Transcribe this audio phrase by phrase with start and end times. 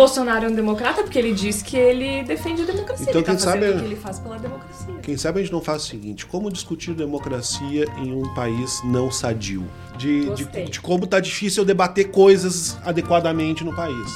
[0.00, 3.06] Bolsonaro é um democrata porque ele diz que ele defende a democracia.
[3.08, 4.94] Então, ele tá quem sabe- fazendo o que ele faz pela democracia.
[5.02, 9.10] Quem sabe a gente não faz o seguinte: como discutir democracia em um país não
[9.10, 9.66] sadio?
[9.98, 14.10] De, de, de como tá difícil debater coisas adequadamente no país.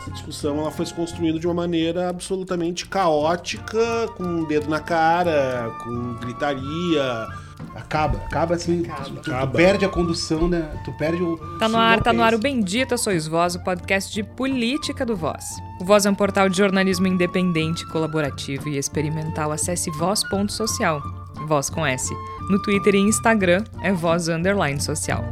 [0.00, 4.80] Essa discussão ela foi se construindo de uma maneira absolutamente caótica, com um dedo na
[4.80, 7.26] cara, com gritaria.
[7.74, 8.82] Acaba, acaba assim.
[8.84, 9.04] Acaba.
[9.04, 9.56] Tu, tu Acaba.
[9.56, 10.68] perde a condução, né?
[10.84, 11.36] Tu perde o.
[11.58, 12.38] Tá no ar, tá no ar o.
[12.38, 15.44] Bendita Sois Voz, o podcast de política do Voz.
[15.80, 19.52] O Voz é um portal de jornalismo independente, colaborativo e experimental.
[19.52, 21.02] Acesse voz.social,
[21.46, 22.12] voz com S.
[22.48, 25.24] No Twitter e Instagram é voz underline social.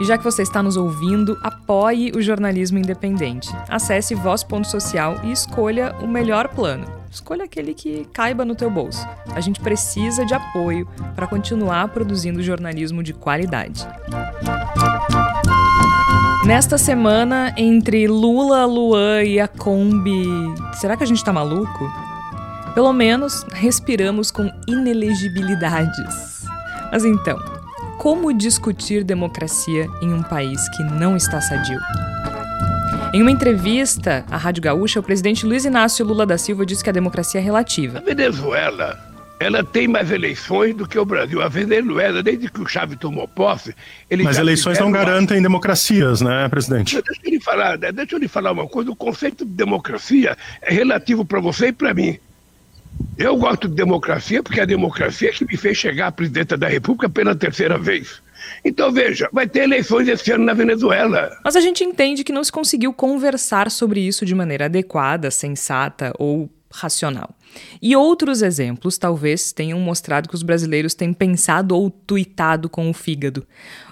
[0.00, 3.48] E já que você está nos ouvindo, apoie o jornalismo independente.
[3.68, 6.95] Acesse voz.social e escolha o melhor plano.
[7.10, 9.06] Escolha aquele que caiba no teu bolso.
[9.34, 13.86] A gente precisa de apoio para continuar produzindo jornalismo de qualidade.
[16.44, 20.26] Nesta semana, entre Lula, Luan e a Kombi,
[20.74, 21.90] será que a gente tá maluco?
[22.74, 26.44] Pelo menos respiramos com inelegibilidades.
[26.92, 27.36] Mas então,
[27.98, 31.80] como discutir democracia em um país que não está sadio?
[33.16, 36.90] Em uma entrevista à Rádio Gaúcha, o presidente Luiz Inácio Lula da Silva disse que
[36.90, 37.96] a democracia é relativa.
[37.96, 38.98] A Venezuela,
[39.40, 41.40] ela tem mais eleições do que o Brasil.
[41.40, 43.74] A Venezuela, desde que o Chávez tomou posse,
[44.10, 47.00] ele Mas eleições não fizeram uma- garantem democracias, né, presidente?
[47.00, 47.90] Deixa eu lhe falar, né?
[47.90, 48.90] deixa eu lhe falar uma coisa.
[48.90, 52.18] O conceito de democracia é relativo para você e para mim.
[53.16, 56.68] Eu gosto de democracia porque é a democracia que me fez chegar à presidenta da
[56.68, 58.20] República pela terceira vez.
[58.64, 61.38] Então veja, vai ter eleições esse ano na Venezuela.
[61.44, 66.12] Mas a gente entende que não se conseguiu conversar sobre isso de maneira adequada, sensata
[66.18, 67.34] ou racional.
[67.80, 72.92] E outros exemplos talvez tenham mostrado que os brasileiros têm pensado ou tuitado com o
[72.92, 73.46] fígado.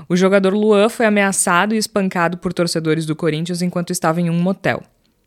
[0.08, 4.39] O jogador Luan foi ameaçado e espancado por torcedores do Corinthians enquanto estava em um
[4.39, 4.83] motel.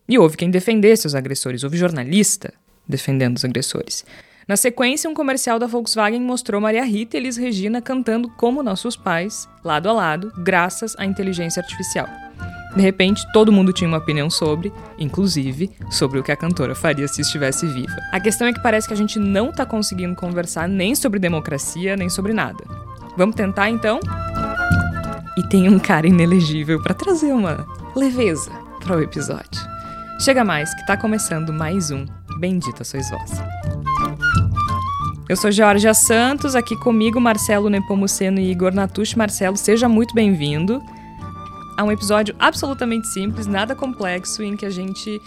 [0.07, 2.53] E houve quem defendesse os agressores, houve jornalista
[2.87, 4.05] defendendo os agressores.
[4.47, 8.95] Na sequência, um comercial da Volkswagen mostrou Maria Rita e Elis Regina cantando como nossos
[8.95, 12.07] pais, lado a lado, graças à inteligência artificial.
[12.73, 17.09] De repente, todo mundo tinha uma opinião sobre, inclusive, sobre o que a cantora faria
[17.09, 17.97] se estivesse viva.
[18.13, 21.97] A questão é que parece que a gente não tá conseguindo conversar nem sobre democracia,
[21.97, 22.63] nem sobre nada.
[23.17, 23.99] Vamos tentar então?
[25.35, 29.61] E tem um cara inelegível para trazer uma leveza para o episódio.
[30.21, 32.05] Chega mais que tá começando mais um
[32.39, 33.46] Bendita Sois Vós.
[35.29, 39.17] Eu sou Georgia Santos, aqui comigo Marcelo Nepomuceno e Igor Natucci.
[39.17, 40.81] Marcelo, seja muito bem-vindo
[41.75, 45.19] a um episódio absolutamente simples, nada complexo, em que a gente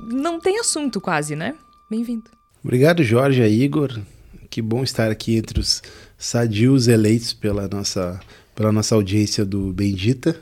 [0.00, 1.54] não tem assunto quase, né?
[1.90, 2.30] Bem-vindo.
[2.64, 4.00] Obrigado, Jorge e Igor.
[4.48, 5.82] Que bom estar aqui entre os
[6.16, 8.18] sadios eleitos pela nossa,
[8.54, 10.34] pela nossa audiência do Bendita.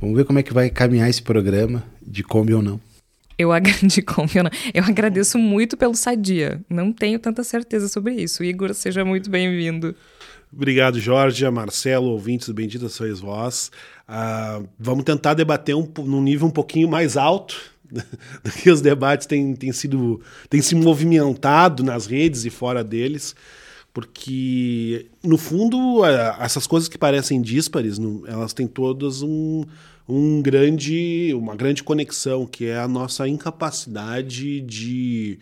[0.00, 2.80] Vamos ver como é que vai caminhar esse programa, de Kombi ou não.
[3.36, 4.04] Eu, de
[4.74, 6.60] eu, agradeço muito pelo sadia.
[6.68, 8.44] Não tenho tanta certeza sobre isso.
[8.44, 9.94] Igor, seja muito bem-vindo.
[10.52, 13.72] Obrigado, Jorge, Marcelo, ouvintes do Bendita Sois Vós.
[14.06, 19.26] Ah, vamos tentar debater um, num nível um pouquinho mais alto do que os debates
[19.26, 23.34] têm, têm sido têm se movimentado nas redes e fora deles,
[23.92, 26.04] porque no fundo
[26.38, 29.64] essas coisas que parecem díspares, elas têm todas um,
[30.08, 35.38] um grande, uma grande conexão, que é a nossa incapacidade de,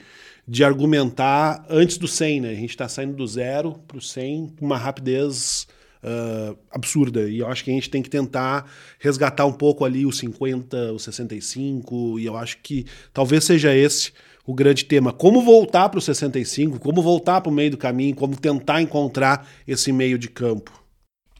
[0.46, 2.50] de argumentar antes do 100, né?
[2.50, 5.66] A gente está saindo do zero para o 100 com uma rapidez
[6.02, 7.28] ah, absurda.
[7.28, 8.68] E eu acho que a gente tem que tentar
[8.98, 14.12] resgatar um pouco ali os 50, os 65, e eu acho que talvez seja esse
[14.44, 15.12] o grande tema.
[15.12, 19.48] Como voltar para os 65, como voltar para o meio do caminho, como tentar encontrar
[19.66, 20.81] esse meio de campo.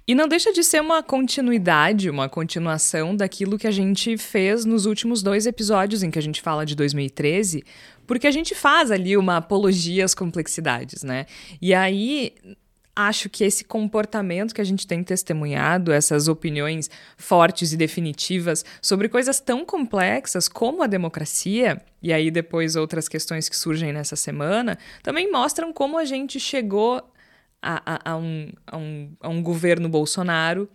[0.07, 4.85] E não deixa de ser uma continuidade, uma continuação daquilo que a gente fez nos
[4.85, 7.65] últimos dois episódios em que a gente fala de 2013,
[8.07, 11.27] porque a gente faz ali uma apologia às complexidades, né?
[11.61, 12.35] E aí
[12.95, 19.09] acho que esse comportamento que a gente tem testemunhado, essas opiniões fortes e definitivas sobre
[19.09, 24.77] coisas tão complexas como a democracia, e aí depois outras questões que surgem nessa semana,
[25.03, 27.03] também mostram como a gente chegou
[27.63, 30.69] a, a- a um, a, um, a um governo Bolsonaro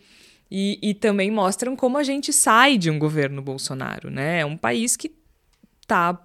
[0.50, 4.40] e, e também mostram como a gente sai de um governo Bolsonaro, né?
[4.40, 5.12] É um país que
[5.82, 6.18] está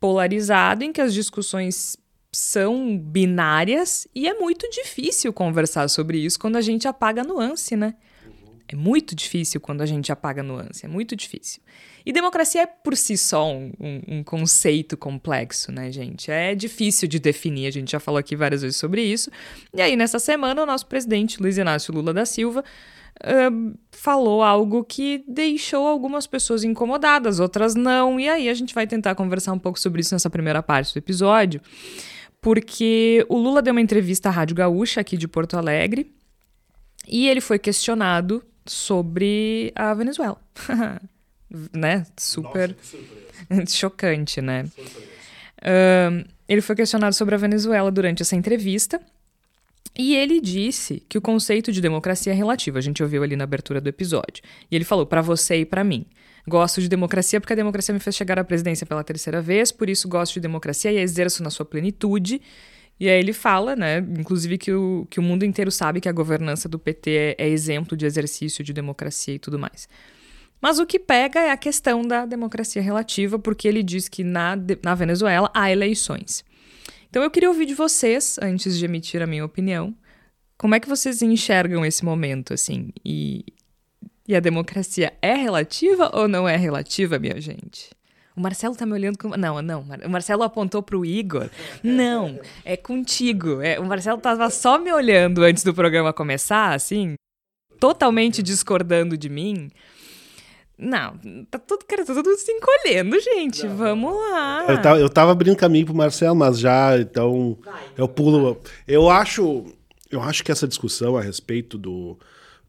[0.00, 1.96] polarizado, em que as discussões
[2.30, 7.74] são binárias e é muito difícil conversar sobre isso quando a gente apaga a nuance,
[7.74, 7.94] né?
[8.70, 11.62] É muito difícil quando a gente apaga nuance, é muito difícil.
[12.04, 16.30] E democracia é por si só um, um, um, conceito complexo, né, gente?
[16.30, 19.30] É difícil de definir, a gente já falou aqui várias vezes sobre isso.
[19.74, 22.62] E aí, nessa semana, o nosso presidente, Luiz Inácio Lula da Silva,
[23.22, 28.20] uh, falou algo que deixou algumas pessoas incomodadas, outras não.
[28.20, 30.98] E aí, a gente vai tentar conversar um pouco sobre isso nessa primeira parte do
[30.98, 31.58] episódio,
[32.40, 36.14] porque o Lula deu uma entrevista à Rádio Gaúcha, aqui de Porto Alegre,
[37.06, 40.40] e ele foi questionado sobre a Venezuela.
[41.72, 42.06] né?
[42.16, 42.76] Super
[43.50, 44.66] Nossa, chocante, né?
[45.58, 49.00] Uh, ele foi questionado sobre a Venezuela durante essa entrevista.
[49.96, 52.78] E ele disse que o conceito de democracia é relativo.
[52.78, 54.44] A gente ouviu ali na abertura do episódio.
[54.70, 56.06] E ele falou para você e para mim.
[56.46, 59.90] Gosto de democracia porque a democracia me fez chegar à presidência pela terceira vez, por
[59.90, 62.40] isso gosto de democracia e exerço na sua plenitude.
[63.00, 66.12] E aí ele fala, né, inclusive que o, que o mundo inteiro sabe que a
[66.12, 69.88] governança do PT é, é exemplo de exercício de democracia e tudo mais.
[70.60, 74.58] Mas o que pega é a questão da democracia relativa, porque ele diz que na,
[74.82, 76.44] na Venezuela há eleições.
[77.08, 79.94] Então eu queria ouvir de vocês, antes de emitir a minha opinião,
[80.56, 82.90] como é que vocês enxergam esse momento, assim?
[83.04, 83.44] E,
[84.26, 87.90] e a democracia é relativa ou não é relativa, minha gente?
[88.38, 89.30] O Marcelo tá me olhando com.
[89.30, 89.84] Não, não.
[90.06, 91.50] O Marcelo apontou pro Igor.
[91.82, 93.60] Não, é contigo.
[93.60, 97.16] É, o Marcelo tava só me olhando antes do programa começar, assim,
[97.80, 99.68] totalmente discordando de mim.
[100.78, 101.18] Não,
[101.50, 103.66] tá tudo, cara, tá tudo se encolhendo, gente.
[103.66, 104.66] Não, Vamos lá.
[104.68, 107.58] Eu tava, eu tava abrindo caminho pro Marcelo, mas já, então.
[107.96, 108.54] Eu pulo.
[108.54, 108.62] Vai.
[108.86, 109.66] Eu acho.
[110.08, 112.16] Eu acho que essa discussão a respeito do,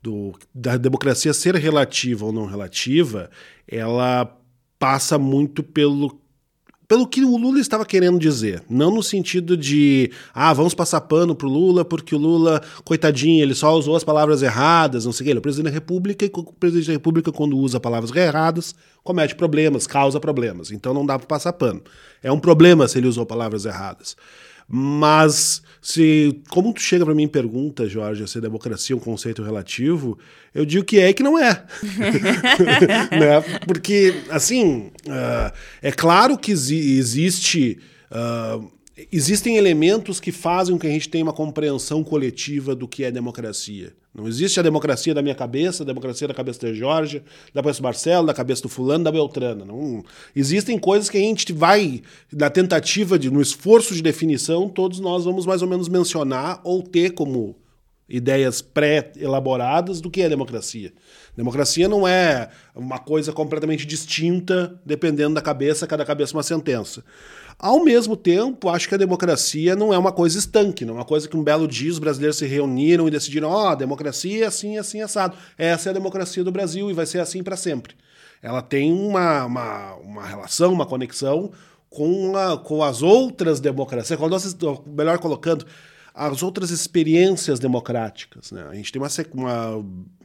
[0.02, 3.30] do, da democracia ser relativa ou não relativa,
[3.68, 4.36] ela
[4.80, 6.18] passa muito pelo
[6.90, 11.36] pelo que o Lula estava querendo dizer, não no sentido de ah, vamos passar pano
[11.36, 15.26] pro Lula porque o Lula, coitadinho, ele só usou as palavras erradas, não sei o
[15.26, 18.12] que, ele é o presidente da República e o presidente da República quando usa palavras
[18.16, 18.74] erradas,
[19.04, 20.72] comete problemas, causa problemas.
[20.72, 21.84] Então não dá para passar pano.
[22.24, 24.18] É um problema se ele usou palavras erradas.
[24.70, 29.42] Mas se, como tu chega para mim e pergunta, Jorge, se democracia é um conceito
[29.42, 30.20] relativo,
[30.54, 31.66] eu digo que é e que não é.
[33.12, 33.42] né?
[33.66, 35.52] Porque, assim, uh,
[35.82, 37.80] é claro que existe.
[38.12, 38.70] Uh,
[39.12, 43.12] existem elementos que fazem com que a gente tenha uma compreensão coletiva do que é
[43.12, 43.94] democracia.
[44.14, 47.24] Não existe a democracia da minha cabeça, a democracia da cabeça da Jorge,
[47.54, 49.64] da cabeça do Marcelo, da cabeça do fulano, da Beltrana.
[49.64, 50.04] Não,
[50.36, 52.02] existem coisas que a gente vai,
[52.34, 56.82] na tentativa, de, no esforço de definição, todos nós vamos mais ou menos mencionar ou
[56.82, 57.56] ter como
[58.10, 60.92] ideias pré-elaboradas do que é democracia.
[61.38, 67.04] Democracia não é uma coisa completamente distinta, dependendo da cabeça, cada cabeça uma sentença.
[67.60, 71.06] Ao mesmo tempo, acho que a democracia não é uma coisa estanque, não é uma
[71.06, 74.46] coisa que um belo dia os brasileiros se reuniram e decidiram: ó, oh, a democracia
[74.46, 75.36] é assim, assim, assado.
[75.58, 77.96] Essa é a democracia do Brasil e vai ser assim para sempre.
[78.42, 81.52] Ela tem uma, uma, uma relação, uma conexão
[81.90, 84.18] com, a, com as outras democracias.
[84.18, 84.56] Quando nós,
[84.86, 85.66] melhor colocando,
[86.14, 88.52] as outras experiências democráticas.
[88.52, 88.66] Né?
[88.70, 89.02] A gente tem
[89.34, 89.76] uma,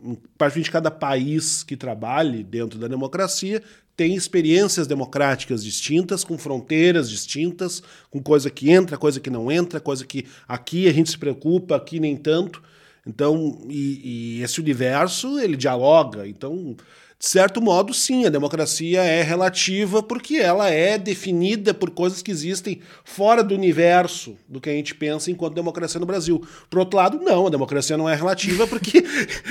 [0.01, 3.61] uma parte de cada país que trabalhe dentro da democracia
[3.96, 9.81] tem experiências democráticas distintas, com fronteiras distintas, com coisa que entra, coisa que não entra,
[9.81, 12.62] coisa que aqui a gente se preocupa, aqui nem tanto.
[13.06, 16.26] Então, e, e esse universo ele dialoga.
[16.26, 16.76] Então,
[17.25, 22.31] de certo modo, sim, a democracia é relativa porque ela é definida por coisas que
[22.31, 26.47] existem fora do universo do que a gente pensa enquanto democracia no Brasil.
[26.69, 29.03] Por outro lado, não, a democracia não é relativa porque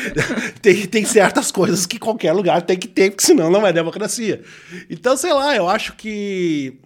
[0.61, 4.43] tem, tem certas coisas que qualquer lugar tem que ter, porque senão não é democracia.
[4.87, 6.77] Então, sei lá, eu acho que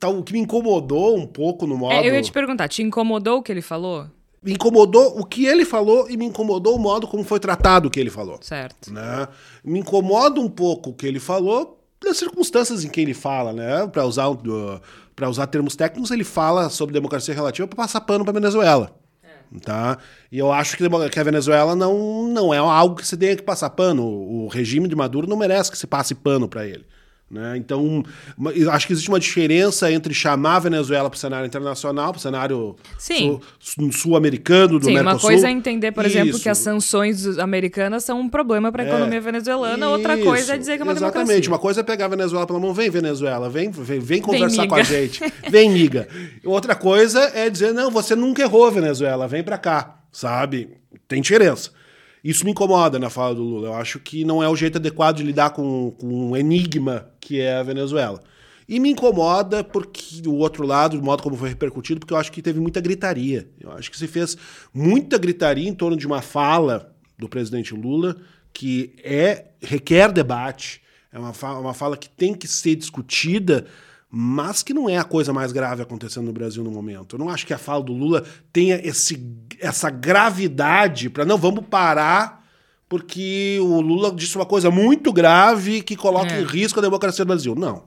[0.00, 1.94] tá, o que me incomodou um pouco no modo.
[1.94, 4.08] É, eu ia te perguntar, te incomodou o que ele falou?
[4.44, 7.90] Me incomodou o que ele falou e me incomodou o modo como foi tratado o
[7.90, 8.38] que ele falou.
[8.42, 8.92] Certo.
[8.92, 9.26] Né?
[9.64, 13.86] Me incomoda um pouco o que ele falou das circunstâncias em que ele fala, né?
[13.86, 14.80] Para usar uh,
[15.16, 18.94] para usar termos técnicos, ele fala sobre democracia relativa para passar pano para Venezuela.
[19.22, 19.58] É.
[19.60, 19.96] Tá?
[20.30, 23.70] E eu acho que a Venezuela não, não é algo que você tenha que passar
[23.70, 24.04] pano.
[24.04, 26.84] O regime de Maduro não merece que se passe pano para ele.
[27.30, 27.56] Né?
[27.56, 28.04] Então,
[28.70, 32.22] acho que existe uma diferença entre chamar a Venezuela para o cenário internacional, para o
[32.22, 32.76] cenário
[33.90, 35.18] sul-americano, do Sim, Mercosul.
[35.18, 36.16] uma coisa é entender, por Isso.
[36.16, 38.88] exemplo, que as sanções americanas são um problema para a é.
[38.88, 39.94] economia venezuelana, Isso.
[39.94, 41.26] outra coisa é dizer que é uma Exatamente.
[41.26, 41.50] democracia.
[41.50, 44.68] Uma coisa é pegar a Venezuela pela mão, vem Venezuela, vem, vem, vem conversar vem,
[44.68, 46.06] com a gente, vem miga.
[46.44, 50.68] Outra coisa é dizer, não, você nunca errou, Venezuela, vem para cá, sabe?
[51.08, 51.70] Tem diferença.
[52.24, 53.68] Isso me incomoda na fala do Lula.
[53.68, 57.38] Eu acho que não é o jeito adequado de lidar com, com um enigma que
[57.38, 58.22] é a Venezuela.
[58.66, 62.32] E me incomoda porque o outro lado, do modo como foi repercutido, porque eu acho
[62.32, 63.46] que teve muita gritaria.
[63.60, 64.38] Eu acho que se fez
[64.72, 68.16] muita gritaria em torno de uma fala do presidente Lula
[68.54, 70.80] que é requer debate,
[71.12, 73.66] é uma fala, uma fala que tem que ser discutida,
[74.16, 77.16] mas que não é a coisa mais grave acontecendo no Brasil no momento.
[77.16, 79.20] Eu não acho que a fala do Lula tenha esse,
[79.58, 82.44] essa gravidade para não vamos parar
[82.88, 86.40] porque o Lula disse uma coisa muito grave que coloca É.
[86.42, 87.56] em risco a democracia do Brasil.
[87.56, 87.82] Não.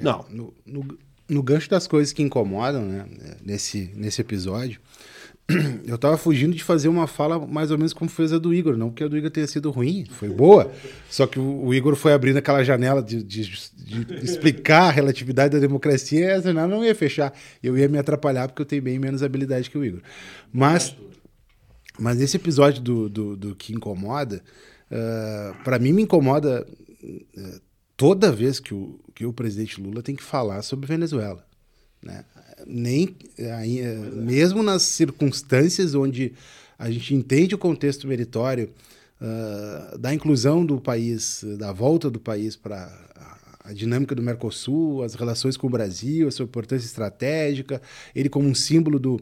[0.00, 0.24] Não.
[0.28, 3.06] No, no, no gancho das coisas que incomodam, né,
[3.44, 4.80] nesse, nesse episódio,
[5.86, 8.76] eu tava fugindo de fazer uma fala mais ou menos como fez a do Igor,
[8.76, 10.70] não porque a do Igor tenha sido ruim, foi boa,
[11.08, 15.58] só que o, Igor foi abrindo aquela janela de, de- de explicar a relatividade da
[15.58, 17.32] democracia e essa janela não ia fechar.
[17.62, 20.02] Eu ia me atrapalhar porque eu tenho bem menos habilidade que o Igor.
[20.52, 20.94] Mas,
[21.98, 24.42] mas esse episódio do, do, do que incomoda,
[25.64, 26.66] para mim me incomoda
[27.02, 27.60] eh,
[27.96, 31.42] toda vez que o, que o presidente Lula tem que falar sobre Venezuela.
[32.02, 32.22] Né?
[32.66, 33.14] Nem,
[33.56, 36.32] aí, eh, mesmo nas circunstâncias onde
[36.78, 38.70] a gente entende o contexto meritório
[39.20, 42.88] ah, da inclusão do país, da volta do país para
[43.64, 47.82] a dinâmica do Mercosul, as relações com o Brasil, a sua importância estratégica,
[48.14, 49.20] ele como um símbolo do,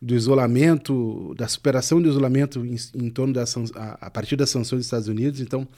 [0.00, 3.44] do isolamento, da superação do isolamento em, em torno da
[3.76, 5.40] a, a partir das sanções dos Estados Unidos.
[5.40, 5.68] Então,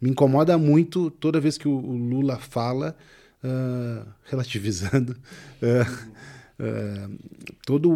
[0.00, 2.96] me incomoda muito toda vez que o, o Lula fala,
[3.44, 5.14] ah, relativizando,
[6.62, 7.10] ah,
[7.66, 7.88] toda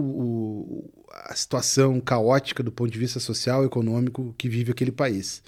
[1.28, 5.42] a situação caótica do ponto de vista social e econômico que vive aquele país.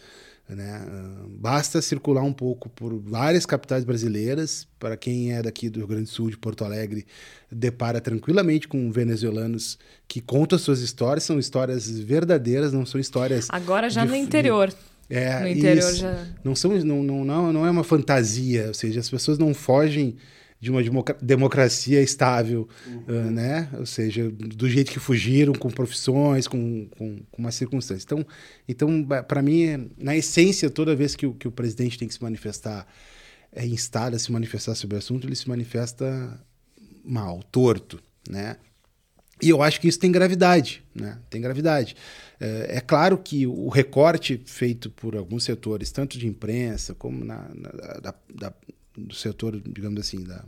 [0.48, 0.82] Né?
[0.88, 4.66] Ah, Basta circular um pouco por várias capitais brasileiras.
[4.78, 7.06] Para quem é daqui do Rio Grande do Sul, de Porto Alegre,
[7.52, 11.24] depara tranquilamente com venezuelanos que contam suas histórias.
[11.24, 13.46] São histórias verdadeiras, não são histórias.
[13.50, 14.72] Agora já de- no de- interior.
[15.10, 15.96] é, No interior isso.
[15.98, 19.52] já- Não, são, não, não, não, não é uma fantasia, ou seja, as pessoas não
[19.52, 20.16] fogem
[20.60, 20.82] de uma
[21.22, 22.68] democracia estável,
[23.06, 23.68] ah, né?
[23.78, 28.04] Ou seja, do jeito que fugiram, com profissões, com, com, com uma circunstância.
[28.04, 28.26] Então,
[28.68, 32.14] então para mim, é- na essência, toda vez que o, que o presidente tem que
[32.14, 32.86] se manifestar,
[33.52, 36.38] é instado a se manifestar sobre o assunto, ele se manifesta
[37.04, 38.56] mal, torto, né?
[39.40, 41.16] E eu acho que isso tem gravidade, né?
[41.30, 41.94] Tem gravidade.
[42.40, 47.48] É, é claro que o recorte feito por alguns setores, tanto de imprensa como na,
[47.54, 48.54] na- da- da-
[48.98, 50.44] do setor, digamos assim, da,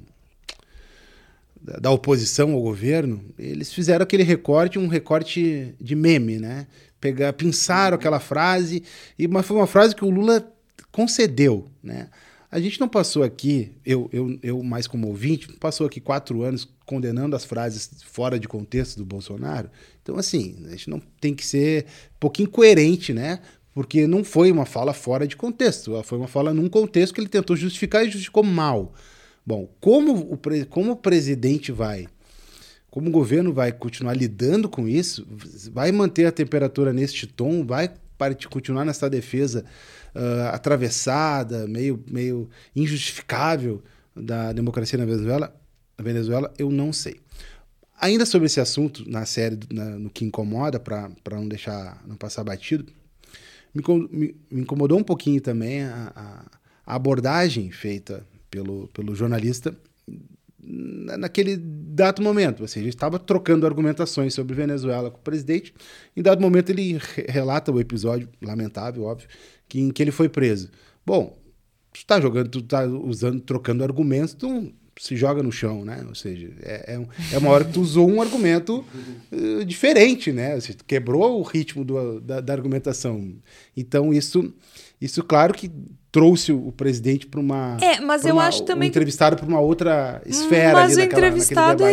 [1.80, 6.66] da, oposição ao governo, eles fizeram aquele recorte, um recorte de meme, né?
[7.00, 8.82] Pegar, pinçaram aquela frase,
[9.18, 10.46] e mas foi uma frase que o Lula
[10.90, 12.08] concedeu, né?
[12.52, 16.68] A gente não passou aqui, eu, eu, eu mais como ouvinte, passou aqui quatro anos
[16.84, 19.70] condenando as frases fora de contexto do Bolsonaro.
[20.02, 23.38] Então, assim, a gente não tem que ser um pouquinho coerente, né?
[23.72, 27.28] Porque não foi uma fala fora de contexto, foi uma fala num contexto que ele
[27.28, 28.92] tentou justificar e justificou mal.
[29.46, 32.08] Bom, como o, pre- como o presidente vai,
[32.90, 35.26] como o governo vai continuar lidando com isso,
[35.72, 39.64] vai manter a temperatura neste tom, vai parte- continuar nessa defesa
[40.14, 43.82] ah, atravessada, meio, meio injustificável
[44.14, 45.54] da democracia na Venezuela,
[45.96, 47.20] na Venezuela, eu não sei.
[48.00, 52.42] Ainda sobre esse assunto, na série, na- no que incomoda, para não deixar, não passar
[52.42, 52.92] batido,
[53.74, 56.44] me, me- incomodou um pouquinho também a, a-
[56.86, 59.76] a abordagem feita pelo, pelo jornalista
[60.62, 62.60] na- naquele dado momento.
[62.60, 65.72] Ou seja, ele estava trocando argumentações sobre Venezuela com o presidente.
[66.16, 69.28] Em dado momento, ele re- relata o episódio, lamentável, óbvio,
[69.68, 70.70] que, em que ele foi preso.
[71.06, 71.38] Bom,
[71.92, 76.04] tu está jogando, tu está usando, trocando argumentos, tu se joga no chão, né?
[76.08, 78.84] Ou seja, é, é, um- é uma hora que tu usou um argumento
[79.32, 80.54] eh, diferente, né?
[80.54, 83.32] Ou seja, tu quebrou o ritmo do- da, da argumentação.
[83.76, 84.52] Então, isso,
[85.00, 85.70] isso, claro que
[86.12, 87.76] trouxe o presidente para uma.
[87.80, 90.72] É, mas eu uma- acho também que- entrevistado para uma outra esfera.
[90.72, 91.92] Mas ali o naquela- entrevistado é,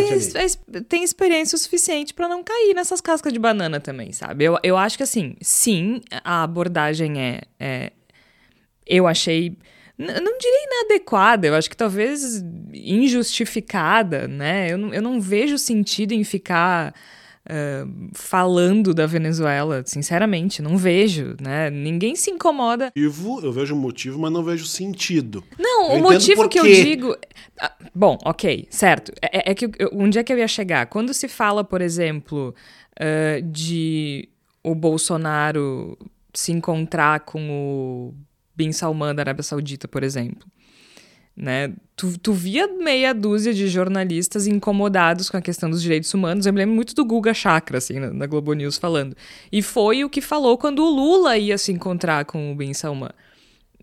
[0.76, 4.44] é tem experiência o suficiente pra não cair nessas cascas de banana também, sabe?
[4.44, 7.40] Eu, eu acho que assim, sim, a abordagem é.
[7.60, 7.92] é-
[8.86, 9.56] eu achei.
[9.98, 12.40] Não diria inadequada, eu acho que talvez
[12.72, 14.70] injustificada, né?
[14.72, 16.94] Eu não, eu não vejo sentido em ficar
[17.48, 21.68] ah, falando da Venezuela, sinceramente, não vejo, né?
[21.70, 25.42] Ninguém se incomoda Eu vejo motivo, mas não vejo sentido.
[25.58, 27.16] não, Eu o motivo que eu digo.
[27.60, 29.12] Ah, Bom, ok, certo.
[29.20, 30.86] É, é que eu- onde é que eu ia chegar?
[30.86, 32.54] Quando se fala, por exemplo,
[33.00, 34.28] ah, de
[34.62, 35.98] o Bolsonaro
[36.34, 38.14] se encontrar com o
[38.58, 40.44] Bin Salman da Arábia Saudita, por exemplo.
[41.36, 41.72] Né?
[41.94, 46.44] Tu, tu via meia dúzia de jornalistas incomodados com a questão dos direitos humanos.
[46.44, 49.16] Eu me lembro muito do Guga Chakra, assim, na, na Globo News falando.
[49.52, 53.10] E foi o que falou quando o Lula ia se encontrar com o Bin Salman.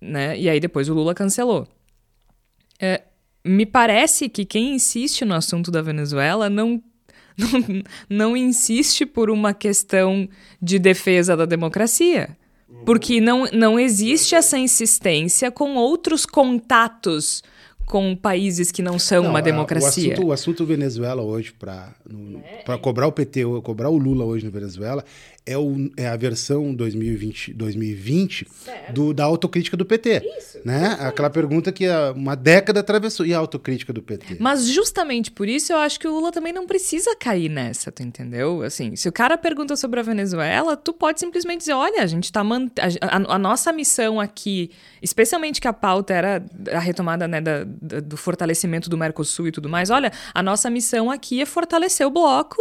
[0.01, 0.37] Né?
[0.37, 1.65] E aí depois o Lula cancelou.
[2.77, 3.03] É,
[3.45, 6.83] me parece que quem insiste no assunto da Venezuela não,
[7.39, 10.27] não, não insiste por uma questão
[10.61, 12.35] de defesa da democracia.
[12.85, 17.43] Porque não, não existe essa insistência com outros contatos
[17.85, 20.09] com países que não são Não, uma a- democracia.
[20.09, 21.93] O assunto, o assunto Venezuela hoje, para
[22.81, 25.05] cobrar o PT, cobrar o Lula hoje no Venezuela,
[25.45, 28.47] é, o, é a versão 2020, 2020
[28.93, 30.21] do, da autocrítica do PT.
[30.63, 30.97] né?
[30.99, 33.25] Aquela pergunta que há uma década atravessou.
[33.25, 34.37] E a autocrítica do PT?
[34.39, 38.01] Mas justamente por isso eu acho que o Lula também não precisa cair nessa, tu
[38.03, 38.63] entendeu?
[38.63, 42.31] Assim, se o cara pergunta sobre a Venezuela, tu pode simplesmente dizer, olha, a gente
[42.31, 42.71] tá mant...
[42.79, 44.71] a, a- a nossa missão aqui,
[45.01, 49.51] especialmente que a pauta era a retomada né, da- da- do fortalecimento do Mercosul e
[49.51, 52.57] tudo mais, olha, a nossa missão aqui é fortalecer o bloco.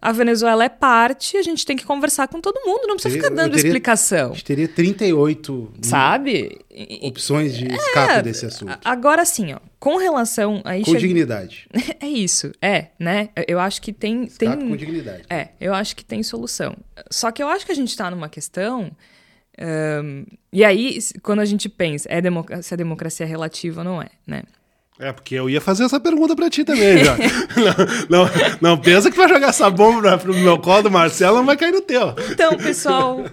[0.00, 3.22] A Venezuela é parte, a gente tem que conversar com todo mundo, não precisa Teria-
[3.30, 4.30] ficar dando teria- explicação.
[4.30, 6.58] A gente teria 38 Sabe?
[7.02, 8.70] Opções de escape desse assunto.
[8.70, 11.66] a- Agora sim, ó, com relação aí Com chega- dignidade.
[12.00, 13.30] É isso, é, né?
[13.48, 14.24] Eu acho que tem.
[14.24, 15.24] Escape tem com dignidade.
[15.30, 16.76] é, eu acho que tem solução.
[17.10, 18.90] Só que eu acho que a gente tá numa questão.
[19.58, 22.20] ahn, e aí, quando a gente pensa é
[22.62, 24.42] se a democracia é relativa ou não é, né?
[24.98, 27.16] É, porque eu ia fazer essa pergunta pra ti também, já.
[28.08, 28.30] não, não,
[28.62, 31.72] não pensa que vai jogar essa bomba pro meu colo do Marcelo, não vai cair
[31.72, 32.14] no teu.
[32.30, 33.24] Então, pessoal.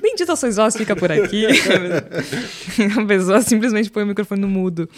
[0.00, 1.46] Bendita sois vós, fica por aqui.
[2.98, 4.88] a pessoa simplesmente põe o microfone no mudo.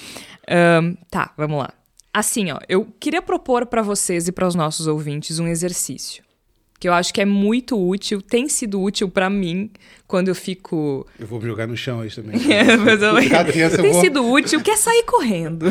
[0.48, 1.70] Ahn, tá, vamos lá.
[2.12, 6.25] Assim, ó, eu queria propor pra vocês e para os nossos ouvintes um exercício
[6.78, 9.70] que eu acho que é muito útil, tem sido útil pra mim
[10.06, 12.36] quando eu fico Eu vou me jogar no chão aí também.
[12.52, 13.14] É, mas eu-
[13.52, 15.66] tenso, Tem vou- sido útil, quer sair correndo.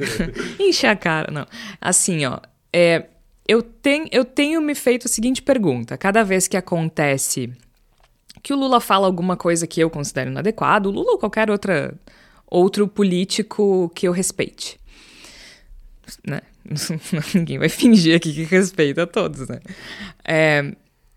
[0.60, 1.46] Enche a cara, não.
[1.80, 2.38] Assim, ó,
[2.72, 3.06] é,
[3.48, 5.96] eu, tenho, eu tenho me feito a seguinte pergunta.
[5.96, 7.50] Cada vez que acontece
[8.42, 11.94] que o Lula fala alguma coisa que eu considero inadequada, o Lula ou qualquer outra,
[12.46, 14.78] outro político que eu respeite.
[16.26, 16.42] Né?
[17.34, 19.60] Ninguém vai fingir aqui que respeita todos, né?
[20.24, 20.74] É,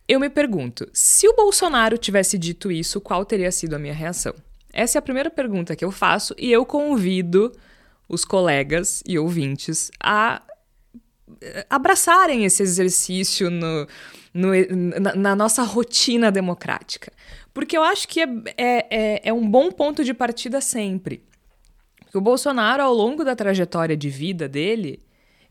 [0.08, 4.34] eu me pergunto, se o Bolsonaro tivesse dito isso, qual teria sido a minha reação?
[4.74, 7.52] Essa é a primeira pergunta que eu faço e eu convido
[8.08, 10.42] os colegas e ouvintes a
[11.42, 13.88] eh, abraçarem esse exercício no,
[14.34, 17.12] no- na, na nossa rotina democrática.
[17.54, 21.24] Porque eu acho que é, é, é, é um bom ponto de partida sempre.
[22.02, 25.02] Porque o Bolsonaro, ao longo da trajetória de vida dele,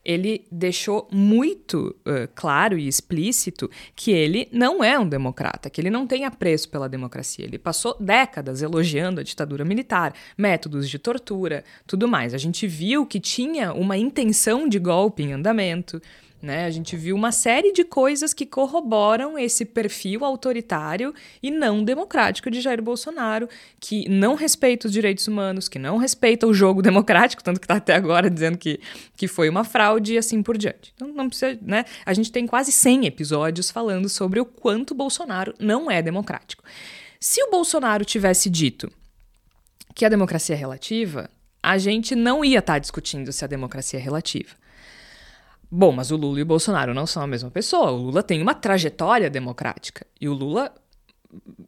[0.07, 5.89] ele deixou muito eh, claro e explícito que ele não é um democrata, que ele
[5.89, 7.43] não tem apreço pela democracia.
[7.43, 12.33] Ele passou décadas elogiando a ditadura militar, métodos de tortura, tudo mais.
[12.33, 16.01] A gente viu que tinha uma intenção de golpe em andamento.
[16.39, 16.65] Né?
[16.65, 22.51] A gente viu uma série de coisas que corroboram esse perfil autoritário e não democrático
[22.51, 27.43] de Jair Bolsonaro, que não respeita os direitos humanos, que não respeita o jogo democrático,
[27.43, 28.79] tanto que está até agora dizendo que,
[29.15, 30.93] que foi uma fraude e assim por diante.
[30.95, 31.85] Então não precisa, né?
[32.05, 36.63] A gente tem quase 100 episódios falando sobre o quanto Bolsonaro não é democrático.
[37.19, 38.91] Se o Bolsonaro tivesse dito
[39.95, 41.31] que a democracia é relativa,
[41.63, 44.55] a gente não ia estar discutindo se a democracia é relativa.
[45.69, 47.91] Bom, mas o Lula e o Bolsonaro não são a mesma pessoa.
[47.91, 50.05] O Lula tem uma trajetória democrática.
[50.19, 50.73] E o Lula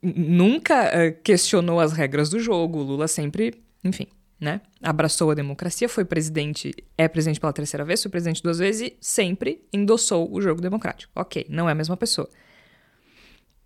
[0.01, 2.79] nunca eh, questionou as regras do jogo.
[2.79, 4.07] O Lula sempre, enfim,
[4.39, 4.61] né?
[4.81, 8.97] Abraçou a democracia, foi presidente, é presidente pela terceira vez, foi presidente duas vezes e
[9.01, 11.11] sempre endossou o jogo democrático.
[11.15, 12.29] Ok, não é a mesma pessoa.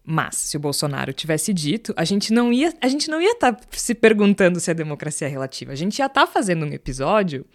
[0.04, 3.58] Mas se o Bolsonaro tivesse dito, a gente não ia, a gente não ia estar
[3.72, 5.72] se perguntando se a democracia é relativa.
[5.72, 7.46] A gente ia estar fazendo um episódio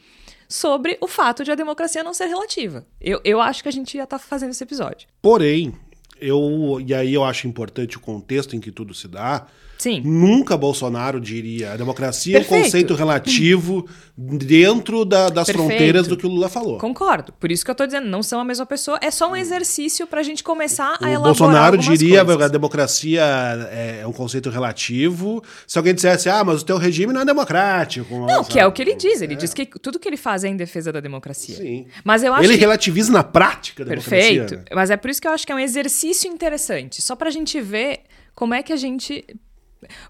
[0.49, 2.87] sobre o fato de a democracia não ser relativa.
[3.01, 5.09] Eu, eu acho que a gente ia estar fazendo esse episódio.
[5.21, 5.75] Porém,
[6.21, 9.47] eu e aí eu acho importante o contexto em que tudo se dá.
[9.79, 10.03] Sim.
[10.05, 12.65] Nunca Bolsonaro diria a democracia é um Perfeito.
[12.65, 13.87] conceito relativo
[14.17, 15.69] dentro da- das Perfeito.
[15.69, 16.79] fronteiras do que o Lula falou.
[16.79, 17.33] Concordo.
[17.39, 18.99] Por isso que eu tô dizendo, não são a mesma pessoa.
[19.01, 22.43] É só um exercício pra gente começar a O elaborar Bolsonaro diria coisas.
[22.45, 23.23] a democracia
[23.71, 25.43] é um conceito relativo.
[25.67, 28.27] Se alguém dissesse, ah, mas o teu regime não é democrático.
[28.27, 29.23] Não, que é o que ele diz.
[29.23, 31.55] Ele diz que tudo que ele faz é em defesa da democracia.
[31.57, 31.87] Sim.
[32.05, 32.61] Mas eu acho Ele que...
[32.61, 34.45] relativiza na prática a democracia.
[34.45, 34.65] Perfeito.
[34.75, 37.01] Mas é por isso que eu acho que é um exercício interessante.
[37.01, 38.01] Só pra gente ver
[38.35, 39.25] como é que a gente.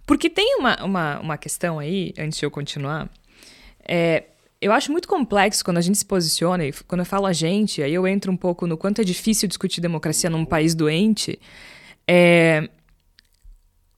[0.07, 3.09] Porque tem uma, uma, uma questão aí, antes de eu continuar.
[3.87, 4.25] É,
[4.61, 7.83] eu acho muito complexo quando a gente se posiciona, e quando eu falo a gente,
[7.83, 11.39] aí eu entro um pouco no quanto é difícil discutir democracia num país doente.
[12.07, 12.69] É,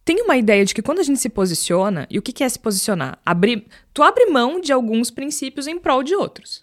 [0.05, 2.49] tem uma ideia de que quando a gente se posiciona, e o que que é
[2.49, 3.19] se posicionar?
[3.25, 6.63] Abrir, tu abre mão de alguns princípios em prol de outros.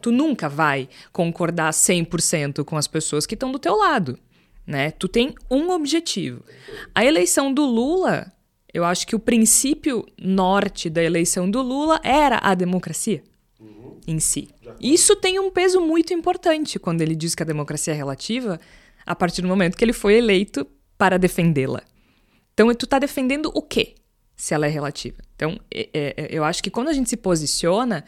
[0.00, 4.18] Tu nunca vai concordar 100% com as pessoas que estão do teu lado,
[4.66, 4.90] né?
[4.90, 6.44] Tu tem um objetivo.
[6.94, 8.32] A eleição do Lula,
[8.72, 13.22] eu acho que o princípio norte da eleição do Lula era a democracia
[14.06, 14.48] em si.
[14.80, 18.58] Isso tem um peso muito importante quando ele diz que a democracia é relativa,
[19.04, 21.82] a partir do momento que ele foi eleito para defendê-la.
[22.54, 23.94] Então, tu tá defendendo o quê?
[24.36, 25.18] Se ela é relativa.
[25.36, 28.04] Então, é, é, eu acho que quando a gente se posiciona,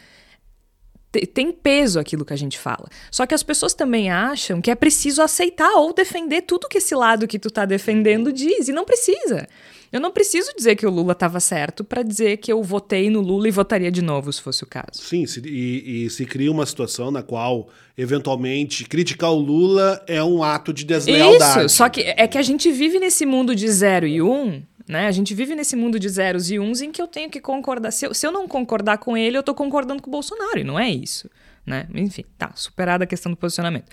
[1.32, 2.88] tem peso aquilo que a gente fala.
[3.10, 6.94] Só que as pessoas também acham que é preciso aceitar ou defender tudo que esse
[6.94, 9.46] lado que tu tá defendendo diz, e não precisa.
[9.94, 13.20] Eu não preciso dizer que o Lula estava certo para dizer que eu votei no
[13.20, 14.88] Lula e votaria de novo, se fosse o caso.
[14.94, 20.20] Sim, se, e, e, se cria uma situação na qual, eventualmente, criticar o Lula é
[20.20, 21.66] um ato de deslealdade.
[21.66, 25.06] Isso, só que é que a gente vive nesse mundo de zero e um, né?
[25.06, 27.92] A gente vive nesse mundo de zeros e uns em que eu tenho que concordar.
[27.92, 30.64] Se eu, se eu não concordar com ele, eu estou concordando com o Bolsonaro, e
[30.64, 31.30] não é isso.
[31.64, 31.86] Né?
[31.94, 33.86] Enfim, tá, superada a questão do posicionamento.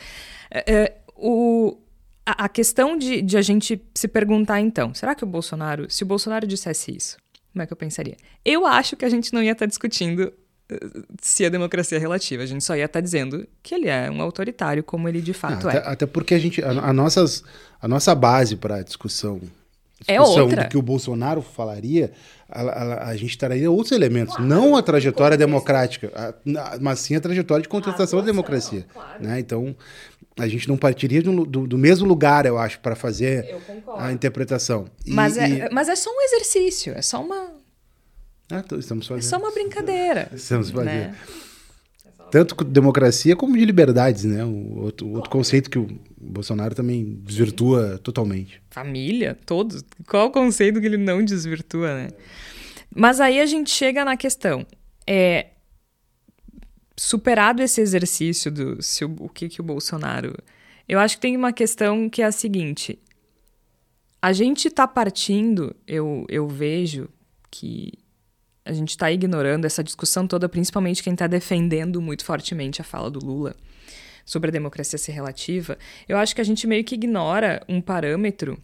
[0.49, 1.77] É, é, o,
[2.25, 6.03] a, a questão de, de a gente se perguntar, então, será que o Bolsonaro, se
[6.03, 7.17] o Bolsonaro dissesse isso,
[7.51, 8.15] como é que eu pensaria?
[8.45, 10.31] Eu acho que a gente não ia estar discutindo
[10.69, 10.79] eh,
[11.21, 12.43] se a democracia é relativa.
[12.43, 15.67] A gente só ia estar dizendo que ele é um autoritário, como ele de fato
[15.67, 15.81] até, é.
[15.85, 17.43] Até porque a, gente, a, a nossas,
[17.81, 19.41] a nossa base para a discussão,
[20.07, 20.63] é outra.
[20.63, 22.11] do que o Bolsonaro falaria,
[22.49, 27.15] a, a, a gente traria outros elementos, claro, não a trajetória democrática, a, mas sim
[27.15, 28.85] a trajetória de contestação da democracia.
[28.93, 29.23] Claro.
[29.23, 29.39] Né?
[29.39, 29.75] Então,
[30.37, 33.55] a gente não partiria do, do, do mesmo lugar, eu acho, para fazer
[33.97, 34.87] a interpretação.
[35.05, 35.69] E, mas, é, e...
[35.69, 37.51] mas é só um exercício, é só uma.
[38.51, 39.23] Ah, estamos fazendo.
[39.23, 40.29] É só uma brincadeira.
[40.33, 40.85] Estamos fazendo.
[40.85, 41.15] Né?
[42.31, 44.43] Tanto democracia como de liberdades, né?
[44.45, 48.61] O outro, outro conceito que o Bolsonaro também desvirtua totalmente.
[48.69, 49.83] Família, todos.
[50.07, 52.07] Qual o conceito que ele não desvirtua, né?
[52.95, 54.65] Mas aí a gente chega na questão.
[55.05, 55.47] É,
[56.97, 60.33] superado esse exercício do se o, o que, que o Bolsonaro.
[60.87, 62.97] Eu acho que tem uma questão que é a seguinte.
[64.21, 67.09] A gente está partindo, eu, eu vejo
[67.49, 67.93] que
[68.63, 73.09] a gente está ignorando essa discussão toda, principalmente quem está defendendo muito fortemente a fala
[73.09, 73.55] do Lula
[74.25, 75.77] sobre a democracia ser relativa.
[76.07, 78.57] Eu acho que a gente meio que ignora um parâmetro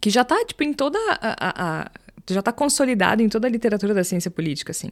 [0.00, 1.90] que já está tipo, em toda a, a, a
[2.30, 4.90] já está consolidado em toda a literatura da ciência política, assim.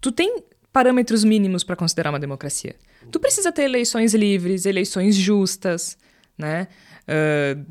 [0.00, 0.42] Tu tem
[0.72, 2.74] parâmetros mínimos para considerar uma democracia.
[3.10, 5.96] Tu precisa ter eleições livres, eleições justas,
[6.36, 6.68] né?
[7.08, 7.64] Uh,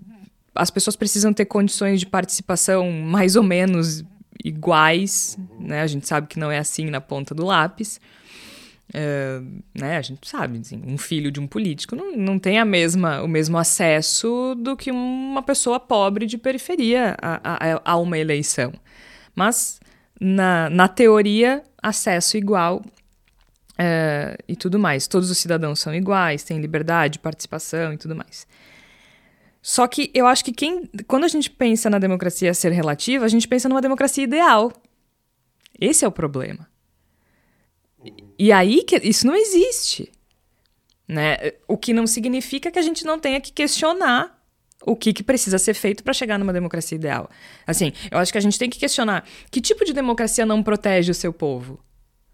[0.56, 4.04] as pessoas precisam ter condições de participação mais ou menos
[4.44, 5.82] iguais, né?
[5.82, 8.00] A gente sabe que não é assim na ponta do lápis.
[9.74, 9.98] Né?
[9.98, 13.28] A gente sabe, assim, um filho de um político não, não tem a mesma, o
[13.28, 18.72] mesmo acesso do que uma pessoa pobre de periferia a, a, a uma eleição.
[19.36, 19.80] Mas,
[20.20, 22.82] na, na teoria, acesso igual
[23.74, 25.08] uh, e tudo mais.
[25.08, 28.48] Todos os cidadãos são iguais, têm liberdade, participação e tudo mais.
[29.68, 33.28] Só que eu acho que quem, quando a gente pensa na democracia ser relativa, a
[33.28, 34.72] gente pensa numa democracia ideal.
[35.82, 36.70] Esse é o problema.
[38.38, 40.12] E aí que isso não existe.
[41.08, 41.54] Né?
[41.68, 44.40] O que não significa que a gente não tenha que questionar
[44.86, 47.28] o que, que precisa ser feito para chegar numa democracia ideal.
[47.66, 51.10] Assim, eu acho que a gente tem que questionar que tipo de democracia não protege
[51.10, 51.84] o seu povo?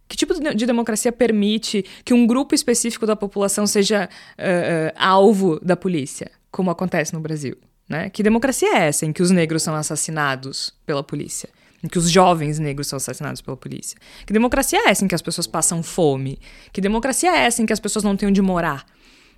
[0.05, 5.61] Que tipo de democracia permite que um grupo específico da população seja uh, uh, alvo
[5.61, 7.57] da polícia, como acontece no Brasil?
[7.87, 8.09] Né?
[8.09, 11.49] Que democracia é essa em que os negros são assassinados pela polícia?
[11.83, 13.97] Em que os jovens negros são assassinados pela polícia?
[14.25, 16.39] Que democracia é essa em que as pessoas passam fome?
[16.71, 18.85] Que democracia é essa em que as pessoas não têm onde morar?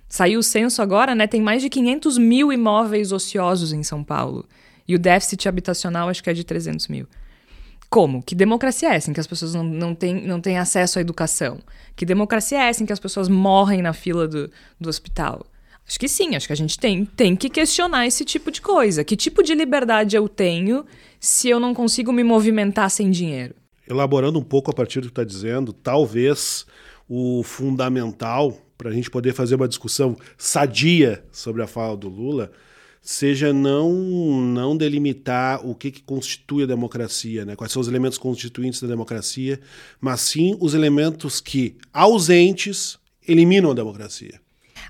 [0.08, 1.26] Saiu o censo agora, né?
[1.26, 4.46] Tem mais de 500 mil imóveis ociosos em São Paulo.
[4.86, 7.08] E o déficit habitacional acho que é de 300 mil.
[7.88, 8.22] Como?
[8.22, 11.00] Que democracia é essa em que as pessoas não, não, têm, não têm acesso à
[11.00, 11.60] educação?
[11.96, 15.46] Que democracia é essa em que as pessoas morrem na fila do, do hospital?
[15.86, 19.04] Acho que sim, acho que a gente tem, tem que questionar esse tipo de coisa.
[19.04, 20.84] Que tipo de liberdade eu tenho
[21.20, 23.54] se eu não consigo me movimentar sem dinheiro?
[23.88, 26.64] Elaborando um pouco a partir do que está dizendo, talvez
[27.06, 32.50] o fundamental para a gente poder fazer uma discussão sadia sobre a fala do Lula
[33.04, 33.92] seja não
[34.40, 37.54] não delimitar o que, que constitui a democracia, né?
[37.54, 39.60] quais são os elementos constituintes da democracia,
[40.00, 44.40] mas sim os elementos que, ausentes, eliminam a democracia.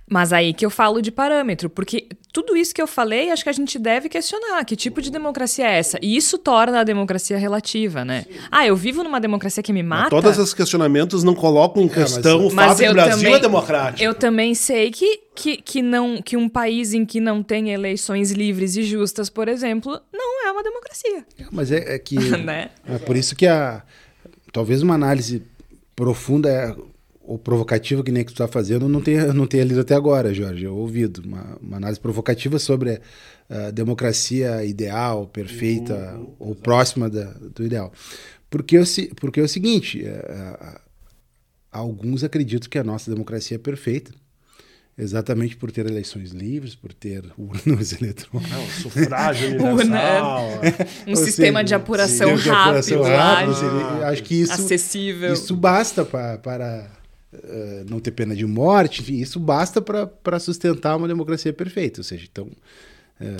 [0.09, 3.49] Mas aí que eu falo de parâmetro, porque tudo isso que eu falei, acho que
[3.49, 4.63] a gente deve questionar.
[4.65, 5.99] Que tipo de democracia é essa?
[6.03, 8.27] E isso torna a democracia relativa, né?
[8.51, 10.03] Ah, eu vivo numa democracia que me mata.
[10.03, 13.17] Mas todos esses questionamentos não colocam em questão é, mas, o fato que o Brasil
[13.17, 14.03] também, é democrático.
[14.03, 18.31] Eu também sei que, que, que, não, que um país em que não tem eleições
[18.31, 21.25] livres e justas, por exemplo, não é uma democracia.
[21.39, 22.19] É, mas é, é que.
[22.45, 22.71] né?
[22.87, 23.83] É por isso que a.
[24.53, 25.43] Talvez uma análise
[25.97, 26.75] profunda é
[27.27, 30.33] ou provocativa que nem que tu está fazendo, não tenha, não tenha lido até agora,
[30.35, 30.65] Jorge.
[30.65, 33.01] Eu ouvido uma, uma análise provocativa sobre
[33.49, 37.93] a democracia ideal, perfeita uhum, ou próxima da, do ideal.
[38.51, 38.85] Porque, eu,
[39.17, 40.79] porque é o seguinte: é,
[41.73, 44.13] alguns acreditam que a nossa democracia é perfeita
[44.97, 48.57] exatamente por ter eleições livres, por ter urnas eletrônicas.
[48.57, 50.43] Não, sufrágio universal.
[51.07, 53.17] Um Ou sistema seja, de apuração sistema de apuração rápido,
[53.51, 55.33] rápido, seria- acho que isso, acessível.
[55.33, 56.89] isso basta pa- para
[57.43, 62.01] eh, não ter pena de morte, enfim, isso basta para sustentar uma democracia perfeita.
[62.01, 62.49] Ou seja, então
[63.21, 63.37] eh,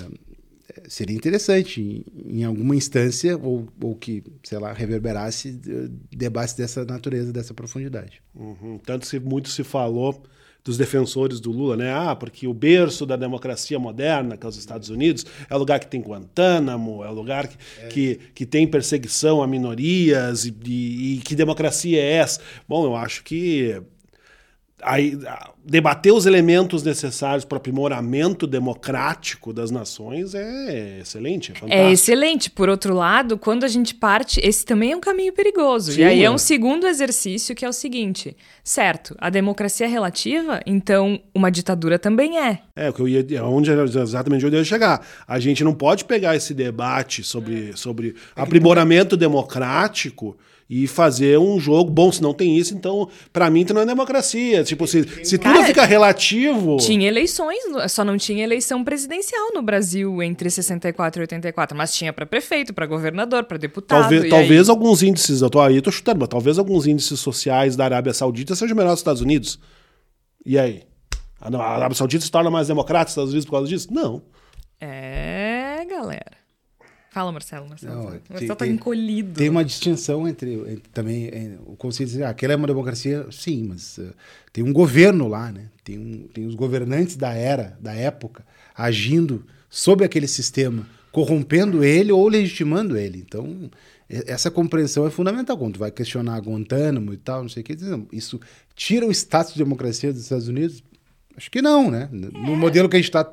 [0.87, 6.83] seria interessante em, em alguma instância ou, ou que, sei lá, reverberasse eh, debates dessa
[6.85, 8.21] natureza, dessa profundidade.
[8.33, 8.79] Uhum.
[8.85, 10.23] Tanto se muito se falou
[10.65, 11.93] dos defensores do Lula, né?
[11.93, 15.79] Ah, porque o berço da democracia moderna, que é os Estados Unidos, é o lugar
[15.79, 17.55] que tem Guantánamo, é o lugar que,
[17.89, 22.41] que, que tem perseguição a minorias e, e- e que democracia é essa?
[22.67, 23.79] Bom, eu acho que
[24.85, 25.17] aí,
[25.65, 31.87] debater os elementos necessários para o aprimoramento democrático das nações é excelente, é fantástico.
[31.87, 32.51] É excelente.
[32.51, 35.91] Por outro lado, quando a gente parte, esse também é um caminho perigoso.
[35.91, 36.31] Sim, e aí é é.
[36.31, 41.97] um segundo exercício que é o seguinte: certo, a democracia é relativa, então uma ditadura
[41.97, 42.59] também é.
[42.75, 45.05] É, o que eu ia, é onde exatamente onde eu ia chegar.
[45.27, 50.37] A gente não pode pegar esse debate sobre, sobre aprimoramento democrático
[50.69, 51.91] e fazer um jogo.
[51.91, 54.63] Bom, se não tem isso, então, pra mim, então não é democracia.
[54.63, 56.77] Tipo, se, se tudo Cara, fica relativo.
[56.77, 62.11] Tinha eleições, só não tinha eleição presidencial no Brasil entre 64 e 84, mas tinha
[62.11, 64.01] pra prefeito, pra governador, pra deputado.
[64.01, 67.19] Talvez, talvez aí- alguns índices, eu tô aí, eu tô chutando, mas talvez alguns índices
[67.19, 69.59] sociais da Arábia Saudita sejam melhores que os Estados Unidos.
[70.45, 70.83] E aí?
[71.39, 73.87] A Arábia Saudita se torna mais democrática, os Estados Unidos por causa disso?
[73.91, 74.23] Não.
[74.81, 76.44] É, galera.
[77.15, 77.69] Fala, Marcelo.
[77.69, 79.39] Marcelo, Não, Marcelo tá tem- encolhido.
[79.39, 83.25] Tem uma distinção entre, entre também o conceito de dizer, ah, aquela é uma democracia,
[83.31, 84.11] sim, mas eh,
[84.51, 85.69] tem um governo lá, né?
[85.81, 92.11] Tem, um, tem os governantes da era, da época, agindo sob aquele sistema, corrompendo ele
[92.11, 93.23] ou legitimando ele.
[93.25, 93.71] Então,
[94.09, 95.57] essa compreensão é fundamental.
[95.57, 97.77] Quando tu vai questionar Guantánamo e tal, não sei o que,
[98.11, 98.41] isso
[98.75, 100.83] tira o status de democracia dos Estados Unidos?
[101.37, 102.09] Acho que não, né?
[102.11, 103.23] No modelo que a gente está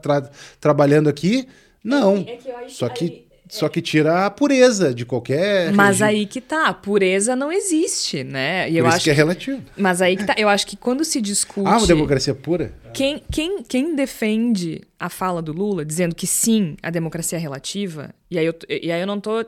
[0.61, 1.49] trabalhando aqui,
[1.83, 2.19] não.
[2.19, 5.73] É que eu acho Só que, aí- só que tira a pureza de qualquer.
[5.73, 6.09] Mas regime.
[6.21, 8.69] aí que tá, a pureza não existe, né?
[8.69, 9.63] E Por eu acho que é relativo.
[9.77, 12.73] Mas aí que tá, eu acho que quando se discute Ah, uma democracia pura?
[12.95, 18.15] quem, quem, quem defende a fala do Lula, dizendo que sim, a democracia é relativa,
[18.31, 19.45] e aí eu, e aí eu não tô.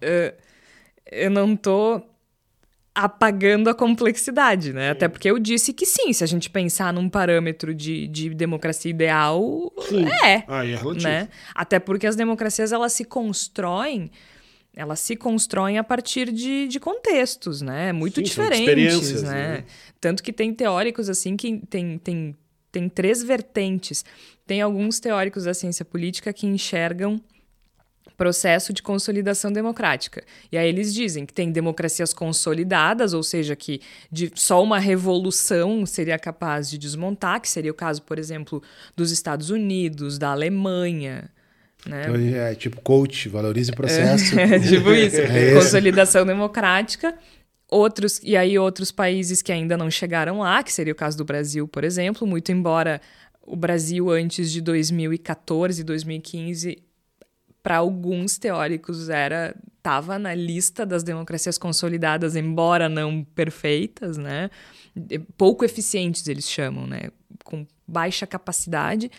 [0.00, 0.34] eh,
[1.10, 2.00] eu não tô
[2.94, 4.90] apagando a complexidade, né?
[4.90, 8.90] Até porque eu disse que sim, se a gente pensar num parâmetro de, de democracia
[8.90, 10.06] ideal, Sim.
[10.06, 10.44] é.
[10.46, 11.08] Aí é relativo.
[11.08, 11.28] né?
[11.54, 14.12] Até porque as democracias elas se constroem,
[14.76, 17.92] elas se constroem a partir de, de contextos, né?
[17.92, 19.30] Muito Sim, diferentes, né?
[19.30, 19.64] né?
[20.00, 22.36] Tanto que tem teóricos assim que tem, tem,
[22.70, 24.04] tem três vertentes.
[24.46, 27.20] Tem alguns teóricos da ciência política que enxergam
[28.16, 30.22] processo de consolidação democrática.
[30.50, 35.84] E aí eles dizem que tem democracias consolidadas, ou seja, que de só uma revolução
[35.84, 38.62] seria capaz de desmontar, que seria o caso, por exemplo,
[38.96, 41.30] dos Estados Unidos, da Alemanha,
[41.86, 42.04] né?
[42.04, 44.38] Então, é tipo coach, valorize o processo.
[44.38, 45.16] É, tipo isso.
[45.16, 45.56] É isso.
[45.56, 47.14] Consolidação democrática.
[47.68, 51.24] Outros, e aí outros países que ainda não chegaram lá, que seria o caso do
[51.24, 53.00] Brasil, por exemplo, muito embora
[53.42, 56.78] o Brasil antes de 2014, 2015,
[57.64, 64.50] para alguns teóricos era estava na lista das democracias consolidadas, embora não perfeitas, né?
[65.36, 67.10] Pouco eficientes eles chamam, né?
[67.42, 69.10] Com baixa capacidade.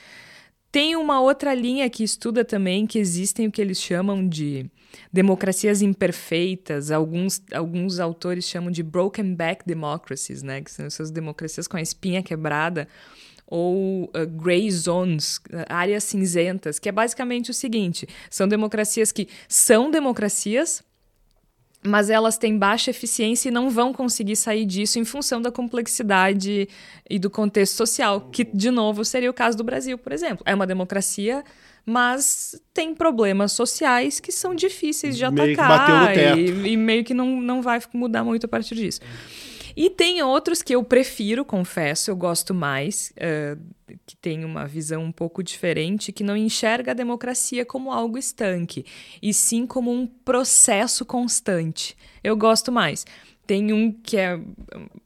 [0.71, 4.69] Tem uma outra linha que estuda também que existem o que eles chamam de
[5.11, 6.91] democracias imperfeitas.
[6.91, 10.61] Alguns, alguns autores chamam de broken back democracies, né?
[10.61, 12.87] Que são essas democracias com a espinha quebrada
[13.47, 19.91] ou uh, gray zones, áreas cinzentas, que é basicamente o seguinte: são democracias que são
[19.91, 20.83] democracias,
[21.85, 26.67] mas elas têm baixa eficiência e não vão conseguir sair disso em função da complexidade
[27.09, 30.43] e do contexto social, que, de novo, seria o caso do Brasil, por exemplo.
[30.45, 31.43] É uma democracia,
[31.85, 37.39] mas tem problemas sociais que são difíceis de Meio atacar e, e meio que não,
[37.39, 38.99] não vai mudar muito a partir disso.
[39.75, 43.57] E tem outros que eu prefiro, confesso, eu gosto mais, eh,
[44.05, 48.85] que tem uma visão um pouco diferente, que não enxerga a democracia como algo estanque,
[49.21, 51.95] e sim como um processo constante.
[52.23, 53.05] Eu gosto mais.
[53.47, 54.39] Tem um que é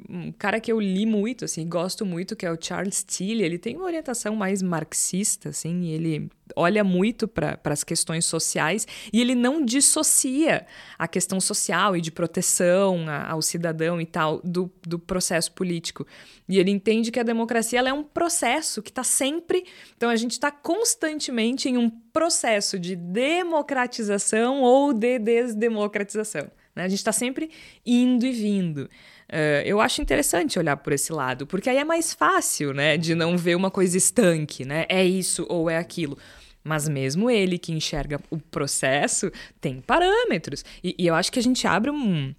[0.09, 3.43] um cara que eu li muito, assim, gosto muito, que é o Charles Tilly.
[3.43, 8.87] Ele tem uma orientação mais marxista, assim, e ele olha muito para as questões sociais
[9.13, 10.65] e ele não dissocia
[10.97, 16.07] a questão social e de proteção a- ao cidadão e tal do, do processo político.
[16.47, 19.63] E ele entende que a democracia ela é um processo que está sempre.
[19.95, 26.49] Então a gente está constantemente em um processo de democratização ou de desdemocratização.
[26.75, 26.83] Né?
[26.83, 27.49] A gente está sempre
[27.85, 28.89] indo e vindo.
[29.29, 33.13] Uh, eu acho interessante olhar por esse lado, porque aí é mais fácil, né, de
[33.13, 34.85] não ver uma coisa estanque, né?
[34.89, 36.17] É isso ou é aquilo.
[36.63, 40.65] Mas mesmo ele que enxerga o processo tem parâmetros.
[40.83, 42.33] E, e eu acho que a gente abre um.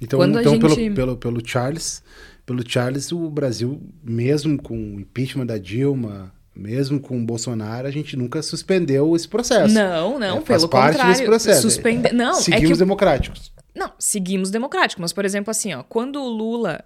[0.00, 0.62] Então, Quando então gente...
[0.62, 2.02] pelo, pelo, pelo Charles,
[2.46, 7.90] pelo Charles, o Brasil, mesmo com o impeachment da Dilma, mesmo com o Bolsonaro, a
[7.90, 9.72] gente nunca suspendeu esse processo.
[9.72, 11.12] Não, não, É, faz pelo parte contrário.
[11.12, 11.62] desse processo.
[11.62, 12.12] Suspende...
[12.12, 12.78] Não, Seguimos é que...
[12.78, 13.52] democráticos.
[13.74, 16.84] Não, seguimos democrático, mas por exemplo assim, ó, quando o Lula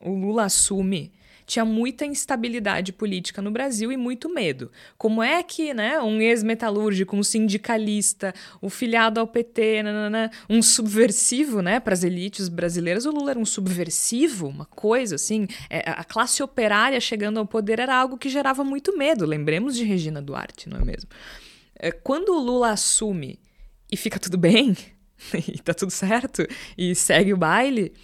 [0.00, 1.12] o Lula assume,
[1.48, 4.70] tinha muita instabilidade política no Brasil e muito medo.
[4.98, 11.62] Como é que, né, um ex-metalúrgico, um sindicalista, o filiado ao PT, nanana, um subversivo,
[11.62, 16.04] né, para as elites brasileiras, o Lula era um subversivo, uma coisa assim, é, a
[16.04, 19.24] classe operária chegando ao poder era algo que gerava muito medo.
[19.24, 21.08] Lembremos de Regina Duarte, não é mesmo?
[21.78, 23.40] É, Quando o Lula assume
[23.90, 24.76] e fica tudo bem,
[25.48, 27.94] e tá tudo certo, e segue o baile,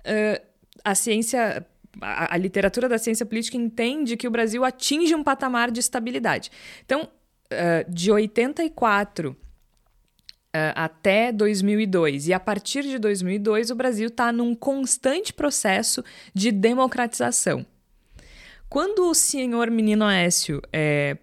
[0.00, 0.46] uh,
[0.82, 1.66] a ciência,
[2.00, 6.50] a, a, literatura da ciência política entende que o Brasil atinge um patamar de estabilidade.
[6.84, 7.08] Então,
[7.52, 9.36] uh, de 84 uh,
[10.74, 16.04] até 2002, e a partir de 2002, o Brasil está num constante processo
[16.34, 17.64] de democratização.
[18.68, 21.16] Quando o senhor Menino Aécio é,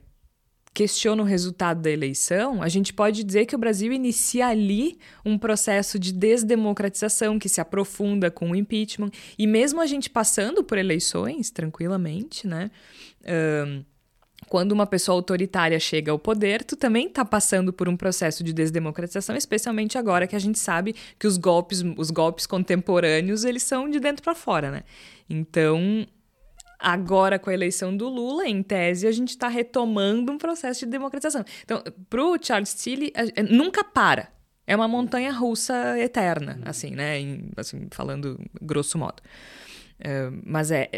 [0.74, 5.38] questiona o resultado da eleição, a gente pode dizer que o Brasil inicia ali um
[5.38, 9.12] processo de desdemocratização que se aprofunda com o impeachment.
[9.38, 12.72] E mesmo a gente passando por eleições tranquilamente, né?
[13.68, 13.84] Um,
[14.50, 18.52] quando uma pessoa autoritária chega ao poder, tu também está passando por um processo de
[18.52, 23.90] desdemocratização, especialmente agora que a gente sabe que os golpes, os golpes contemporâneos, eles são
[23.90, 24.84] de dentro para fora, né?
[25.30, 26.06] Então,
[26.84, 30.92] Agora, com a eleição do Lula, em tese, a gente está retomando um processo de
[30.92, 31.46] democratização.
[31.64, 33.14] Então, para o Charles Tilly,
[33.50, 34.28] nunca para.
[34.68, 37.22] É uma montanha russa eterna, assim, né?
[37.22, 39.24] Em, assim, falando grosso modo.
[40.02, 40.90] Uh, mas é.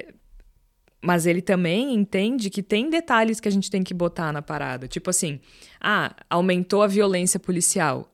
[1.04, 4.88] Mas ele também entende que tem detalhes que a gente tem que botar na parada.
[4.88, 5.40] Tipo assim,
[5.80, 8.12] ah, aumentou a violência policial.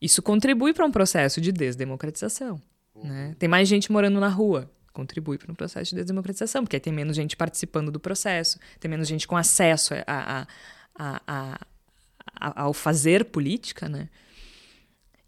[0.00, 2.60] Isso contribui para um processo de desdemocratização.
[2.96, 3.08] Uhum.
[3.08, 3.36] Né?
[3.38, 6.92] Tem mais gente morando na rua contribui para um processo de desdemocratização, porque aí tem
[6.92, 10.46] menos gente participando do processo, tem menos gente com acesso a,
[10.94, 14.08] a, a, ao fazer política, né?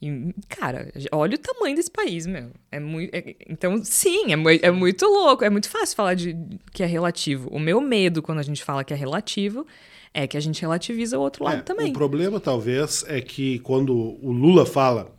[0.02, 2.50] E, cara, olha o tamanho desse país, meu.
[2.70, 5.44] É muito, é, então, sim, é, é, muito louco.
[5.44, 6.36] É muito fácil falar de
[6.72, 7.48] que é relativo.
[7.50, 9.66] O meu medo quando a gente fala que é relativo
[10.12, 11.90] é que a gente relativiza o outro lado é, também.
[11.90, 15.10] O problema, talvez, é que quando o Lula fala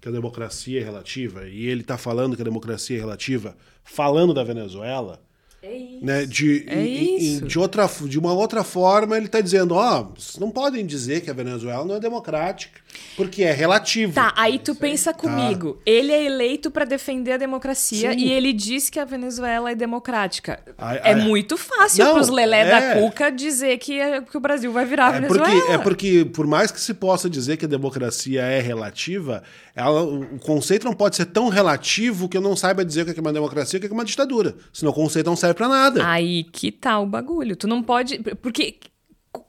[0.00, 4.32] que a democracia é relativa, e ele está falando que a democracia é relativa, falando
[4.32, 5.20] da Venezuela,
[5.60, 6.04] é isso.
[6.04, 7.46] Né, de, é em, isso.
[7.46, 11.20] de, outra, de uma outra forma, ele está dizendo: ó, oh, vocês não podem dizer
[11.20, 12.80] que a Venezuela não é democrática,
[13.16, 14.12] porque é relativo.
[14.12, 15.74] Tá, aí tu pensa comigo.
[15.74, 15.80] Tá.
[15.84, 18.18] Ele é eleito para defender a democracia Sim.
[18.18, 20.60] e ele diz que a Venezuela é democrática.
[20.78, 22.70] Ai, é ai, muito fácil não, pros lelé é.
[22.70, 25.50] da cuca dizer que, é, que o Brasil vai virar a É Venezuela.
[25.50, 29.42] porque, é porque, por mais que se possa dizer que a democracia é relativa,
[29.74, 33.18] ela, o conceito não pode ser tão relativo que eu não saiba dizer o que
[33.18, 34.54] é uma democracia e o que é uma ditadura.
[34.72, 36.08] Senão o conceito não serve para nada.
[36.08, 37.56] Aí que tá o bagulho.
[37.56, 38.18] Tu não pode.
[38.40, 38.76] Porque.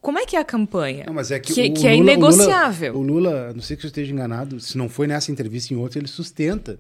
[0.01, 1.05] Como é que é a campanha?
[1.07, 2.93] Não, mas é que, que, o que é Lula- inegociável.
[2.95, 5.73] O Lula, o Lula, não sei que eu esteja enganado, se não foi nessa entrevista
[5.73, 6.77] em outra, ele sustenta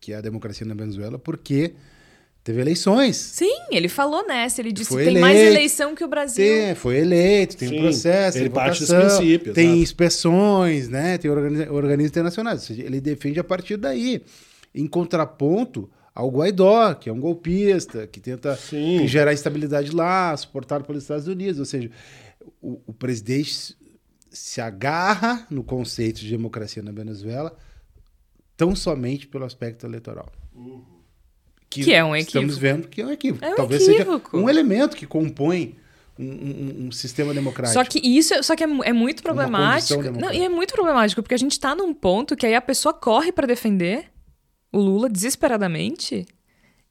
[0.00, 1.74] que é a democracia na Venezuela porque
[2.42, 3.16] teve eleições.
[3.16, 4.60] Sim, ele falou nessa.
[4.62, 5.54] Ele disse Foi que tem mais eleito.
[5.56, 6.36] eleição que o Brasil.
[6.44, 9.82] Tem, foi eleito, tem Sim, um processo, ele tem parte desse votação, princípio, tem exato.
[9.82, 11.18] inspeções, né?
[11.18, 12.60] tem organi- organismos internacionais.
[12.60, 14.22] Ou seja, ele defende a partir daí.
[14.74, 19.06] Em contraponto ao Guaidó, que é um golpista, que tenta Sim.
[19.06, 21.58] gerar instabilidade lá, suportado pelos Estados Unidos.
[21.58, 21.90] Ou seja,
[22.60, 23.76] o, o presidente
[24.30, 27.56] se agarra no conceito de democracia na Venezuela
[28.56, 30.30] tão somente pelo aspecto eleitoral.
[31.70, 32.60] Que é um Estamos equívoco.
[32.60, 33.44] vendo que é um equívoco.
[33.44, 34.30] É um Talvez equívoco.
[34.32, 35.76] seja um elemento que compõe
[36.18, 37.74] um, um- um sistema democrático.
[37.74, 40.02] Só que isso é- só que é, é muito problemático.
[40.02, 42.92] Não, e é muito problemático, porque a gente tá num ponto que aí a pessoa
[42.92, 44.10] corre pra defender
[44.72, 46.26] o Lula desesperadamente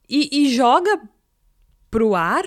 [0.10, 1.02] e, e joga
[1.92, 2.46] pro ar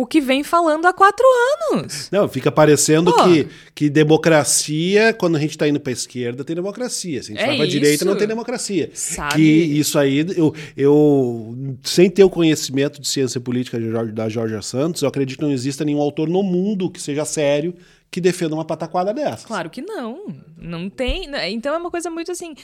[0.00, 1.24] o que vem falando há quatro
[1.72, 2.08] anos.
[2.12, 3.24] Não, fica parecendo Pô.
[3.24, 7.22] que, que democracia, quando a gente está indo para a esquerda, tem democracia.
[7.22, 8.90] Se a gente É vai para a direita, não tem democracia.
[8.94, 9.34] Sabe?
[9.34, 14.62] Que isso aí, eu, eu, sem ter o conhecimento de ciência política Jorge- da Georgia
[14.62, 17.74] Santos, eu acredito que não exista nenhum autor no mundo que seja sério
[18.10, 19.46] que defenda uma pataquada dessa.
[19.46, 20.34] Claro que não.
[20.56, 21.28] Não tem.
[21.50, 22.54] Então é uma coisa muito assim.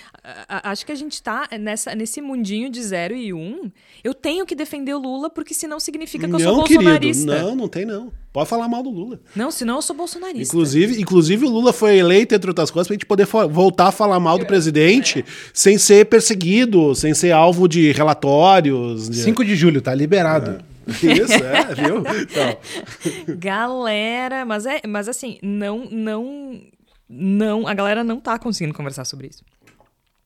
[0.49, 3.71] Acho que a gente tá nessa, nesse mundinho de zero e um.
[4.03, 7.43] Eu tenho que defender o Lula, porque senão significa que eu sou Não, querido, bolsonarista.
[7.43, 8.11] não, não tem não.
[8.33, 9.21] Pode falar mal do Lula.
[9.37, 10.43] Não, senão eu sou bolsonarista.
[10.55, 14.19] Inclusive, inclusive o Lula foi eleito, entre outras coisas, pra gente poder voltar a falar
[14.19, 19.09] mal do presidente sem ser perseguido, sem ser alvo de relatórios.
[19.09, 20.64] de- 5 de julho, tá liberado.
[21.03, 21.99] Isso, é, viu?
[21.99, 26.61] Então, Galera, mas é, mas assim, não, não,
[27.09, 29.45] não, a galera não tá conseguindo conversar sobre isso.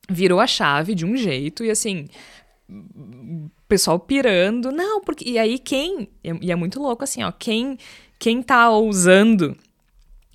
[0.09, 2.07] Virou a chave de um jeito e assim,
[3.67, 7.77] pessoal pirando, não, porque e aí quem, e é muito louco assim, ó, quem
[8.17, 9.55] quem tá ousando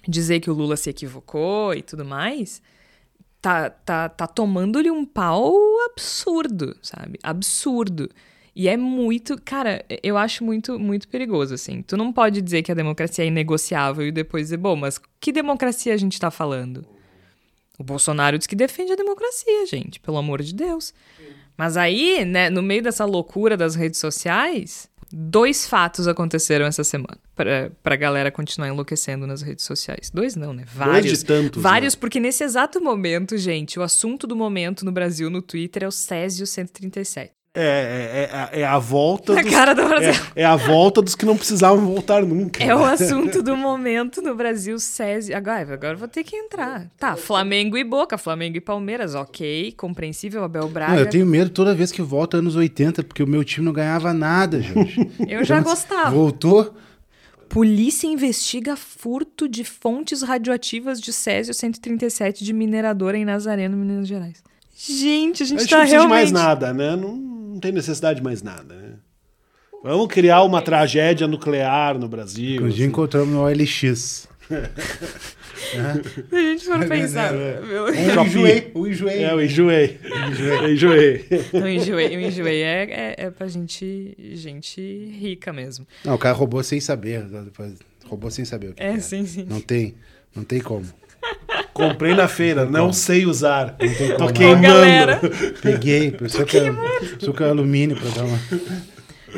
[0.09, 2.63] dizer que o Lula se equivocou e tudo mais,
[3.41, 5.55] tá, tá, tá tomando-lhe um pau
[5.91, 7.19] absurdo, sabe?
[7.23, 8.09] Absurdo.
[8.57, 11.83] E é muito, cara, eu acho muito, muito perigoso, assim.
[11.83, 15.33] Tu não pode dizer que a democracia é inegociável e depois dizer, bom, mas que
[15.33, 16.87] democracia a gente tá falando?
[17.77, 20.95] O Bolsonaro diz que defende a democracia, gente, pelo amor de Deus.
[21.57, 27.19] Mas aí, né, no meio dessa loucura das redes sociais, dois fatos aconteceram essa semana
[27.35, 30.11] pra, pra galera continuar enlouquecendo nas redes sociais.
[30.15, 30.65] Dois não, né?
[30.67, 31.19] Vários.
[31.19, 35.43] de tantos, Vários, porque nesse exato momento, gente, o assunto do momento no Brasil, no
[35.43, 37.33] Twitter, é o Césio 137.
[37.57, 40.11] É, é, é, é a volta Na dos, cara do Brasil.
[40.35, 42.65] é, é a volta dos que não precisavam voltar nunca.
[42.65, 45.37] É o assunto do momento no Brasil, Césio.
[45.37, 46.91] Agora, agora eu vou ter que entrar.
[46.99, 50.95] Tá, Flamengo e Boca, Flamengo e Palmeiras, ok, compreensível, Abel Braga.
[50.95, 53.73] Não, eu tenho medo toda vez que volta anos 80, porque o meu time não
[53.73, 55.09] ganhava nada, Jorge.
[55.29, 56.11] Eu já gostava.
[56.11, 56.75] Voltou.
[57.49, 64.43] Polícia investiga furto de fontes radioativas de Césio 137 de mineradora em Nazareno, Minas Gerais.
[64.77, 66.33] Gente, a A gente gente tá não precisa de mais realmente...
[66.33, 66.97] nada, né?
[66.97, 67.15] Não,
[67.55, 68.93] não tem necessidade de mais nada, né?
[69.83, 72.63] Vamos criar uma tragédia nuclear no Brasil.
[72.63, 72.85] Um dia assim.
[72.85, 74.29] encontramos no OLX.
[74.49, 77.33] Se a gente for pensar...
[77.33, 79.15] meu- Eu enjoei, eu enjoei.
[79.25, 80.01] É, eu enjoei.
[80.03, 81.27] Eu enjoei.
[81.53, 82.63] Eu enjoei, eu enjoei.
[82.63, 84.81] É, é, é pra gente, gente
[85.19, 85.87] rica mesmo.
[86.05, 87.23] Não, o cara roubou sem saber.
[87.25, 89.47] depois- Roubou sem saber o que É, que sim, sim.
[89.49, 89.95] Não tem,
[90.37, 90.85] não tem como.
[91.75, 93.77] Comprei na feira, não sei usar.
[94.17, 95.21] Tô Ô, queimando.
[95.61, 98.39] Peguei, pensou que, era alumínio pra dar uma.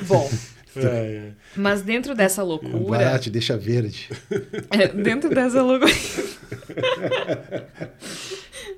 [0.07, 0.31] Bom,
[0.77, 1.33] É, é.
[1.57, 2.79] mas dentro dessa loucura...
[2.99, 4.11] barato, deixa verde.
[4.71, 5.91] É, dentro dessa loucura.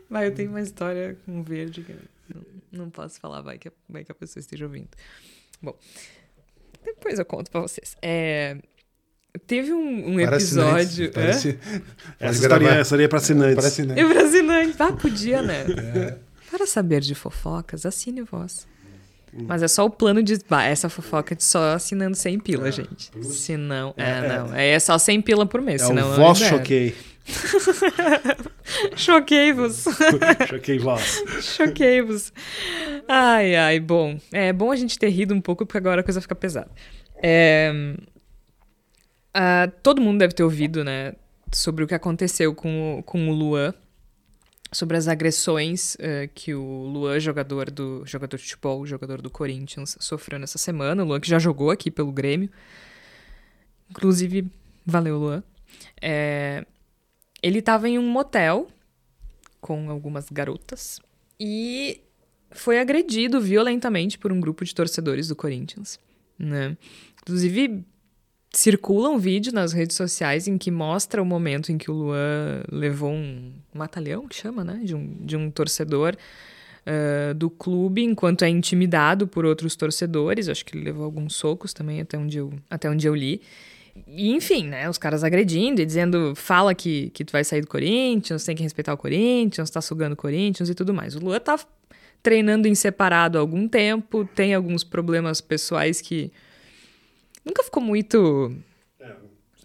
[0.09, 1.93] vai, eu tenho uma história com verde que
[2.33, 2.43] não,
[2.85, 4.89] não posso falar, vai que, a- vai que a pessoa esteja ouvindo.
[5.61, 5.77] Bom,
[6.85, 7.97] depois eu conto pra vocês.
[8.01, 8.57] É,
[9.47, 11.11] teve um, um Para episódio.
[11.15, 11.57] assinantes,
[12.19, 13.55] Essa história, essa é para assinantes.
[13.57, 14.05] Para assinantes.
[14.05, 14.77] É pra assinante.
[14.79, 15.65] Ah, podia, né?
[16.51, 18.67] Para saber de fofocas, assine voz.
[19.33, 20.39] Mas é só o plano de.
[20.49, 23.11] Bah, essa fofoca de só assinando 100 pila, gente.
[23.23, 23.93] Se não.
[23.99, 24.55] É, não.
[24.55, 25.83] É só 100 pila por mês.
[25.83, 26.35] É senão o libero.
[26.35, 26.95] choquei.
[28.97, 29.85] Choquei-vos.
[30.49, 31.23] Choquei voz.
[31.43, 32.33] Choquei-vos.
[33.07, 34.19] Ai, ai, bom.
[34.33, 36.71] É bom a gente ter rido um pouco, porque agora a coisa fica pesada.
[37.23, 37.95] É,
[39.41, 41.15] ah, todo mundo deve ter ouvido, né,
[41.53, 43.73] sobre o que aconteceu com o, com o Luan,
[44.73, 49.97] sobre as agressões eh, que o Luan, jogador do jogador de futebol, jogador do Corinthians,
[50.01, 51.05] sofreu nessa semana.
[51.05, 52.51] O Luan que já jogou aqui pelo Grêmio.
[53.89, 54.51] Inclusive,
[54.85, 55.43] valeu, Luan.
[56.03, 56.67] É,
[57.41, 58.69] ele estava em um motel
[59.61, 61.01] com algumas garotas
[61.39, 62.01] e
[62.51, 66.01] foi agredido violentamente por um grupo de torcedores do Corinthians,
[66.37, 66.77] né?
[67.23, 67.87] Inclusive
[68.53, 72.63] circula um vídeo nas redes sociais em que mostra o momento em que o Luan
[72.71, 76.17] levou um matalhão, que chama, né, de um, de um torcedor
[76.89, 80.49] ah, do clube, enquanto é intimidado por outros torcedores.
[80.49, 83.43] Acho que ele levou alguns socos também, até onde eu, até onde eu li.
[84.07, 87.67] E, enfim, né, os caras agredindo e dizendo, fala que, que tu vai sair do
[87.67, 91.15] Corinthians, tem que respeitar o Corinthians, tá sugando o Corinthians e tudo mais.
[91.15, 91.59] O Luan tá
[92.23, 96.33] treinando em separado há algum tempo, tem alguns problemas pessoais que
[97.49, 98.53] nunca ficou muito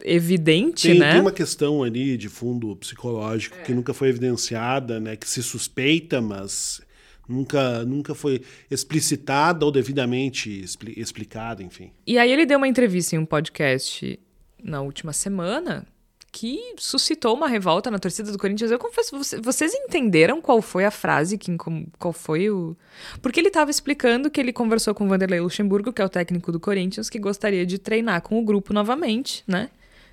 [0.04, 1.12] evidente, Tem, né?
[1.14, 5.16] tem uma questão ali de fundo psicológico que nunca foi evidenciada, né?
[5.16, 6.82] Que se suspeita, mas
[7.28, 11.92] nunca, nunca foi explicitada ou devidamente expli- explicada, enfim.
[12.06, 14.20] E aí ele deu uma entrevista em um podcast
[14.62, 15.86] na última semana
[16.34, 18.72] que suscitou uma revolta na torcida do Corinthians.
[18.72, 21.56] Eu confesso, você- vocês entenderam qual foi a frase, que,
[22.00, 22.76] qual foi o...
[23.22, 26.52] Porque ele estava explicando que ele conversou com o Vanderlei Luxemburgo, que é o técnico
[26.52, 29.70] do Corinthians, que gostaria de treinar com o grupo novamente, né?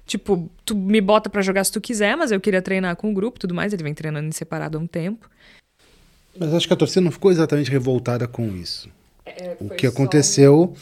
[0.07, 3.15] Tipo, tu me bota pra jogar se tu quiser, mas eu queria treinar com o
[3.15, 3.73] grupo e tudo mais.
[3.73, 5.27] Ele vem treinando em separado há um tempo.
[6.39, 8.91] Mas acho que a torcida não ficou exatamente revoltada com isso.
[9.25, 10.75] É, o que aconteceu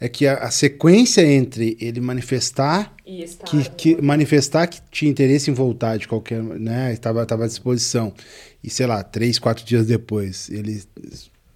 [0.00, 5.50] é que a, a sequência entre ele manifestar estar, que, que manifestar que tinha interesse
[5.50, 8.12] em voltar de qualquer, né, estava estava à disposição
[8.62, 10.82] e sei lá três, quatro dias depois ele,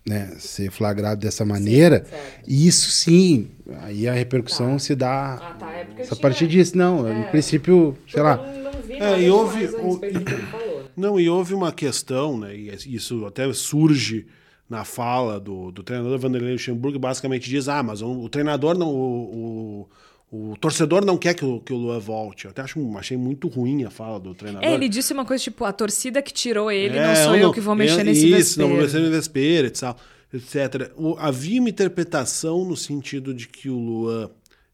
[0.07, 2.51] né, ser flagrado dessa maneira, certo.
[2.51, 3.49] isso sim,
[3.83, 4.79] aí a repercussão Tá.
[4.81, 5.73] se dá Ah, tá.
[5.73, 7.21] É a tinha- partir disso, não, É.
[7.21, 10.01] em princípio, sei eu lá, Não, não vi É, e houve o- falou.
[10.01, 10.85] né?
[10.97, 14.27] Não, e houve uma questão, né, e isso até surge
[14.73, 18.89] na fala do, do treinador Vanderlei Luxemburgo, basicamente diz, ah, mas o, o treinador não,
[18.89, 19.87] o,
[20.33, 22.47] o, o torcedor não quer que o, que o Luan volte.
[22.47, 24.67] Eu até acho, achei muito ruim a fala do treinador.
[24.67, 27.53] É, ele disse uma coisa tipo, a torcida que tirou ele, É, não sou eu,
[27.53, 29.11] que vou mexer nesse Isso, não vou mexer vespeiro.
[29.11, 29.95] no vespeiro, etc.
[30.33, 30.93] etc.
[31.19, 34.31] Havia uma interpretação no sentido de que o Luan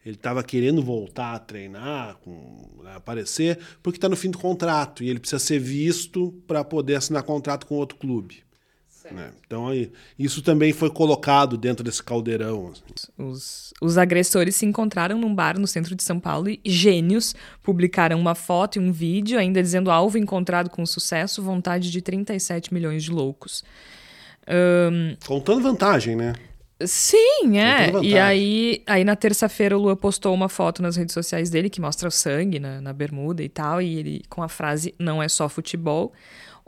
[0.07, 5.03] ele estava querendo voltar a treinar, com, né, aparecer, porque está no fim do contrato
[5.03, 8.48] e ele precisa ser visto para poder assinar contrato com outro clube.
[9.13, 9.31] Né?
[9.47, 12.73] Então aí, isso também foi colocado dentro desse caldeirão.
[12.73, 13.09] assim.
[13.17, 18.19] Os, os agressores se encontraram num bar no centro de São Paulo e gênios publicaram
[18.19, 23.03] uma foto e um vídeo, ainda dizendo alvo encontrado com sucesso, vontade de 37 milhões
[23.05, 23.65] de loucos.
[24.47, 26.35] Ahn, Contando vantagem, né?
[26.87, 27.91] Sim, é.
[28.03, 31.81] E aí, aí na terça-feira o Lua postou uma foto nas redes sociais dele que
[31.81, 35.29] mostra o sangue na, na bermuda e tal, e ele com a frase não é
[35.29, 36.13] só futebol.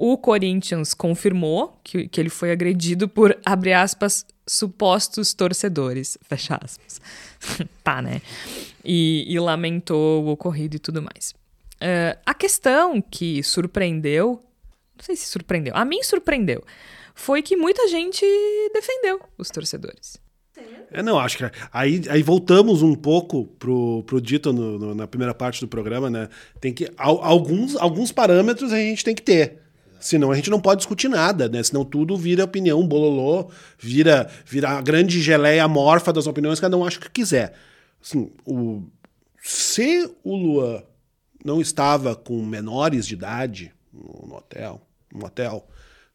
[0.03, 6.99] O Corinthians confirmou que, que ele foi agredido por, abre aspas, supostos torcedores, fecha aspas.
[7.85, 8.23] tá, né?
[8.83, 11.35] E, e lamentou o ocorrido e tudo mais.
[11.83, 14.41] Eh, a questão que surpreendeu,
[14.97, 16.65] não sei se surpreendeu, a mim surpreendeu,
[17.15, 18.25] foi que muita gente
[18.73, 20.17] defendeu os torcedores.
[20.91, 25.07] É, não, acho que aí, aí voltamos um pouco pro, pro dito no- no- na
[25.07, 26.29] primeira parte do programa, né?
[26.59, 29.60] Tem que al- alguns, alguns parâmetros a gente tem que ter.
[30.01, 31.63] Senão a gente não pode discutir nada, né?
[31.63, 36.85] Senão tudo vira opinião bololô, vira, vira a grande geleia amorfa das opiniões, cada um
[36.85, 37.55] acha o que quiser.
[38.03, 38.83] Assim, o,
[39.43, 40.83] se o Luan
[41.45, 44.81] não estava com menores de idade no, hotel,
[45.13, 45.67] no hotel,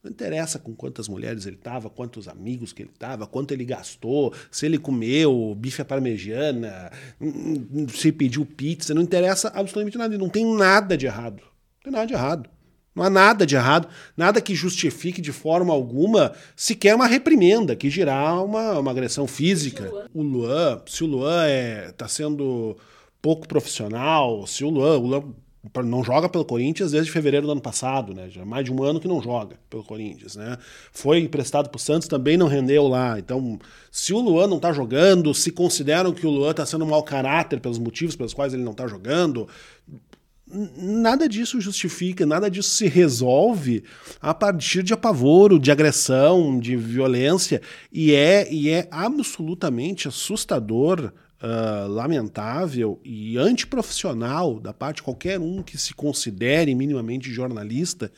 [0.02, 4.32] não interessa com quantas mulheres ele estava, quantos amigos que ele estava, quanto ele gastou,
[4.50, 10.16] se ele comeu bife à parmegiana, hum, hum, se pediu pizza, não interessa absolutamente nada.
[10.16, 11.42] Não tem nada de errado.
[11.42, 12.48] Não tem nada de errado.
[12.96, 13.86] Não há nada de errado,
[14.16, 19.92] nada que justifique de forma alguma sequer uma reprimenda, que girar uma, uma agressão física.
[20.14, 21.44] O Luan, se o Luan
[21.86, 22.74] está sendo
[23.20, 25.24] pouco profissional, se o Luan, o Luan
[25.84, 28.28] não joga pelo Corinthians desde fevereiro do ano passado, né?
[28.30, 30.56] Já é mais de um ano que não joga pelo Corinthians, né?
[30.92, 33.18] Foi emprestado para o Santos, também não rendeu lá.
[33.18, 33.58] Então,
[33.90, 37.02] se o Luan não está jogando, se consideram que o Luan está sendo um mau
[37.02, 39.48] caráter pelos motivos pelos quais ele não está jogando,
[40.48, 43.82] nada disso justifica, nada disso se resolve
[44.20, 47.60] a partir de apavoro, de agressão, de violência,
[47.92, 55.62] e é, e é absolutamente assustador, ah, lamentável e antiprofissional da parte de qualquer um
[55.62, 58.10] que se considere minimamente jornalista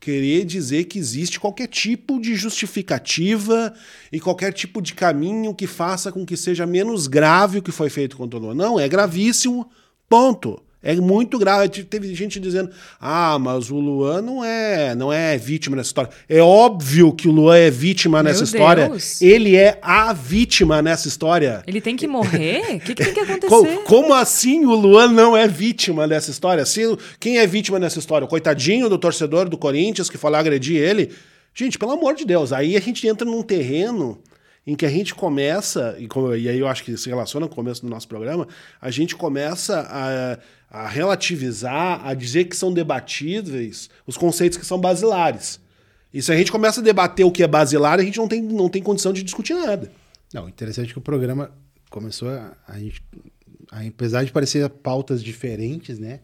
[0.00, 3.72] querer dizer que existe qualquer tipo de justificativa
[4.12, 7.88] e qualquer tipo de caminho que faça com que seja menos grave o que foi
[7.88, 8.54] feito contra o Luan.
[8.54, 9.70] Não, é gravíssimo,
[10.08, 10.60] ponto.
[10.84, 11.68] É muito grave.
[11.84, 12.70] Teve gente dizendo:
[13.00, 16.10] ah, mas o Luan não é, não é vítima nessa história.
[16.28, 18.88] É óbvio que o Luan é vítima Meu nessa história.
[18.88, 19.20] Deus.
[19.22, 21.62] Ele é a vítima nessa história.
[21.66, 22.76] Ele tem que morrer?
[22.76, 23.48] O que, que tem que acontecer?
[23.48, 26.64] Co- Como assim o Luan não é vítima dessa história?
[26.66, 26.82] Se,
[27.18, 28.26] quem é vítima dessa história?
[28.26, 31.10] O coitadinho do torcedor do Corinthians que foi lá agredir ele?
[31.54, 34.18] Gente, pelo amor de Deus, aí a gente entra num terreno
[34.66, 37.52] em que a gente começa, e, co- e aí eu acho que se relaciona com
[37.52, 38.48] o começo do nosso programa,
[38.80, 40.38] a gente começa a,
[40.84, 45.60] a relativizar, a dizer que são debatíveis os conceitos que são basilares.
[46.12, 48.40] E se a gente começa a debater o que é basilar, a gente não tem,
[48.40, 49.90] não tem condição de discutir nada.
[50.32, 51.50] Não, interessante que o programa
[51.90, 53.02] começou a, a gente,
[53.70, 56.20] a- apesar de parecer pautas diferentes, né?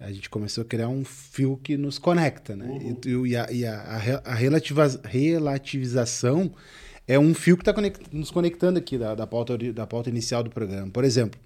[0.00, 2.78] A gente começou a criar um fio que nos conecta, né?
[3.04, 3.98] E, e a, e a-
[5.04, 6.52] relativização
[7.08, 7.74] é um fio que está
[8.12, 10.90] nos conectando aqui da, da, pauta, da pauta inicial do programa.
[10.92, 11.40] Por exemplo,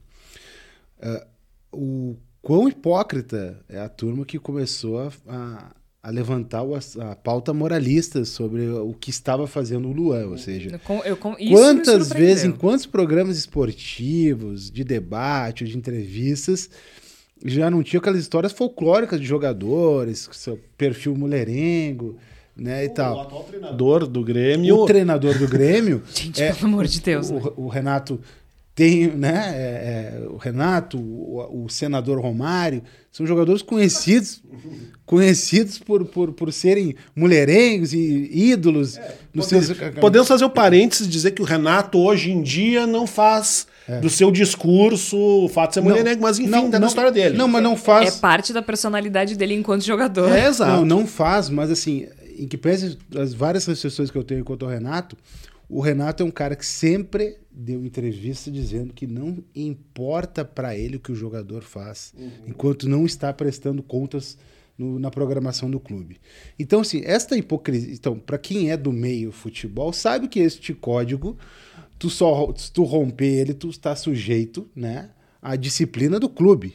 [1.00, 1.26] ah,
[1.72, 5.70] o quão hipócrita é a turma que começou a, a-
[6.02, 10.68] a levantar o a pauta moralista sobre o que estava fazendo o Luan, ou seja,
[10.68, 11.16] Eu eu
[11.56, 16.68] Quantas vezes, em quantos programas esportivos, de debate, de entrevistas,
[17.44, 22.16] já não tinha aquelas histórias folclóricas de jogadores, seu perfil mulherengo,
[22.56, 23.20] né, e tal.
[23.20, 24.76] atual treinador do Grêmio.
[24.76, 27.30] O treinador do Grêmio, Gente, é, pelo amor de Deus.
[27.30, 27.42] o, né?
[27.56, 28.20] o Renato
[28.74, 34.42] tem, né, é, é, o Renato, o, o senador Romário, são jogadores conhecidos,
[35.04, 38.98] conhecidos por, por, por serem mulherengos e ídolos
[39.34, 43.06] nos seus Podemos fazer o parênteses e dizer que o Renato hoje em dia não
[43.06, 43.66] faz
[44.00, 47.36] do seu discurso, o fato de ser mulherengo, mas enfim, tá na história dele.
[47.36, 48.16] Não, mas não É faz.
[48.16, 50.30] parte da personalidade dele enquanto jogador.
[50.30, 50.84] É, exato.
[50.84, 52.06] Não, não faz, mas assim,
[52.38, 55.16] em que pese as várias restrições que eu tenho quanto ao Renato,
[55.68, 60.96] o Renato é um cara que sempre deu entrevista dizendo que não importa pra ele
[60.96, 62.12] o que o jogador faz,
[62.46, 64.36] enquanto não está prestando contas
[64.76, 66.18] no- na programação do clube.
[66.58, 67.92] Então, assim, esta hipocrisia.
[67.92, 71.36] Então, para quem é do meio futebol, sabe que este código,
[71.98, 75.10] tu só se tu romper ele, tu está sujeito, né,
[75.40, 76.74] à disciplina do clube.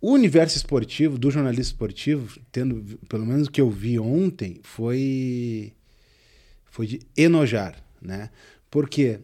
[0.00, 5.72] O universo esportivo, do jornalista esportivo, tendo pelo menos o que eu vi ontem, foi
[6.66, 8.28] foi de enojar, né?
[8.70, 9.18] Porque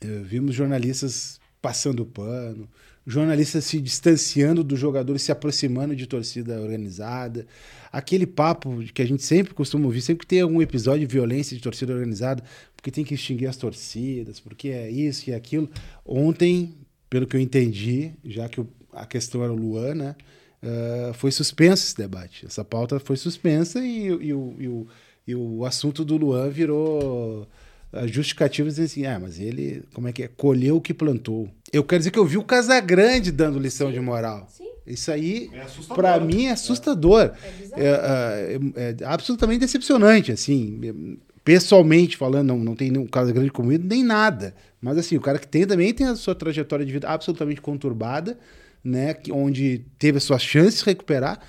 [0.00, 2.66] eh, vimos jornalistas passando pano,
[3.06, 7.46] jornalistas se distanciando do jogador e se aproximando de torcida organizada.
[7.92, 11.54] Aquele papo que a gente sempre costuma ouvir, sempre que tem algum episódio de violência
[11.56, 12.42] de torcida organizada,
[12.74, 15.68] porque tem que extinguir as torcidas, porque é isso e aquilo.
[16.04, 16.74] Ontem,
[17.10, 18.68] pelo que eu entendi, já que o-
[19.02, 20.16] a questão era o Luan, né?
[20.62, 22.44] eh, foi suspenso esse debate.
[22.46, 24.86] Essa pauta foi suspensa e, e o, e o-
[25.26, 27.46] e o assunto do Luan virou
[27.92, 30.28] a justificativa dizendo assim, ah, mas ele, como é que é?
[30.28, 31.48] Colheu o que plantou.
[31.72, 34.48] Eu quero dizer que eu vi o Casagrande dando lição de moral.
[34.86, 35.50] Isso aí,
[35.94, 37.30] pra mim, é assustador.
[37.76, 41.18] É, é- é absolutamente decepcionante, assim.
[41.44, 44.54] Pessoalmente falando, não, não tem nenhum Casagrande comigo, nem nada.
[44.80, 48.38] Mas assim, o cara que tem também tem a sua trajetória de vida absolutamente conturbada,
[48.84, 49.14] né?
[49.14, 51.40] que- Onde teve as suas chances de recuperar.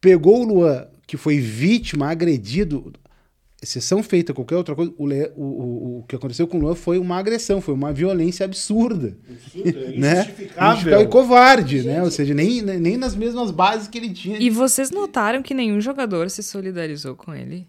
[0.00, 2.92] Pegou o Luan, que foi vítima, agredido,
[3.62, 6.60] exceção feita a qualquer outra coisa, o, Le- o, o, o que aconteceu com o
[6.60, 9.16] Luan foi uma agressão, foi uma violência absurda.
[9.96, 10.20] né?
[10.20, 11.00] injustificável.
[11.00, 12.02] E covarde, né?
[12.02, 14.38] Ou seja, nem, nem nas mesmas bases que ele tinha.
[14.38, 17.66] E vocês notaram que nenhum jogador se solidarizou com ele?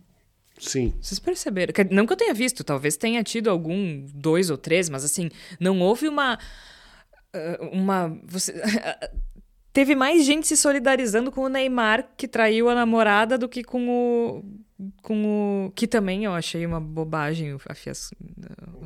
[0.59, 0.93] Sim.
[1.01, 1.73] Vocês perceberam?
[1.91, 5.29] Não que eu tenha visto, talvez tenha tido algum, dois ou três, mas assim,
[5.59, 6.37] não houve uma.
[7.35, 8.19] Ah, Uma.
[8.25, 8.53] Você,
[9.73, 13.89] teve mais gente se solidarizando com o Neymar, que traiu a namorada, do que com
[13.89, 14.43] o.
[15.01, 15.71] Com o.
[15.73, 18.11] Que também eu achei uma bobagem a, fias-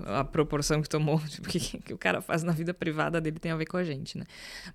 [0.06, 1.20] a proporção que tomou.
[1.28, 3.78] Tipo, o que, que o cara faz na vida privada dele tem a ver com
[3.78, 4.26] a gente, né?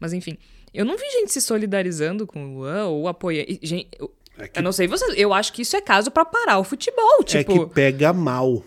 [0.00, 0.36] Mas enfim,
[0.72, 3.46] eu não vi gente se solidarizando com o Luan ou apoiando.
[3.62, 6.24] gente, eu, É que- eu não sei vocês, eu acho que isso é caso pra
[6.24, 7.22] parar o futebol.
[7.22, 8.64] Tipo, É que pega mal.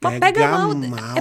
[0.00, 0.70] Mas pega, mal.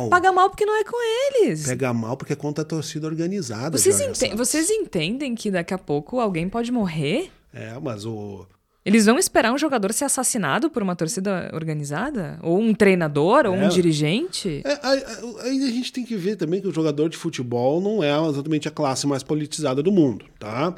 [0.06, 0.98] É, paga mal porque não é com
[1.42, 1.66] eles.
[1.66, 3.78] Pega mal porque é contra a torcida organizada.
[3.78, 7.32] Vocês, ente- vocês entendem que daqui a pouco alguém pode morrer?
[7.54, 8.46] É, mas o.
[8.86, 12.40] Eles vão esperar um jogador ser assassinado por uma torcida organizada?
[12.42, 13.46] Ou um treinador?
[13.46, 13.66] Ou É.
[13.66, 14.62] um dirigente?
[14.64, 15.04] É, aí-
[15.42, 18.68] aí a gente tem que ver também que o jogador de futebol não é exatamente
[18.68, 20.74] a classe mais politizada do mundo, tá?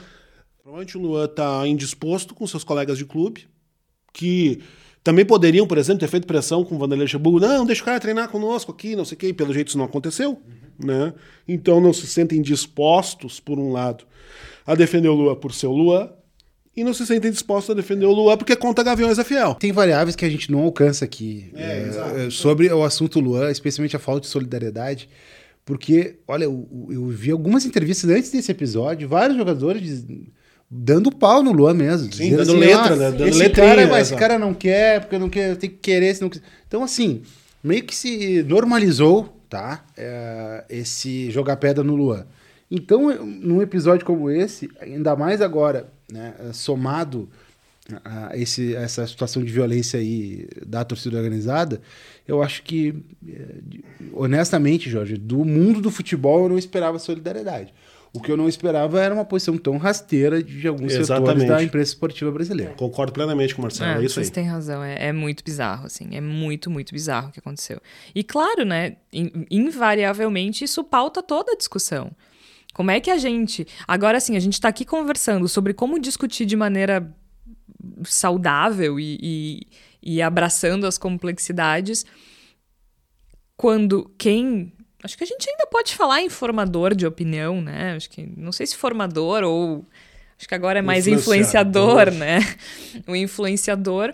[0.63, 3.47] Provavelmente o Luan tá indisposto com seus colegas de clube,
[4.11, 4.59] que
[5.09, 7.39] também poderiam, por exemplo, ter feito pressão com o Vanderlei Luxemburgo.
[7.39, 9.27] Não, deixa o cara treinar conosco aqui, não sei o quê.
[9.29, 10.39] E pelo jeito isso não aconteceu,
[10.77, 11.15] né?
[11.47, 14.03] Então não se sentem dispostos, por um lado,
[14.67, 16.11] a defender o Luan por ser o Luan,
[16.77, 19.55] e não se sentem dispostos a defender o Luan porque contra Gaviões é fiel.
[19.55, 23.95] Tem variáveis que a gente não alcança aqui É, é, sobre o assunto Luan, especialmente
[23.95, 25.09] a falta de solidariedade,
[25.65, 30.05] porque, olha, eu, eu vi algumas entrevistas antes desse episódio, vários jogadores
[30.69, 32.11] dando pau no Luan mesmo.
[32.13, 33.11] Sim, dando letra, né?
[33.11, 34.19] Dando esse letrinha, cara, mas esse exato.
[34.19, 36.43] cara não quer, porque não quer, tem que querer, se não quiser.
[36.67, 37.23] Então, assim,
[37.63, 39.83] meio que se normalizou, tá?
[39.97, 42.25] É, esse jogar pedra no Luan.
[42.69, 47.27] Então, num episódio como esse, ainda mais agora, né, somado
[48.05, 51.81] a esse, a essa situação de violência aí da torcida organizada,
[52.27, 52.93] eu acho que,
[53.27, 53.79] eh,
[54.13, 57.73] honestamente, Jorge, do mundo do futebol eu não esperava solidariedade.
[58.13, 61.47] O que eu não esperava era uma posição tão rasteira de alguns setores Exatamente.
[61.47, 62.73] da imprensa esportiva brasileira.
[62.73, 64.25] Concordo plenamente com o Marcelo, é, isso aí.
[64.25, 67.79] vocês têm razão, é, é muito bizarro, assim, é muito, muito bizarro o que aconteceu.
[68.15, 72.11] E claro, né, in- invariavelmente isso pauta toda a discussão.
[72.73, 73.67] Como é que a gente.
[73.87, 77.13] Agora, assim, a gente tá aqui conversando sobre como discutir de maneira
[78.03, 79.67] saudável e, e,
[80.01, 82.05] e abraçando as complexidades,
[83.55, 84.73] quando quem.
[85.03, 87.95] Acho que a gente ainda pode falar em formador de opinião, né?
[87.95, 88.29] Acho que.
[88.35, 89.85] Não sei se formador ou.
[90.37, 92.11] Acho que agora é mais Influenciador.
[92.11, 92.39] né?
[93.07, 94.13] O influenciador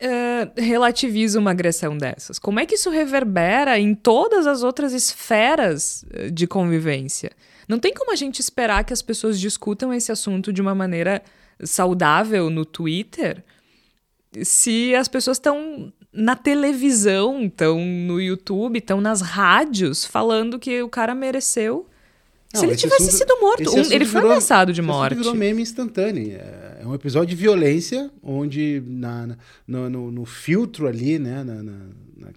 [0.00, 2.38] eh, relativiza uma agressão dessas.
[2.38, 7.32] Como é que isso reverbera em todas as outras esferas de convivência?
[7.68, 11.22] Não tem como a gente esperar que as pessoas discutam esse assunto de uma maneira
[11.62, 13.44] saudável no Twitter
[14.42, 20.88] se as pessoas estão na televisão, estão no YouTube, estão nas rádios falando que o
[20.88, 21.86] cara mereceu.
[22.52, 25.14] Não, se ele esse tivesse assunto- sido morto, um- ele foi virou- ameaçado de morte.
[25.16, 26.36] virou meme instantâneo.
[26.38, 29.36] É é um episódio de violência onde na, na-
[29.66, 31.86] no, no- no filtro ali, né, na- na-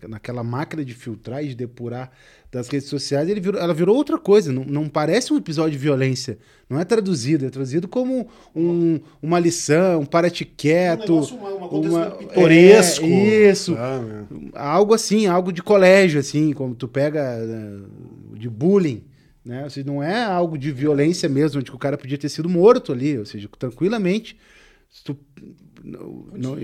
[0.09, 2.11] naquela máquina de filtrar e de depurar
[2.51, 4.51] das redes sociais, ele virou- ela virou outra coisa.
[4.51, 6.37] Não, não parece um episódio de violência.
[6.69, 11.11] Não é traduzido, é traduzido como um- uma lição, um para-te quieto.
[11.11, 13.05] Um negócio, uma- um acontecimento uma- pitoresco.
[13.05, 13.75] É, isso.
[13.77, 14.25] Ah, né?
[14.53, 17.79] Algo assim, algo de colégio, assim, como tu pega eh,
[18.37, 19.03] de bullying.
[19.43, 19.63] Né?
[19.63, 22.91] Ou seja, não é algo de violência mesmo, onde o cara podia ter sido morto
[22.91, 24.37] ali, ou seja, tranquilamente.
[24.93, 25.17] se tu-
[25.81, 26.57] não- não-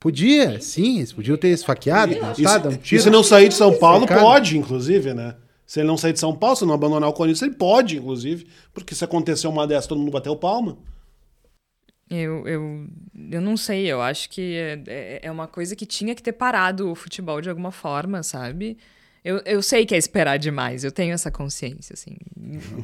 [0.00, 4.06] podia, sim, eles podiam ter esfaqueado, matado, um E se não sair de São Paulo,
[4.06, 5.34] pode, inclusive, né?
[5.66, 8.46] Se ele não sair de São Paulo, se não abandonar o Corinthians, ele pode, inclusive.
[8.72, 10.78] Porque se acontecer uma dessas, todo mundo bateu palma.
[12.10, 12.86] Eu, eu,
[13.30, 16.32] eu não sei, eu acho que é, é- é uma coisa que tinha que ter
[16.32, 18.78] parado o futebol de alguma forma, sabe?
[19.24, 22.16] Eu, eu sei que é esperar demais, eu tenho essa consciência, assim.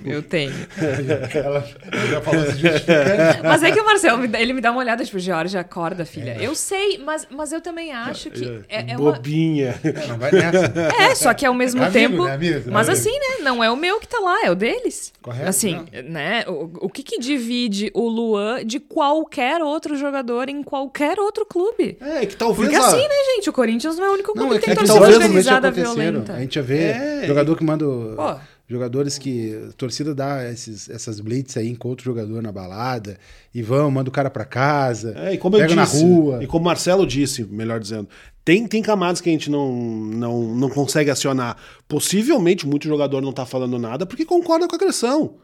[0.05, 0.53] Eu tenho.
[1.35, 1.64] Ela
[2.11, 3.43] já falou se justificando.
[3.45, 6.37] Mas é que o Marcelo, ele me dá uma olhada, tipo, Jorge, acorda, filha.
[6.41, 9.12] Eu sei, mas, mas eu também acho que é, é uma...
[9.12, 9.74] Bobinha.
[10.09, 10.72] Não vai nessa.
[11.01, 12.24] É, só que ao mesmo É amigo, tempo.
[12.24, 12.70] né, amigo?
[12.70, 13.43] Mas É assim, né?
[13.43, 15.12] Não é o meu que tá lá, é o deles.
[15.22, 16.45] Correto, Assim, né?
[16.47, 21.97] O, o que que divide o Luan de qualquer outro jogador em qualquer outro clube?
[22.01, 22.70] É, que talvez.
[22.70, 23.49] Porque assim, né, gente?
[23.49, 25.68] O Corinthians não é o único clube Não, é que que tem que torcida organizada
[25.68, 26.24] aconteceram.
[26.33, 27.85] A gente já vê É, jogador que manda.
[27.85, 28.37] Pô.
[28.66, 29.55] Jogadores que.
[29.68, 33.18] A torcida dá esses, essas blitz aí, encontra o jogador na balada
[33.55, 35.14] e vão, manda o cara pra casa.
[35.18, 36.43] É, e como eu pega na disse, rua.
[36.43, 38.09] e como o Marcelo disse, melhor dizendo,
[38.43, 41.57] tem, tem camadas que a gente não, não, não consegue acionar.
[41.87, 45.35] Possivelmente, muito jogador não tá falando nada porque concorda com a agressão.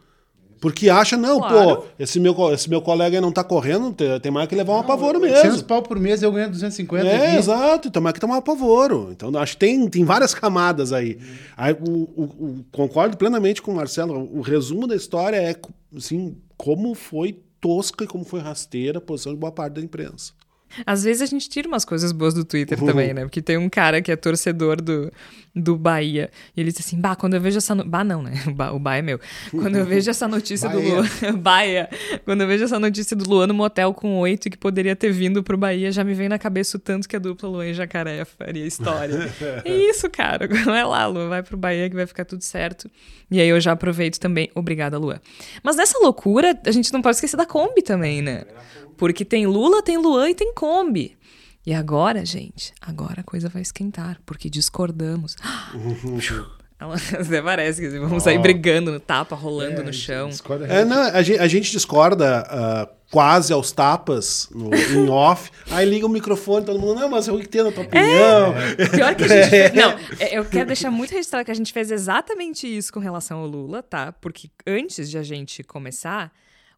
[0.61, 1.77] Porque acha, não, Claro.
[1.77, 3.91] pô, esse meu, esse meu colega aí não tá correndo,
[4.21, 5.63] tem, mais que levar um apavoro 800 mesmo.
[5.67, 7.35] pau por mês eu ganho 250 É, aqui.
[7.37, 9.09] exato, tem mais que tomar apavoro.
[9.11, 11.17] Então, acho que tem, tem várias camadas aí.
[11.57, 14.29] aí o, o- o- concordo plenamente com o Marcelo.
[14.31, 15.55] O resumo da história é
[15.97, 20.33] assim, como foi tosca e como foi rasteira a posição de boa parte da imprensa.
[20.85, 22.87] Às vezes a gente tira umas coisas boas do Twitter Uhum.
[22.87, 23.21] também, né?
[23.23, 25.11] Porque tem um cara que é torcedor do,
[25.55, 26.29] do Bahia.
[26.55, 27.75] E ele diz assim: Bah, quando eu vejo essa.
[27.75, 27.83] No...
[27.85, 28.31] Bah, não, né?
[28.47, 29.19] O Ba- O Bahia é meu.
[29.51, 30.93] Quando eu vejo essa notícia do Bahia.
[30.95, 31.37] Luan.
[31.37, 31.89] Bahia.
[32.25, 35.11] Quando eu vejo essa notícia do Luan no motel com oito e que poderia ter
[35.11, 37.73] vindo pro Bahia, já me vem na cabeça o tanto que a dupla Luan e
[37.73, 39.29] Jacaré faria história.
[39.65, 40.47] é isso, cara.
[40.47, 41.27] Vai lá, Luan.
[41.29, 42.89] Vai pro Bahia que vai ficar tudo certo.
[43.29, 44.49] E aí eu já aproveito também.
[44.55, 45.19] Obrigada, Luan.
[45.63, 48.43] Mas nessa loucura, a gente não pode esquecer da Kombi também, né?
[49.01, 51.17] Porque tem Lula, tem Luan e tem Kombi.
[51.65, 55.35] E agora, gente, agora a coisa vai esquentar, porque discordamos.
[56.79, 60.29] Ela até parece que vamos sair brigando no tapa, rolando no chão.
[60.29, 65.49] Discorda É, não, a, gente, a gente discorda ah, quase aos tapas, no, em off.
[65.71, 68.53] Aí liga o microfone, todo mundo, não, mas eu entendo a tua opinião.
[68.91, 69.73] Pior que a gente fez.
[69.73, 73.39] Não, é, eu quero deixar muito registrado que a gente fez exatamente isso com relação
[73.39, 74.11] ao Lula, tá?
[74.11, 76.31] Porque antes de a gente começar,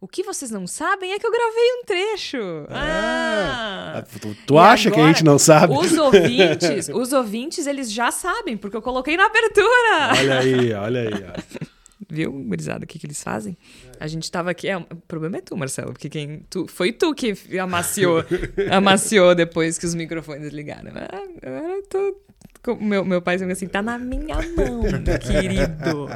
[0.03, 2.37] o que vocês não sabem é que eu gravei um trecho.
[2.69, 4.03] Ah!
[4.21, 5.73] Tu, tu E acha que a agora, gente não sabe?
[5.73, 10.11] Os ouvintes, os ouvintes, eles já sabem, porque eu coloquei na abertura.
[10.17, 11.13] Olha aí, olha aí.
[11.13, 11.67] ó.
[12.09, 13.57] Viu, gurizada, o que, que eles fazem?
[13.99, 14.67] A gente tava aqui.
[14.67, 16.45] É, o problema é tu, Marcelo, porque quem.
[16.49, 18.23] Tu, foi tu que amaciou,
[18.71, 20.91] amaciou depois que os microfones ligaram.
[20.95, 21.97] Ah, Agora eu tô.
[22.13, 22.32] com-
[22.79, 24.83] Meu, meu pai dizendo assim: tá na minha mão,
[25.19, 26.07] querido.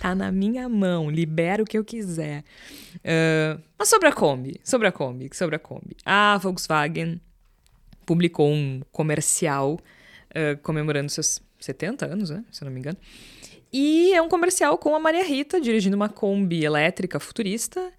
[0.00, 2.44] Tá na minha mão, libera o que eu quiser.
[3.04, 5.96] Ah, mas sobre a Kombi, sobre a Kombi, sobre a Kombi.
[6.04, 7.20] A Volkswagen
[8.06, 9.78] publicou um comercial
[10.34, 12.44] ah, comemorando seus 70 anos, né?
[12.50, 12.98] Se eu não me engano.
[13.72, 17.92] E é um comercial com a Maria Rita dirigindo uma Kombi elétrica futurista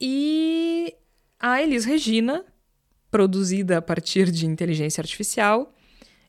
[0.00, 0.94] e
[1.38, 2.44] a Elis Regina,
[3.10, 5.72] produzida a partir de inteligência artificial,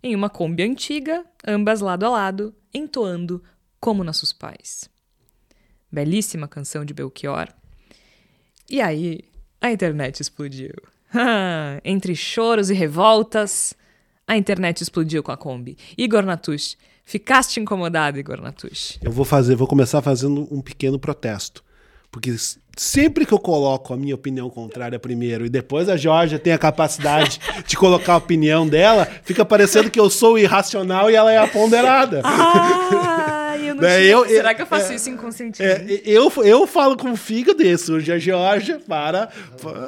[0.04, 3.42] em uma Kombi antiga, ambas lado a lado, entoando
[3.80, 4.90] como nossos pais.
[5.90, 7.48] Belíssima canção de Belchior.
[8.70, 9.22] E aí,
[9.62, 10.74] a internet explodiu.
[11.86, 13.74] Entre choros e revoltas,
[14.28, 15.78] a internet explodiu com a Kombi.
[15.98, 19.00] Igor Natush, ficaste incomodado, Igor Natush?
[19.02, 21.63] Eu vou fazer, vou começar fazendo um pequeno protesto.
[22.14, 22.36] Porque
[22.78, 26.60] sempre que eu coloco a minha opinião contrária primeiro e depois a Georgia tem a
[26.60, 31.40] capacidade de colocar a opinião dela, fica parecendo que eu sou irracional e ela é
[31.40, 32.22] a ponderada.
[32.24, 33.43] Ah,
[33.80, 34.00] tinha...
[34.00, 35.94] eu- Será eu- que eu faço é- isso inconscientemente?
[35.96, 39.30] É, eu, eu falo com o fígado e surge a Georgia para.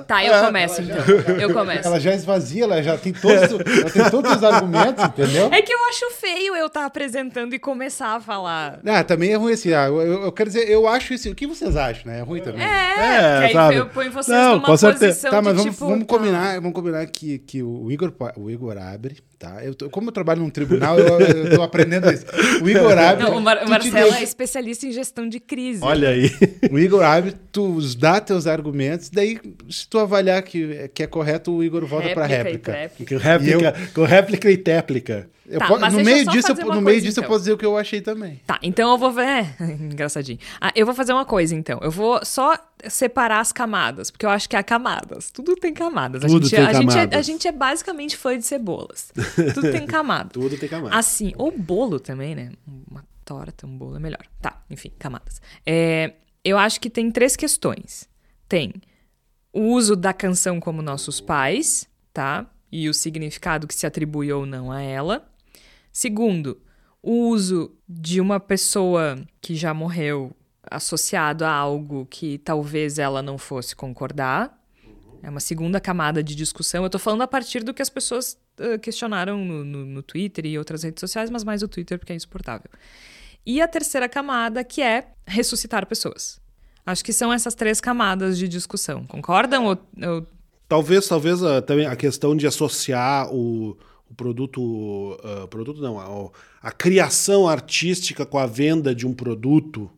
[0.07, 0.97] Tá, eu É, começo então.
[1.39, 1.87] Eu começo.
[1.87, 5.49] Ela já esvazia, ela já tem todos, ela tem todos os argumentos, entendeu?
[5.51, 8.79] É que eu acho feio eu estar apresentando e começar a falar.
[8.85, 9.73] Ah, também é ruim assim.
[9.73, 11.29] Ah, eu, eu quero dizer, eu acho isso.
[11.29, 12.19] O que vocês acham, né?
[12.19, 12.61] É ruim também.
[12.65, 13.75] É, É, sabe?
[13.75, 15.07] eu ponho vocês Não, numa com certeza.
[15.07, 15.87] posição Tá, de mas vamos, tipo...
[15.87, 19.63] vamos combinar, vamos combinar que, que o Igor, o Igor abre, tá?
[19.63, 22.25] Eu tô- como eu trabalho num tribunal, eu, eu tô aprendendo isso.
[22.61, 23.23] O Igor abre.
[23.23, 25.79] Não, o, Mar- Marcelo deixa- é especialista em gestão de crise.
[25.83, 26.31] Olha aí.
[26.71, 31.51] O Igor abre, tu dá teus argumentos, daí se tu avaliar que, que é correto,
[31.51, 33.15] o Igor volta pra Réplica e réplica.
[33.15, 33.15] tréplica.
[33.15, 35.29] Com réplica, com réplica e téplica.
[35.47, 37.29] Eu Tá, po- mas no eu meio disso, eu, no meio coisa, disso eu então.
[37.29, 38.41] posso dizer o que eu achei também.
[38.47, 39.21] Tá, então eu vou ver.
[39.27, 40.39] É, engraçadinho.
[40.59, 41.79] Ah, eu vou fazer uma coisa, então.
[41.83, 42.57] Eu vou só
[42.89, 45.29] separar as camadas, porque eu acho que há camadas.
[45.29, 46.23] Tudo tem camadas.
[46.23, 47.19] A, Tudo gente, tem a, gente é, camadas.
[47.19, 49.11] a gente é basicamente fã de cebolas.
[49.53, 50.29] Tudo tem camada.
[50.33, 50.95] Tudo tem camada.
[50.97, 52.49] Assim, ou bolo também, né?
[52.89, 54.25] Uma torta, um bolo é melhor.
[54.41, 55.41] Tá, enfim, camadas.
[55.65, 56.13] É,
[56.43, 58.07] eu acho que tem três questões.
[58.47, 58.71] Tem
[59.51, 62.49] o uso da canção como nossos pais, tá?
[62.71, 65.27] E o significado que se atribui ou não a ela.
[65.91, 66.61] Segundo,
[67.01, 70.35] o uso de uma pessoa que já morreu
[70.69, 74.61] associado a algo que talvez ela não fosse concordar.
[75.23, 76.83] É uma segunda camada de discussão.
[76.83, 80.45] Eu tô falando a partir do que as pessoas eh, questionaram no, no- no Twitter
[80.45, 82.69] e outras redes sociais, mas mais o Twitter porque é insuportável.
[83.45, 86.39] E a terceira camada, que é ressuscitar pessoas.
[86.85, 89.05] Acho que são essas três camadas de discussão.
[89.05, 89.65] Concordam?
[89.65, 89.77] Ou,
[90.07, 90.27] ou-
[90.67, 93.77] Talvez, talvez ah, também a questão de associar o,
[94.09, 96.29] o produto, ah, produto não, a,
[96.67, 99.89] a criação artística com a venda de um produto.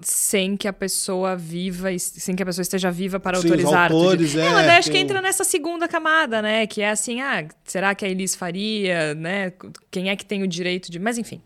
[0.00, 3.90] sem que a pessoa viva, sem que a pessoa esteja viva para Sim, autorizar.
[3.92, 6.64] autores, é, é, mas acho que tem entra um- nessa segunda camada, né?
[6.68, 9.52] Que é assim, ah, será que a Elis faria, né?
[9.90, 11.00] Quem é que tem o direito de...
[11.00, 11.42] Mas enfim.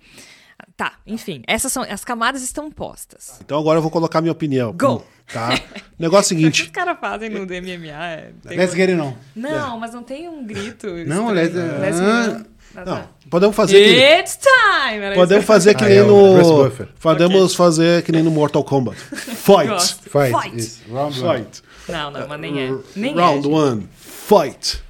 [0.77, 1.43] Tá, enfim.
[1.47, 1.83] Essas são...
[1.83, 3.39] As camadas estão postas.
[3.45, 4.73] Então agora eu vou colocar minha opinião.
[4.73, 4.97] Go!
[4.97, 5.03] Hum,
[5.33, 5.51] Tá?
[5.99, 6.71] Negócio O que os seguinte.
[6.73, 7.89] caras fazem no DMMA?
[7.93, 9.15] É, Let's get it on.
[9.37, 10.87] Não, mas não tem um grito.
[11.07, 12.53] Não, let's- Let's ah, get it on.
[12.75, 13.07] Ah, Não, tá.
[13.31, 14.99] podemos fazer que, It's time!
[15.05, 16.87] Era podemos isso que eu- fazer que Ah, nem é, o Russ no.
[17.01, 18.97] Podemos fazer que nem no Mortal Kombat.
[19.05, 19.95] Fight!
[20.09, 20.33] Fight.
[20.33, 20.83] Fight.
[20.91, 21.39] Round one.
[21.45, 21.63] Fight!
[21.89, 22.75] Não, não, mas nem é.
[22.97, 23.51] Nem Round é.
[23.51, 23.89] one.
[23.95, 24.83] Fight!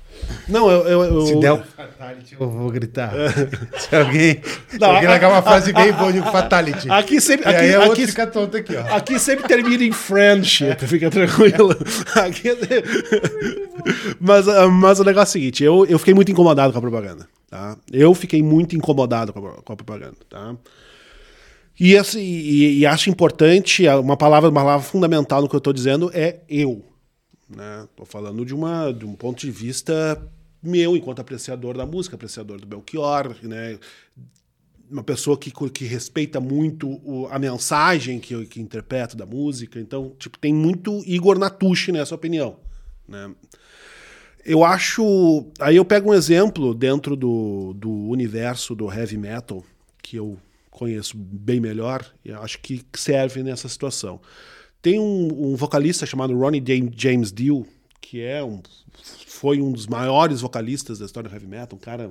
[0.49, 0.87] Não, eu.
[0.87, 3.13] eu, eu Se der um fatality, eu vou gritar.
[3.79, 6.91] Se alguém, se Não, alguém a- largar uma frase bem boa de fatality.
[6.91, 7.47] Aqui sempre.
[7.47, 8.97] e Aqui, aí outra aqui, fica tonto aqui, ó.
[8.97, 11.71] aqui sempre termina em friendship, fica tranquilo.
[12.15, 12.57] Aqui é-
[14.21, 16.83] mas, ah, mas o negócio é o seguinte: eu, eu fiquei muito incomodado com a
[16.83, 17.29] propaganda.
[17.51, 17.77] Tá?
[17.93, 20.17] Eu fiquei muito incomodado com a, com a propaganda.
[20.29, 20.55] Tá?
[21.79, 25.73] E, assim, e, e acho importante, uma palavra, uma palavra fundamental no que eu estou
[25.73, 26.83] dizendo é eu.
[27.55, 27.89] Né?
[27.97, 30.23] Tô falando de, uma, de um ponto de vista
[30.63, 33.79] meu, enquanto apreciador da música, apreciador do Belchior, né?
[34.89, 39.81] uma pessoa que, que respeita muito o- a mensagem que eu que interpreto da música.
[39.81, 42.59] Então, tipo, tem muito Igor Natucci nessa opinião.
[43.09, 43.35] Né?
[44.45, 45.47] Eu acho.
[45.61, 49.65] Aí eu pego um exemplo dentro do, do universo do heavy metal,
[50.03, 50.39] que eu
[50.71, 54.21] conheço bem melhor, e acho que serve nessa situação.
[54.83, 57.65] Tem um, um vocalista chamado Ronnie Jam- James Dio,
[58.01, 58.61] que é um,
[59.27, 62.11] foi um dos maiores vocalistas da história do heavy metal, um cara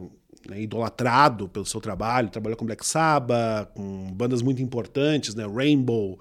[0.49, 6.17] né, idolatrado pelo seu trabalho, trabalhou com Black Sabbath, com bandas muito importantes, né, Rainbow,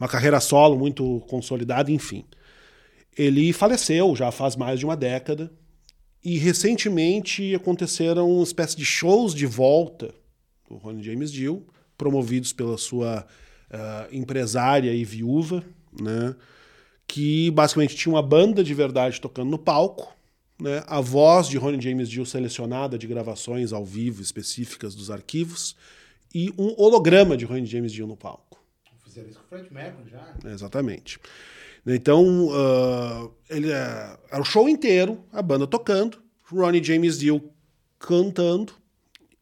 [0.00, 2.24] uma carreira solo muito consolidada, enfim.
[3.16, 5.52] Ele faleceu já faz mais de uma década
[6.24, 10.14] e recentemente aconteceram uma espécie de shows de volta
[10.68, 11.66] do Ronnie James Dio,
[11.98, 13.26] promovidos pela sua
[13.70, 15.62] ah, empresária e viúva,
[16.00, 16.34] né?
[17.06, 20.14] que basicamente tinha uma banda de verdade tocando no palco,
[20.60, 20.82] né?
[20.86, 25.76] a voz de Ronnie James Dio selecionada de gravações ao vivo específicas dos arquivos
[26.34, 28.62] e um holograma de Ronnie James Dio no palco.
[29.04, 30.34] Fizeram isso com o Fred Mercury já.
[30.50, 31.18] Exatamente.
[31.86, 37.50] Então, ah, ele, é- era o show inteiro, a banda tocando, Ronnie James Dio
[37.98, 38.72] cantando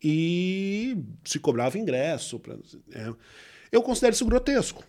[0.03, 2.39] e se cobrava ingresso.
[2.41, 2.57] pra-
[2.93, 3.13] é.
[3.71, 4.83] Eu considero isso grotesco.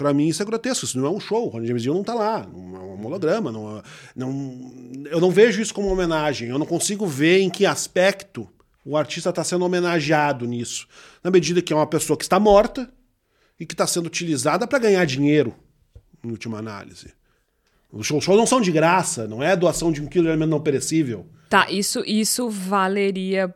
[0.00, 2.14] Pra mim isso é grotesco, isso não é um show, Ronnie James Dio não tá
[2.14, 3.82] lá, não é um holograma, não, é-
[4.16, 4.72] não,
[5.10, 8.48] eu não vejo isso como uma homenagem, eu não consigo ver em que aspecto
[8.82, 10.88] o artista está sendo homenageado nisso,
[11.22, 12.90] na medida que é uma pessoa que está morta
[13.58, 15.54] e que está sendo utilizada para ganhar dinheiro,
[16.24, 17.12] em última análise.
[17.92, 20.48] Os shows, shows não são de graça, não é doação de um quilo de alimento
[20.48, 21.26] não perecível.
[21.50, 23.54] Tá, isso, isso valeria.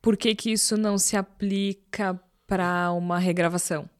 [0.00, 3.90] Por que, que isso não se aplica para uma regravação?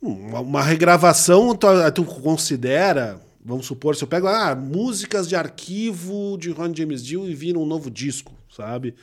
[0.00, 6.36] Uma, uma regravação, tu, tu considera, vamos supor, se eu pego ah, músicas de arquivo
[6.38, 8.94] de Ron James Dio e vira um novo disco, sabe?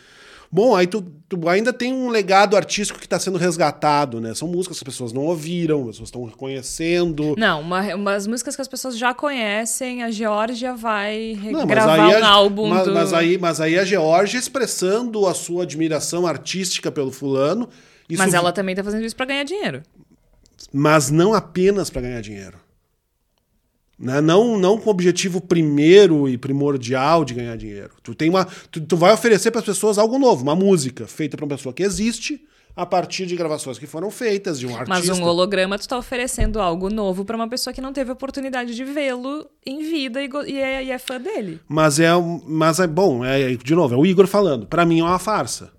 [0.52, 4.36] Bom, aí tu, tu ainda tem um legado artístico que está sendo resgatado, né?
[4.36, 7.34] São músicas que as pessoas não ouviram, as pessoas estão reconhecendo.
[7.36, 12.08] Não, uma, umas músicas que as pessoas já conhecem, a Geórgia vai Não, mas gravar
[12.08, 12.94] um a- álbum mas, do...
[12.94, 17.68] mas aí, mas aí a Georgia expressando a sua admiração artística pelo fulano.
[18.08, 19.82] isso Mas ela também tá fazendo isso pra ganhar dinheiro.
[20.74, 22.58] Mas não apenas para ganhar dinheiro.
[23.98, 24.20] Né?
[24.20, 27.92] Não, não com o objetivo primeiro e primordial de ganhar dinheiro.
[28.02, 31.38] Tu, tem uma, tu, tu vai oferecer para as pessoas algo novo, uma música feita
[31.38, 32.44] para uma pessoa que existe,
[32.76, 34.90] a partir de gravações que foram feitas de um artista.
[34.90, 38.74] Mas um holograma, tu tá oferecendo algo novo pra uma pessoa que não teve oportunidade
[38.74, 41.60] de vê-lo em vida e, e é, e é fã dele.
[41.68, 42.10] Mas é,
[42.48, 44.66] mas é bom, é, de novo, é o Igor falando.
[44.66, 45.72] Pra mim é uma farsa.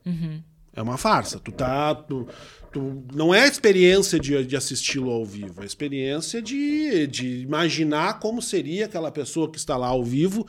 [0.74, 1.38] É uma farsa.
[1.38, 1.94] Tu tá.
[1.94, 2.26] Tu,
[2.72, 7.40] tu- não é a experiência de, de assisti-lo ao vivo, é a experiência de, de
[7.42, 10.46] imaginar como seria aquela pessoa que está lá ao vivo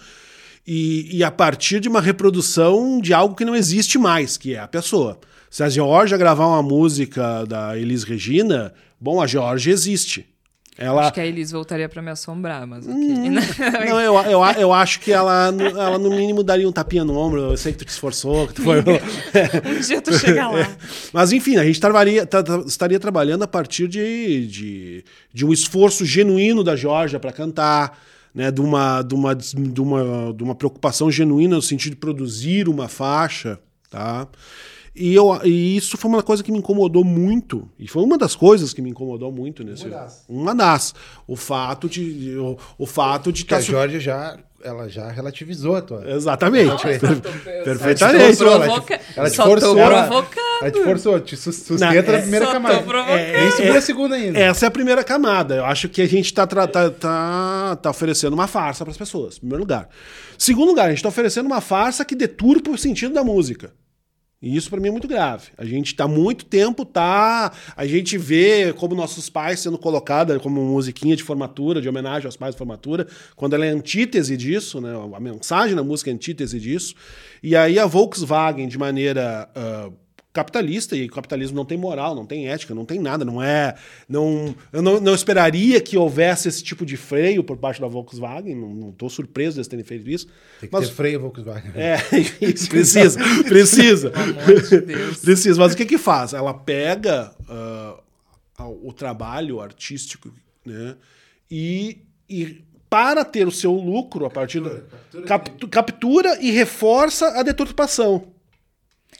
[0.65, 4.59] e, e a partir de uma reprodução de algo que não existe mais, que é
[4.59, 5.19] a pessoa.
[5.49, 10.25] Se a Georgia gravar uma música da Elis Regina, bom, a Georgia existe.
[10.77, 12.97] Ela, Acho que a Elis voltaria pra me assombrar, mas ok.
[13.87, 17.17] não, eu, eu, eu acho que ela, no- ela, no mínimo, daria um tapinha no
[17.17, 17.39] ombro.
[17.51, 18.79] Eu sei que tu te esforçou, que tu foi.
[18.83, 20.69] um dia tu chega lá.
[21.13, 22.27] Mas, enfim, a gente trabalharia,
[22.65, 27.97] estaria trabalhando a partir de, de, de um esforço genuíno da Georgia para cantar,
[28.33, 32.67] né, de, uma, de, uma, de, uma, de uma preocupação genuína no sentido de produzir
[32.67, 33.57] uma faixa.
[33.89, 34.27] Tá?
[34.95, 37.67] E, eu, e isso foi uma coisa que me incomodou muito.
[37.77, 39.85] E foi uma das coisas que me incomodou muito nesse.
[39.87, 40.25] Uma das.
[40.29, 40.95] Uma das.
[41.27, 42.37] O fato de.
[42.37, 46.09] O, o fato de Que a tá su- Georgia já, ela já relativizou a tua.
[46.09, 46.77] Exatamente.
[46.77, 46.99] Te
[47.63, 48.37] Perfeitamente.
[48.37, 49.77] forçou, ela te- Provoca- Ela te Só tô forçou.
[49.77, 50.45] ela- provocando.
[50.61, 52.81] Ela te forçou, te sus- sustenta Não, na é- primeira camada.
[52.83, 53.17] provocando.
[53.17, 54.39] Nem segura a segunda ainda.
[54.39, 55.55] Essa é a primeira camada.
[55.55, 59.35] Eu acho que a gente está tá, tá, tá oferecendo uma farsa para as pessoas,
[59.35, 59.89] em primeiro lugar.
[60.37, 63.73] Segundo lugar, a gente está oferecendo uma farsa que deturpa o sentido da música.
[64.41, 65.47] E isso para mim é muito grave.
[65.57, 70.61] A gente está muito tempo tá, a gente vê como nossos pais sendo colocada como
[70.63, 74.93] musiquinha de formatura, de homenagem aos pais de formatura, quando ela é antítese disso, né?
[75.15, 76.93] A mensagem na música é antítese disso.
[77.41, 79.89] E aí a Volkswagen de maneira ah,
[80.35, 83.73] capitalista e o capitalismo não tem moral, não tem ética, não tem nada, não é,
[84.07, 88.53] não, eu não, não esperaria que houvesse esse tipo de freio por parte da Volkswagen,
[88.53, 90.27] não estou surpreso deles terem feito isso.
[90.59, 91.71] Tem que mas ter freio Volkswagen.
[91.73, 91.95] é,
[92.45, 93.17] isso, precisa,
[93.47, 94.09] precisa.
[94.09, 95.17] Pelo amor de Deus.
[95.19, 96.33] Precisa, mas o que que faz?
[96.33, 97.97] Ela pega ah,
[98.59, 100.33] o trabalho artístico,
[100.65, 100.97] né,
[101.49, 104.81] e, e para ter o seu lucro a partir da
[105.25, 108.27] captu- captura e reforça a deturpação.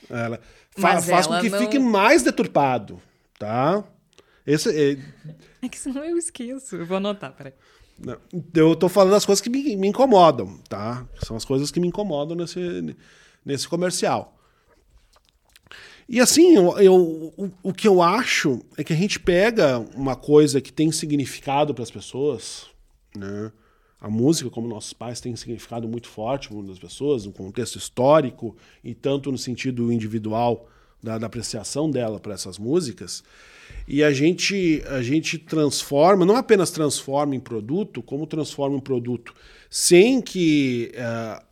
[0.09, 0.39] Ela
[0.75, 3.01] fa- Mas faz com que não- fique mais deturpado,
[3.39, 3.83] tá?
[4.45, 4.97] Esse, é,
[5.61, 6.75] É que senão eu esqueço.
[6.75, 7.53] Eu vou anotar, peraí.
[7.97, 8.17] não,
[8.53, 11.07] Eu tô falando as coisas que me, me incomodam, tá?
[11.23, 12.95] São as coisas que me incomodam nesse,
[13.43, 14.37] nesse comercial.
[16.07, 20.15] E assim, eu, eu- o, o que eu acho é que a gente pega uma
[20.15, 22.67] coisa que tem significado para as pessoas,
[23.15, 23.51] né?
[23.99, 28.55] A música, como nossos pais, tem significado muito forte para muitas pessoas, no contexto histórico
[28.83, 30.67] e tanto no sentido individual
[31.01, 33.23] da, da apreciação dela para essas músicas.
[33.87, 39.33] E a gente, a gente transforma, não apenas transforma em produto, como transforma em produto
[39.69, 41.43] sem que eh,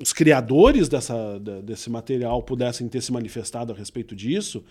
[0.00, 4.64] os criadores dessa, desse material pudessem ter se manifestado a respeito disso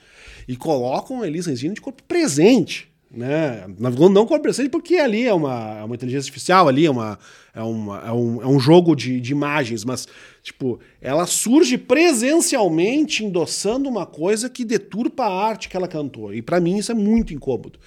[0.47, 2.88] e colocam a Elis Regina de corpo presente.
[3.12, 3.66] Né?
[3.80, 7.18] Não não corpo presente porque ali é uma, é uma inteligência artificial, ali é, uma,
[7.55, 10.07] é, uma, é, um, é um jogo de, de imagens, mas
[10.43, 16.34] tipo, ela surge presencialmente endossando uma coisa que deturpa a arte que ela cantou.
[16.34, 17.80] E para mim isso é muito incômodo.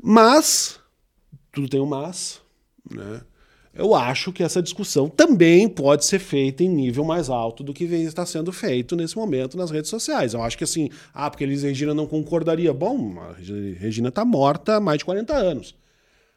[0.00, 0.78] Mas,
[1.50, 2.40] tudo tem um mas,
[2.88, 3.22] né?
[3.74, 7.84] Eu acho que essa discussão também pode ser feita em nível mais alto do que
[7.84, 10.32] está sendo feito nesse momento nas redes sociais.
[10.34, 12.72] Eu acho que assim, ah, porque Elis Regina não concordaria.
[12.72, 15.74] Bom, a Regi- Regina está morta há mais de 40 anos.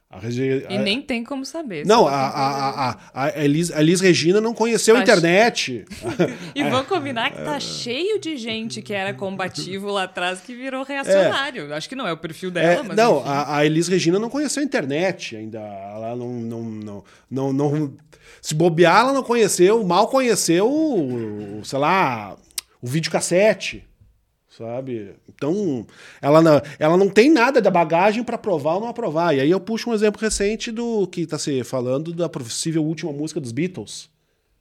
[0.09, 1.85] A Regi- E a- nem tem como saber.
[1.85, 2.37] Não, a, concorda.
[2.39, 5.83] a, a, a, Elis, a Elis Regina não conheceu a Tá internet.
[6.55, 10.83] E vamos combinar que tá cheio de gente que era combativo lá atrás que virou
[10.83, 11.73] reacionário.
[11.73, 12.95] Acho que não é o perfil É, dela, mas.
[12.95, 13.27] não, enfim.
[13.29, 15.59] a, a Elis Regina não conheceu a internet ainda.
[15.59, 17.93] Ela não, não, não, não, não-
[18.41, 22.37] Se bobear, ela não conheceu, mal conheceu, sei lá,
[22.81, 23.85] o videocassete.
[24.57, 25.13] Sabe?
[25.29, 25.85] Então,
[26.19, 29.35] ela não, ela não tem nada da bagagem para aprovar ou não aprovar.
[29.35, 33.11] E aí eu puxo um exemplo recente do que está se falando da possível última
[33.11, 34.09] música dos Beatles,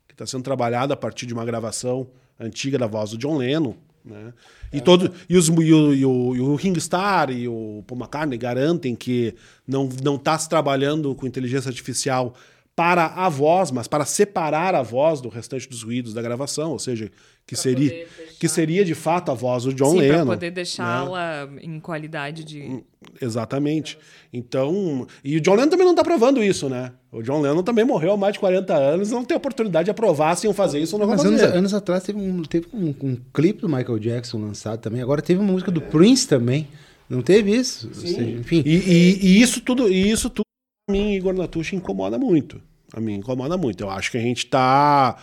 [0.07, 2.07] que está sendo trabalhada a partir de uma gravação
[2.39, 3.73] antiga da voz do John Lennon.
[4.05, 4.35] Né?
[4.71, 7.99] E, todo, e, os, e, o, e, o, e o Ringo Starr e o Paul
[7.99, 9.35] McCartney garantem que
[9.67, 12.35] não não está se trabalhando com inteligência artificial
[12.77, 16.79] para a voz, mas para separar a voz do restante dos ruídos da gravação, ou
[16.79, 17.11] seja,
[17.47, 20.15] que seria poder deixar- que seria de fato a voz do John Sim, Lennon.
[20.17, 20.51] pra poder né?
[20.53, 22.83] deixá-la em qualidade de.
[23.21, 23.97] Exatamente.
[24.33, 26.93] Então, e o John Lennon também não está provando isso, né?
[27.11, 30.37] O John Lennon também morreu há mais de 40 anos, não tem oportunidade de aprovar
[30.37, 33.17] se iam fazer isso ou não Mas anos, anos atrás teve, um, teve um, um
[33.33, 35.01] clipe do Michael Jackson lançado também.
[35.01, 36.69] Agora teve uma música do Prince também.
[37.09, 37.87] Não teve isso?
[37.89, 38.63] Ou seja, enfim.
[38.67, 40.45] E, e- e isso tudo, e isso tudo,
[40.91, 42.61] a mim, Igor Natucci, incomoda muito.
[42.93, 43.83] A mim incomoda muito.
[43.85, 45.17] Eu acho que a gente está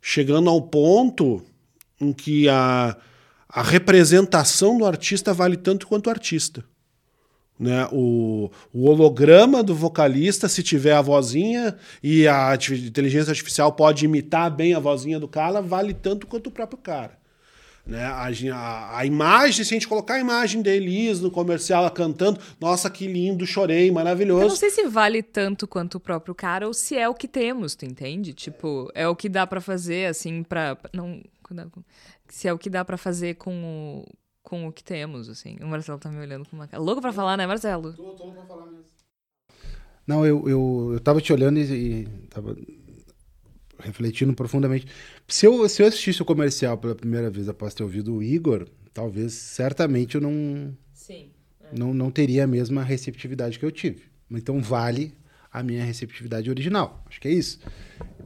[0.00, 1.42] chegando ao ponto
[2.00, 2.96] em que a,
[3.48, 6.64] a representação do artista vale tanto quanto o artista.
[7.58, 7.86] Né?
[7.92, 14.50] O, o, holograma do vocalista, se tiver a vozinha e a inteligência artificial pode imitar
[14.50, 17.19] bem a vozinha do cara, vale tanto quanto o próprio cara.
[17.86, 18.04] Né?
[18.04, 21.90] A, a, a, imagem, se a gente colocar a imagem da Elis no comercial ela
[21.90, 24.42] cantando, nossa, que lindo, chorei, maravilhoso.
[24.42, 27.26] Eu não sei se vale tanto quanto o próprio cara ou se é o que
[27.26, 28.32] temos, tu entende?
[28.32, 30.76] Tipo, é o que dá para fazer, assim, pra.
[30.92, 31.20] Não,
[32.28, 34.06] se é o que dá para fazer com o,
[34.42, 35.56] com o que temos, assim.
[35.60, 36.82] O Marcelo tá me olhando com uma cara.
[36.82, 37.92] Louco pra falar, né, Marcelo?
[37.92, 38.84] Tô, tô louco pra falar mesmo.
[40.06, 42.56] Não, eu, eu, eu tava te olhando e, e tava
[43.80, 44.86] refletindo profundamente.
[45.26, 48.66] Se eu, se eu assistisse o comercial pela primeira vez após ter ouvido o Igor,
[48.92, 51.78] talvez, certamente eu não, Sim, é.
[51.78, 54.02] não, não teria a mesma receptividade que eu tive.
[54.30, 55.14] Então vale
[55.52, 57.02] a minha receptividade original.
[57.08, 57.58] Acho que é isso.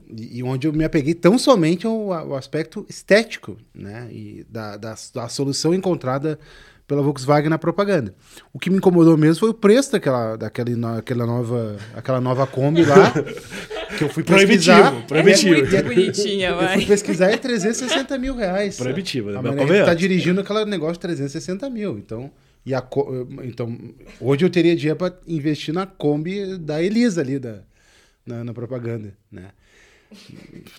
[0.09, 4.09] E, e onde eu me apeguei tão somente ao, ao aspecto estético, né?
[4.12, 6.38] E da, da, da solução encontrada
[6.87, 8.14] pela Volkswagen na propaganda.
[8.53, 12.85] O que me incomodou mesmo foi o preço daquela, daquela, daquela nova, aquela nova Kombi
[12.85, 13.12] lá.
[13.97, 14.91] que eu fui pesquisar.
[15.07, 15.55] Proibitivo, proibitivo.
[15.55, 16.64] É muito bonitinha, vai.
[16.64, 18.76] Eu fui pesquisar é 360 mil reais.
[18.76, 19.39] Proibitivo, né?
[19.39, 21.99] A mulher tá dirigindo aquele negócio de 360 mil.
[21.99, 22.30] Então,
[22.66, 22.82] e a,
[23.45, 23.78] então,
[24.20, 27.61] hoje eu teria dinheiro para investir na Kombi da Elisa ali, da,
[28.26, 29.51] na, na propaganda, né?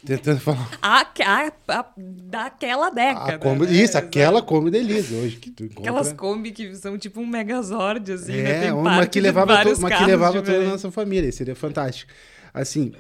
[0.06, 0.70] Tentando falar.
[0.82, 3.40] A, a, a, daquela década.
[3.40, 3.74] Kombi, né?
[3.74, 5.38] Isso, aquela Kombi Elisa hoje.
[5.38, 5.92] Que tu encontra...
[5.92, 8.62] Aquelas Kombi que são tipo um Megazord, assim, é, né?
[8.62, 11.32] Tem uma que levava, to, uma que levava toda a nossa família.
[11.32, 12.12] Seria fantástico.
[12.54, 12.94] Assim,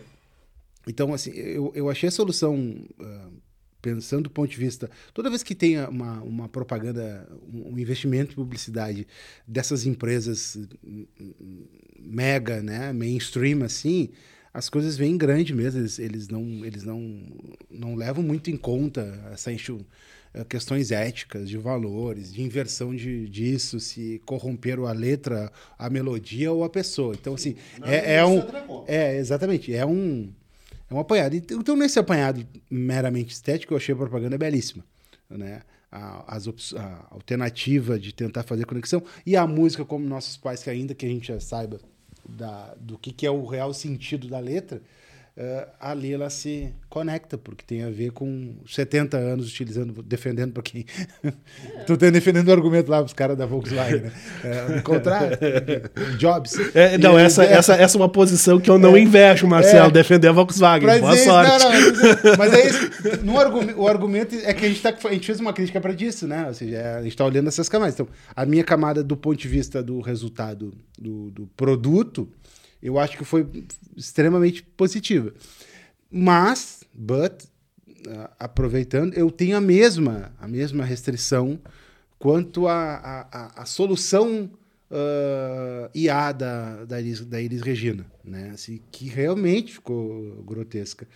[0.88, 2.56] então, assim, eu, eu achei a solução,
[3.00, 3.32] uh,
[3.82, 4.90] pensando do ponto de vista.
[5.14, 9.08] Toda vez que tem uma, uma propaganda, um investimento em publicidade
[9.48, 10.58] dessas empresas
[12.00, 14.10] mega, né, mainstream, assim
[14.56, 17.22] as coisas vêm grande mesmo, eles, eles, não, eles não,
[17.70, 23.82] não levam muito em conta essa eh, questões éticas, de valores, de inversão de, disso,
[23.82, 27.14] se corromperam a letra, a melodia ou a pessoa.
[27.20, 28.86] Então, assim, é, é um.
[28.88, 30.32] É, exatamente, é um.
[30.90, 31.36] É um apanhado.
[31.36, 34.86] Então, nesse apanhado meramente estético, eu achei a propaganda belíssima.
[35.30, 35.64] Né?
[35.92, 40.70] A, as a alternativa de tentar fazer conexão e a música, como nossos pais, que
[40.70, 41.78] ainda que a gente já saiba
[42.28, 44.82] da, do que, que é o real sentido da letra,
[45.38, 50.64] uh, ali ela se conecta, porque tem a ver com 70 anos utilizando, defendendo para
[50.64, 50.86] quem.
[51.80, 54.12] Estou defendendo o argumento lá para os caras da Volkswagen, né?
[54.46, 55.38] É, contrário,
[56.18, 56.54] Jobs.
[56.74, 59.90] É, não, essa, é, essa, essa é uma posição que eu não é, invejo, Marcelo,
[59.90, 61.00] é, defender a Volkswagen.
[61.00, 61.64] Boa dizer, sorte.
[61.64, 62.92] Não, não, mas é isso.
[63.24, 65.94] No argumento, o argumento é que a gente, tá, a gente fez uma crítica para
[65.94, 66.48] disso, né?
[66.48, 67.96] Ou seja, a gente está olhando essas camadas.
[67.96, 72.30] Então, a minha camada do ponto de vista do resultado do, do produto
[72.86, 73.48] eu acho que foi
[73.98, 75.34] extremamente positiva.
[76.12, 77.44] Mas, but,
[78.08, 81.60] uh, aproveitando, eu tenho a mesma, a mesma restrição
[82.20, 84.50] quanto à solução
[84.92, 88.52] uh, IA da, da, Iris, da Iris Regina, né?
[88.54, 91.08] Assim, que realmente ficou grotesca.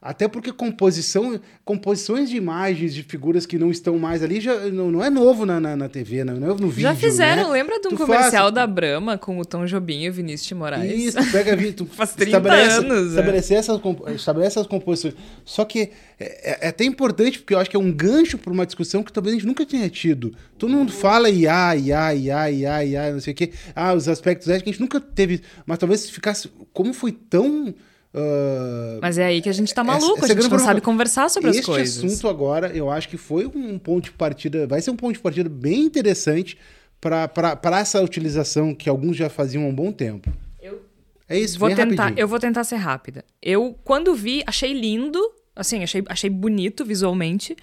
[0.00, 4.90] Até porque composição, composições de imagens de figuras que não estão mais ali já não,
[4.90, 6.82] não é novo na, na, na TV, não, é novo no vídeo.
[6.82, 7.54] Já fizeram, né?
[7.54, 8.54] lembra de um tu comercial faz...
[8.54, 10.92] da Brahma com o Tom Jobim e o Vinícius de Moraes?
[10.92, 13.08] Isso, pega tu faz 30 estabelece, anos.
[13.08, 13.60] Estabelecer é.
[13.60, 13.80] essas,
[14.14, 15.14] estabelece essas composições.
[15.44, 15.90] Só que
[16.20, 19.02] é, é, é, até importante, porque eu acho que é um gancho para uma discussão
[19.02, 20.34] que talvez a gente nunca tenha tido.
[20.58, 23.52] Todo mundo fala IA, IA, IA, IA, IA, não sei o quê.
[23.74, 25.40] Ah, os aspectos éticos a gente nunca teve.
[25.64, 26.50] Mas talvez ficasse.
[26.72, 27.74] Como foi tão
[28.14, 30.80] Uh, Mas é aí que a gente tá maluco, essa, essa a gente não sabe
[30.80, 31.96] conversar sobre as coisas.
[31.96, 35.12] Este assunto agora, eu acho que foi um ponto de partida, vai ser um ponto
[35.12, 36.56] de partida bem interessante
[37.00, 40.32] para essa utilização que alguns já faziam há um bom tempo.
[40.60, 40.82] Eu
[41.28, 42.18] é isso, vou tentar, rapidinho.
[42.18, 43.24] Eu vou tentar ser rápida.
[43.42, 45.20] Eu, quando vi, achei lindo,
[45.54, 47.54] assim, achei, achei bonito visualmente.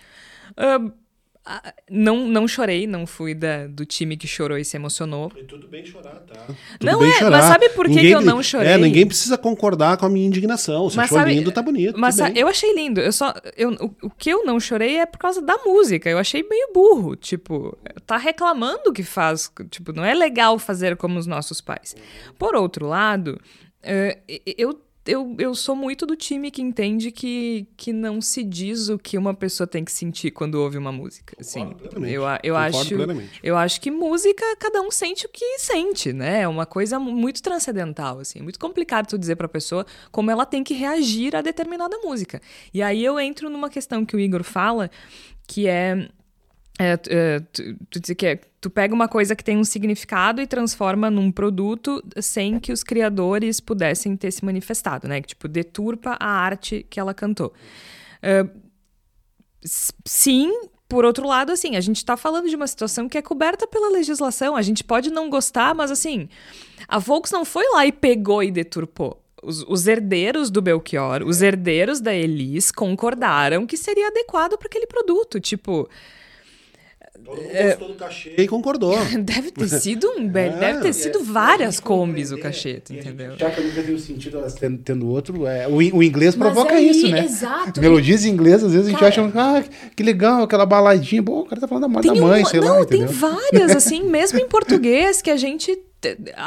[0.52, 0.91] Uh,
[1.89, 5.32] não, não chorei, não fui da, do time que chorou e se emocionou.
[5.38, 6.39] E tudo bem chorar, tá?
[6.80, 7.32] Tudo não é, chorar.
[7.32, 8.72] mas sabe por que, que eu não chorei?
[8.72, 10.89] É, ninguém precisa concordar com a minha indignação.
[10.89, 12.00] Se mas achou sabe, lindo, tá bonito.
[12.00, 13.00] Mas eu achei lindo.
[13.00, 16.10] Eu só, eu, o, o, que eu não chorei é por causa da música.
[16.10, 17.16] Eu achei meio burro.
[17.16, 17.78] Tipo,
[18.08, 19.52] tá reclamando que faz.
[19.70, 21.96] Tipo, não é legal fazer como os nossos pais.
[22.39, 23.39] Por outro lado,
[23.84, 24.22] uh,
[24.58, 24.74] eu
[25.06, 29.18] eu, eu sou muito do time que entende que, que não se diz o que
[29.18, 31.36] uma pessoa tem que sentir quando ouve uma música.
[31.39, 31.76] Assim,
[32.08, 32.95] eu, eu, acho,
[33.43, 36.41] eu acho que música, cada um sente o que sente, né?
[36.41, 38.40] É uma coisa muito transcendental, assim.
[38.40, 42.41] É muito complicado tu dizer pra pessoa como ela tem que reagir a determinada música.
[42.73, 44.90] E aí eu entro numa questão que o Igor fala,
[45.48, 46.10] que é
[46.80, 50.48] é, é, tu, tu, que é, tu pega uma coisa que tem um significado e
[50.48, 55.22] transforma num produto sem que os criadores pudessem ter se manifestado, né?
[55.22, 57.54] Que, tipo, deturpa a arte que ela cantou.
[58.24, 58.50] Uh,
[60.04, 60.52] sim,
[60.90, 63.92] por outro lado, assim, a gente está falando de uma situação que é coberta pela
[63.92, 64.56] legislação.
[64.56, 66.28] A gente pode não gostar, mas assim,
[66.88, 69.24] a Volks não foi lá e pegou e deturpou.
[69.44, 74.88] Os, os herdeiros do Belchior, os herdeiros da Elis concordaram que seria adequado para aquele
[74.88, 75.40] produto.
[75.40, 75.88] Tipo,
[77.24, 78.96] Todo mundo gostou do cachê e concordou.
[79.24, 80.50] deve ter sido um É.
[80.50, 83.36] deve ter sido várias combis o cachê, entendeu?
[83.38, 86.76] Já que nunca viu sentido elas tendo, tendo outro, é, o, o inglês Mas provoca
[86.76, 87.24] aí, isso, né?
[87.26, 87.80] exato.
[87.80, 89.64] Melodias em inglês, às vezes a gente Cara, acha, ah,
[89.96, 91.22] que legal, aquela baladinha.
[91.22, 93.16] Bom, o cara tá falando da, da mãe, uma- sei não, lá, tem entendeu?
[93.16, 95.78] várias, assim, mesmo em português, que a gente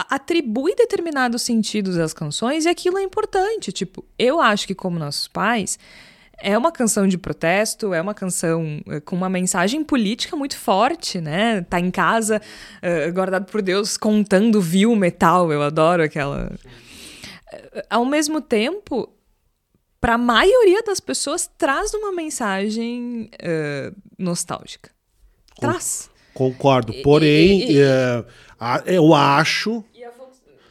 [0.08, 3.72] atribui determinados sentidos às canções e aquilo é importante.
[3.72, 5.78] Tipo, eu acho que, como nossos pais,
[6.42, 11.20] é uma canção de protesto, é uma canção eh, com uma mensagem política muito forte,
[11.20, 11.62] né?
[11.62, 12.40] Tá em casa,
[12.80, 15.52] eh, guardado por Deus, contando viu metal.
[15.52, 16.50] Eu adoro aquela.
[17.52, 19.08] Eh, Ao mesmo tempo,
[20.00, 24.90] para a maioria das pessoas, traz uma mensagem eh, nostálgica.
[25.60, 26.08] Traz.
[26.34, 26.94] Concordo.
[27.02, 28.24] Porém, e- e- é,
[28.86, 29.84] eu acho.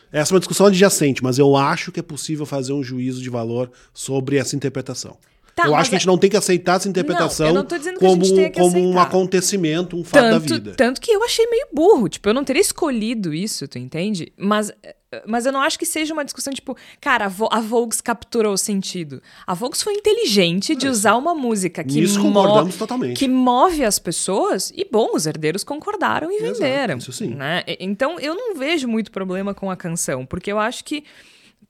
[0.10, 3.30] Essa é uma discussão adjacente, mas eu acho que é possível fazer um juízo de
[3.30, 5.18] valor sobre essa interpretação.
[5.58, 7.66] Tá, eu acho que a é- gente não tem que aceitar essa interpretação não
[7.98, 8.24] como,
[8.54, 10.74] como um acontecimento, um fato da Tanto, vida.
[10.78, 12.08] tanto que eu achei meio burro.
[12.08, 14.32] Tipo, eu não teria escolhido isso, tu entende?
[14.38, 14.72] Mas,
[15.26, 18.54] mas eu não acho que seja uma discussão, tipo, cara, a, Vo a Vogues capturou
[18.54, 19.20] o sentido.
[19.48, 23.18] A Vogues foi inteligente de usar uma música que, Nisso mo- totalmente.
[23.18, 26.98] que move as pessoas e, bom, os herdeiros concordaram e Exato, venderam.
[27.00, 27.30] isso sim.
[27.34, 27.64] né?
[27.80, 31.04] Então, eu não vejo muito problema com a canção, porque eu acho que.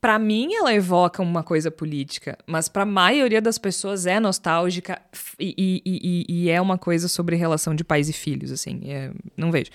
[0.08, 5.02] Pra mim, ela evoca uma coisa política, mas pra maioria das pessoas é nostálgica
[5.38, 8.80] e, e- e- e é uma coisa sobre relação de pais e filhos, assim.
[8.86, 9.70] é- não vejo.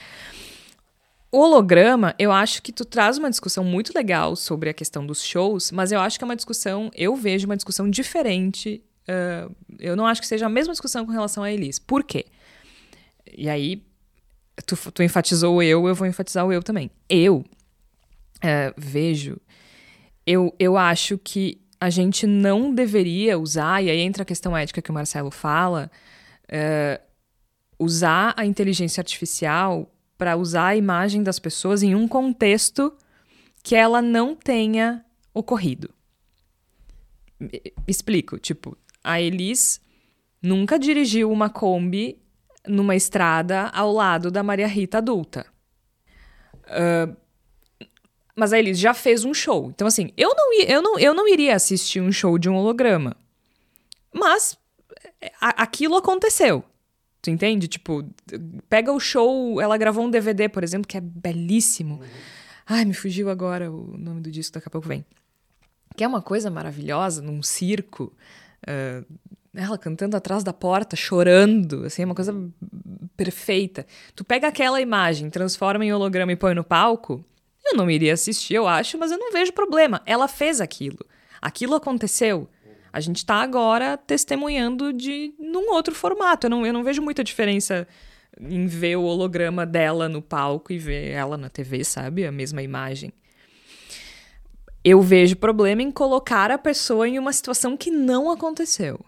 [1.31, 5.23] O holograma, eu acho que tu traz uma discussão muito legal sobre a questão dos
[5.23, 8.83] shows, mas eu acho que é uma discussão, eu vejo uma discussão diferente.
[9.07, 11.79] ah, eu não acho que seja a mesma discussão com relação a Elis.
[11.79, 12.25] Por quê?
[13.37, 13.83] E aí,
[14.65, 16.91] tu, tu enfatizou o eu, eu vou enfatizar o eu também.
[17.07, 17.45] Eu
[18.43, 19.37] ah, vejo,
[20.27, 24.81] eu, eu acho que a gente não deveria usar, e aí entra a questão ética
[24.81, 25.91] que o Marcelo fala,
[26.49, 27.01] eh,
[27.79, 32.97] usar a inteligência artificial para usar a imagem das pessoas em um contexto
[33.65, 35.05] que ela não tenha
[35.35, 35.91] ocorrido.
[37.89, 39.81] Explico, tipo, a Elis
[40.41, 42.23] nunca dirigiu uma Kombi
[42.67, 45.47] numa estrada ao lado da Maria Rita adulta.
[46.67, 47.09] Ah,
[48.35, 49.71] mas a Elis já fez um show.
[49.75, 53.17] Então, assim, eu não, eu, não, eu não iria assistir um show de um holograma.
[54.13, 54.57] Mas
[55.21, 56.65] é, a- aquilo aconteceu.
[57.21, 57.69] Tu entende?
[57.69, 58.05] Tipo,
[58.69, 59.61] pega o show.
[59.61, 62.01] Ela gravou um DVD, por exemplo, que é belíssimo.
[62.67, 65.05] Ai, me fugiu agora o nome do disco, daqui a pouco vem.
[65.97, 68.13] Que é uma coisa maravilhosa, num circo.
[68.67, 69.05] ah,
[69.55, 72.35] ela cantando atrás da porta, chorando, assim, é uma coisa
[73.17, 73.87] perfeita.
[74.17, 77.23] Tu pega aquela imagem, transforma em holograma e põe no palco,
[77.73, 80.01] eu não iria assistir, eu acho, mas eu não vejo problema.
[80.07, 81.05] Ela fez aquilo.
[81.41, 82.49] Aquilo aconteceu.
[82.93, 86.47] A gente tá agora testemunhando de num outro formato.
[86.47, 87.89] Eu não, eu não vejo muita diferença
[88.41, 92.27] em ver o holograma dela no palco e ver ela na TV, sabe?
[92.27, 93.13] A mesma imagem.
[94.85, 99.01] Eu vejo problema em colocar a pessoa em uma situação que não aconteceu.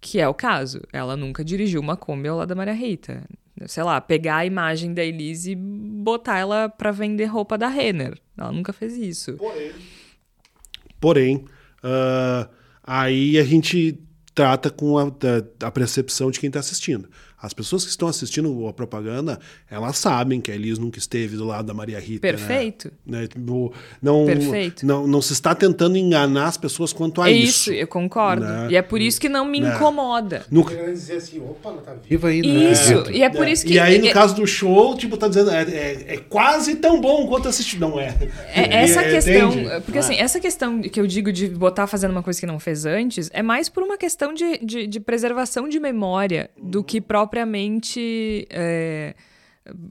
[0.00, 0.80] Que é o caso.
[0.92, 3.24] Ela nunca dirigiu uma Kombi ao lado da Maria Rita.
[3.66, 8.18] Sei lá, pegar a imagem da Elise e botar ela pra vender roupa da Renner.
[8.36, 9.36] Ela nunca fez isso.
[11.00, 11.44] Porém,
[11.82, 12.48] ah,
[12.82, 13.98] aí a gente
[14.34, 17.08] trata com a, da- a percepção de quem está assistindo.
[17.44, 19.38] As pessoas que estão assistindo a propaganda,
[19.70, 22.26] elas sabem que a Elis nunca esteve do lado da Maria Rita.
[22.26, 22.32] né?
[22.32, 22.90] Perfeito.
[23.06, 23.26] Né?
[23.26, 24.86] Tipo, Não, Perfeito.
[24.86, 27.70] Não, não se está tentando enganar as pessoas quanto a É isso.
[27.70, 28.44] isso, eu concordo.
[28.44, 28.68] né?
[28.70, 29.74] E é por isso que não me Né?
[29.74, 30.44] incomoda.
[30.50, 32.48] No- dizer assim, opa, ela tá viva ainda.
[32.48, 32.72] né?
[32.72, 33.74] Isso, e é por isso que.
[33.74, 37.00] e aí, no é- caso do show, tipo, tá dizendo, é, é, é quase tão
[37.00, 37.78] bom quanto assistir.
[37.78, 38.14] Não é.
[38.54, 39.80] É essa É, questão, entende?
[39.84, 42.86] porque assim, essa questão que eu digo de botar fazendo uma coisa que não fez
[42.86, 47.00] antes, é mais por uma questão de, de, de preservação de memória do que
[47.34, 49.14] propriamente é,
[49.66, 49.84] é isso.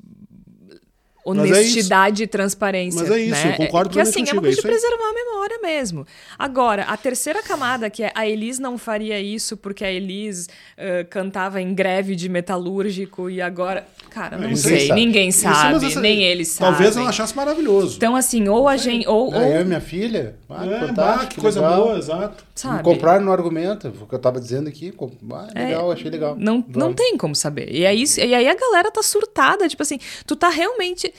[1.26, 3.02] honestidade e transparência.
[3.02, 3.53] Mas é isso, né?
[3.53, 6.07] eu concordo Porque assim, plenamente é uma coisa é de isso preservar a memória mesmo.
[6.38, 10.48] Agora, a terceira camada, que é a Elis não faria isso porque a Elis
[10.78, 13.86] eh, cantava em greve de metalúrgico e agora.
[14.10, 14.99] Cara, não Isso sei, sabe.
[15.06, 16.74] ninguém Isso, sabe, mas essa- nem eles sabem.
[16.74, 17.95] Talvez ela achasse maravilhoso.
[17.98, 19.07] Então, assim, ou a gente.
[19.07, 20.36] Ou, ou eu e minha filha?
[20.55, 21.84] Ah, é, fantástico, bah, que coisa legal.
[21.84, 22.45] boa, exato.
[22.55, 22.77] sabe?
[22.77, 24.93] Me compraram no argumento, o que eu tava dizendo aqui.
[25.31, 26.35] Ah, É, legal, achei legal.
[26.38, 27.73] Não, não tem como saber.
[27.73, 29.67] E, é isso, e aí a galera tá surtada.
[29.67, 31.13] Tipo assim, tu tá realmente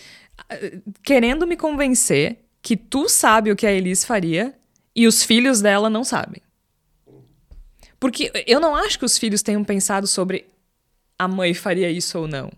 [0.49, 0.57] ah,
[1.03, 4.55] querendo me convencer que tu sabe o que a Elis faria
[4.95, 6.41] e os filhos dela não sabem.
[7.99, 10.47] Porque eu não acho que os filhos tenham pensado sobre
[11.19, 12.51] a mãe faria isso ou não.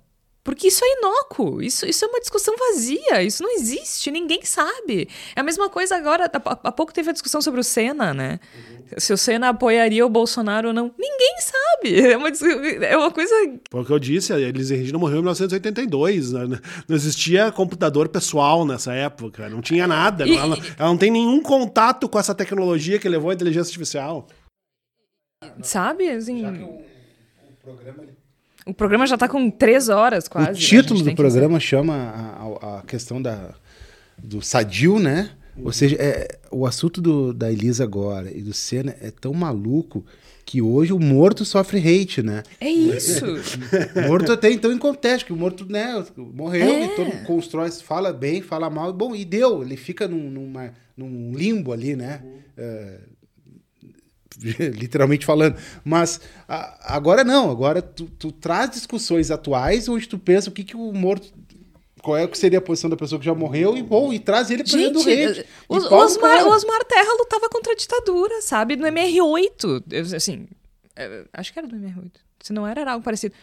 [0.46, 5.08] Porque isso é inócuo, isso, isso é uma discussão vazia, isso não existe, ninguém sabe.
[5.34, 8.38] É a mesma coisa agora, há, pouco teve a discussão sobre o Senna, né?
[8.54, 8.76] Uhum.
[8.96, 10.94] Se o Senna apoiaria o Bolsonaro ou não.
[10.96, 11.56] Ninguém sabe.
[12.06, 13.34] É uma, é uma coisa.
[13.70, 16.30] Foi o que eu disse, a Elis Regina morreu em 1982.
[16.30, 16.60] Né?
[16.88, 20.26] Não existia computador pessoal nessa época, não tinha nada.
[20.26, 24.28] E, ela, ela não tem nenhum contato com essa tecnologia que levou a inteligência artificial.
[25.60, 26.08] Sabe?
[26.08, 26.46] Assim.
[26.46, 26.84] O,
[27.50, 28.04] o programa
[28.66, 30.50] o programa já está com três horas quase.
[30.50, 33.54] O título do programa chama a, a, questão da,
[34.18, 35.30] do sadio, né?
[35.62, 40.04] Ou seja, é, o assunto do, da Elisa agora e do Senna é tão maluco
[40.44, 42.42] que hoje o morto sofre hate, né?
[42.60, 43.24] É isso!
[44.06, 46.84] morto até então em contexto, que o morto, né, morreu é.
[46.84, 50.72] e todo mundo constrói, fala bem, fala mal, bom, e deu, ele fica num, numa,
[50.96, 52.20] num limbo ali, né?
[52.22, 52.38] Uhum.
[52.56, 52.98] É,
[54.74, 55.56] literalmente falando.
[55.84, 60.64] Mas a, agora não, agora tu, tu, traz discussões atuais onde tu pensa o que,
[60.64, 61.32] que o morto.
[62.02, 64.48] Qual é que seria a posição da pessoa que já morreu e, bom, e traz
[64.50, 65.44] ele para dentro do rede.
[65.68, 68.76] O, Osmar, Osmar Terra lutava contra a ditadura, sabe?
[68.76, 69.82] No MR8.
[69.90, 70.46] Eu, assim,
[70.94, 72.12] é, acho que era do MR8.
[72.40, 73.34] Se não era, era algo parecido.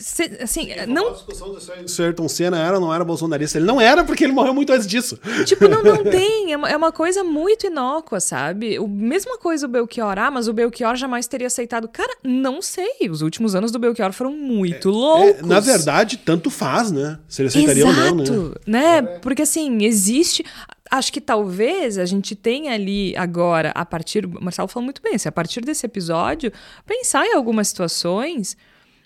[0.00, 1.08] Cê, assim, não.
[1.08, 1.56] A discussão
[1.86, 3.58] se Ayrton Senna era ou não era bolsonarista.
[3.58, 5.18] Ele não era porque ele morreu muito antes disso.
[5.44, 6.52] Tipo, não, não tem.
[6.52, 8.78] É uma, é uma coisa muito inócua, sabe?
[8.78, 10.18] O, mesma coisa o Belchior.
[10.18, 11.88] Ah, mas o Belchior jamais teria aceitado.
[11.88, 13.08] Cara, não sei.
[13.10, 15.40] Os últimos anos do Belchior foram muito é, loucos.
[15.40, 17.18] É, na verdade, tanto faz, né?
[17.28, 19.00] Se ele aceitaria Exato, ou não, né?
[19.00, 19.02] né?
[19.20, 20.44] Porque assim, existe
[20.92, 24.26] acho que talvez a gente tenha ali agora, a partir.
[24.26, 26.52] O Marcelo falou muito bem, se a partir desse episódio,
[26.86, 28.56] pensar em algumas situações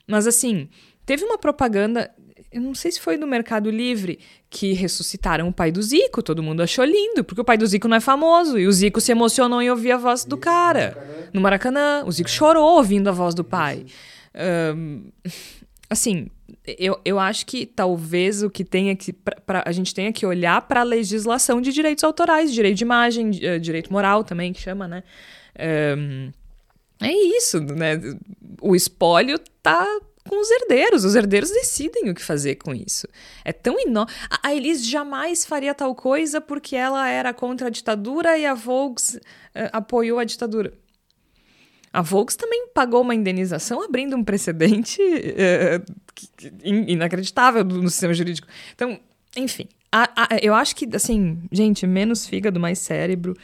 [0.07, 0.69] mas assim,
[1.05, 2.11] teve uma propaganda,
[2.53, 4.19] eu não sei se foi no Mercado Livre,
[4.49, 6.23] que ressuscitaram o pai do Zico.
[6.23, 8.59] Todo mundo achou lindo, porque o pai do Zico não é famoso.
[8.59, 12.05] E o Zico se emocionou em ouvir a voz do cara no Maracanã.
[12.07, 13.87] O Zico chorou ouvindo a voz do pai.
[14.75, 15.11] Um,
[15.91, 16.29] assim,
[16.79, 19.13] eu, eu acho que talvez o que tenha que.
[19.13, 22.85] Pra, pra a gente tenha que olhar para a legislação de direitos autorais, direito de
[22.85, 25.03] imagem, uh, direito moral também, que chama, né?
[25.97, 26.31] Um,
[27.01, 28.01] é isso, né?
[28.61, 29.87] O espólio tá
[30.27, 31.05] com os herdeiros.
[31.05, 33.07] Os herdeiros decidem o que fazer com isso.
[33.45, 34.07] É tão inó.
[34.43, 39.15] A Elise jamais faria tal coisa porque ela era contra a ditadura e a Volks
[39.15, 39.21] uh,
[39.73, 40.73] apoiou a ditadura.
[41.93, 45.83] A Volks também pagou uma indenização abrindo um precedente uh,
[46.63, 48.47] inacreditável no sistema jurídico.
[48.75, 49.01] Então,
[49.35, 53.35] enfim, a, a, eu acho que, assim, gente, menos fígado, mais cérebro.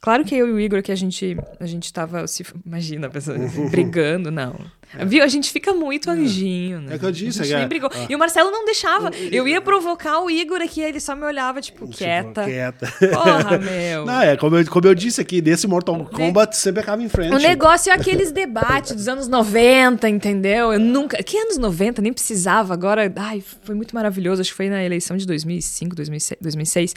[0.00, 3.36] Claro que eu e o Igor, que a gente, a gente tava, se, imagina, pessoa,
[3.70, 4.54] brigando, não.
[4.96, 5.04] É.
[5.04, 5.22] Viu?
[5.22, 6.12] A gente fica muito é.
[6.12, 6.94] anjinho, né?
[6.94, 7.90] É que eu disse, a gente é, nem brigou.
[7.92, 8.06] Ah.
[8.08, 9.10] E o Marcelo não deixava.
[9.30, 12.44] Eu ia provocar o Igor aqui, ele só me olhava, tipo, tipo quieta.
[12.44, 12.92] Quieta.
[13.12, 14.06] Porra, meu.
[14.06, 17.34] Não, é, como eu, como eu disse aqui, nesse Mortal Kombat sempre acaba em frente.
[17.34, 20.72] O negócio é aqueles debates dos anos 90, entendeu?
[20.72, 21.22] Eu nunca.
[21.22, 22.00] Que anos 90?
[22.02, 22.72] Nem precisava.
[22.72, 24.40] Agora, ai, foi muito maravilhoso.
[24.40, 26.38] Acho que foi na eleição de 2005, 2006.
[26.40, 26.94] 2006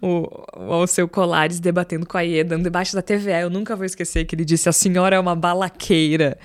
[0.00, 3.42] o, o seu Colares debatendo com a Ieda, no debate da TVE.
[3.42, 6.38] Eu nunca vou esquecer que ele disse: a senhora é uma balaqueira.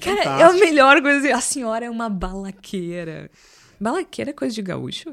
[0.00, 1.34] Cara, é a melhor coisa.
[1.34, 3.30] A senhora é uma balaqueira.
[3.80, 5.12] Balaqueira é coisa de gaúcho?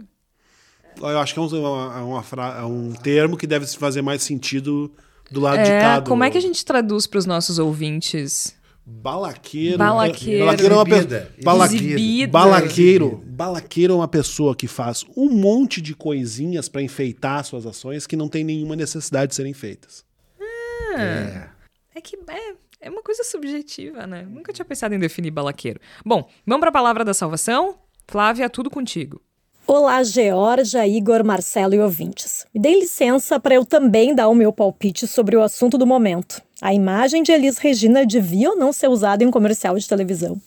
[0.98, 2.24] Eu acho que é um, é uma,
[2.58, 4.92] é um termo que deve fazer mais sentido
[5.30, 6.00] do lado é, de cá.
[6.00, 6.10] Do...
[6.10, 8.56] Como é que a gente traduz para os nossos ouvintes?
[8.86, 9.78] Balaqueiro.
[9.78, 10.46] Balaqueiro.
[10.46, 11.28] Balaqueiro é uma pessoa.
[11.44, 12.32] Balaqueiro.
[12.32, 13.24] Balaqueiro.
[13.26, 18.16] Balaqueiro é uma pessoa que faz um monte de coisinhas para enfeitar suas ações que
[18.16, 20.06] não tem nenhuma necessidade de serem feitas.
[20.40, 21.50] Ah, é.
[21.96, 22.54] é que é,
[22.86, 24.28] é uma coisa subjetiva, né?
[24.30, 25.80] Nunca tinha pensado em definir balaqueiro.
[26.06, 27.80] Bom, vamos para a palavra da salvação?
[28.08, 29.20] Flávia, tudo contigo.
[29.66, 32.46] Olá, Georgia, Igor, Marcelo e ouvintes.
[32.54, 36.40] Me deem licença para eu também dar o meu palpite sobre o assunto do momento.
[36.62, 40.40] A imagem de Elis Regina devia ou não ser usada em um comercial de televisão?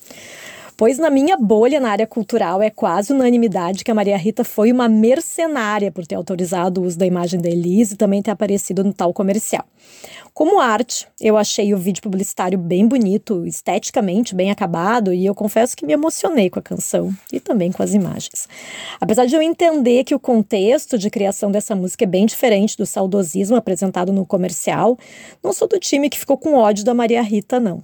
[0.78, 4.70] Pois na minha bolha na área cultural é quase unanimidade que a Maria Rita foi
[4.70, 8.84] uma mercenária por ter autorizado o uso da imagem da Elise e também ter aparecido
[8.84, 9.64] no tal comercial.
[10.32, 15.76] Como arte, eu achei o vídeo publicitário bem bonito, esteticamente bem acabado, e eu confesso
[15.76, 18.48] que me emocionei com a canção e também com as imagens.
[19.00, 22.86] Apesar de eu entender que o contexto de criação dessa música é bem diferente do
[22.86, 24.96] saudosismo apresentado no comercial,
[25.42, 27.82] não sou do time que ficou com ódio da Maria Rita, não.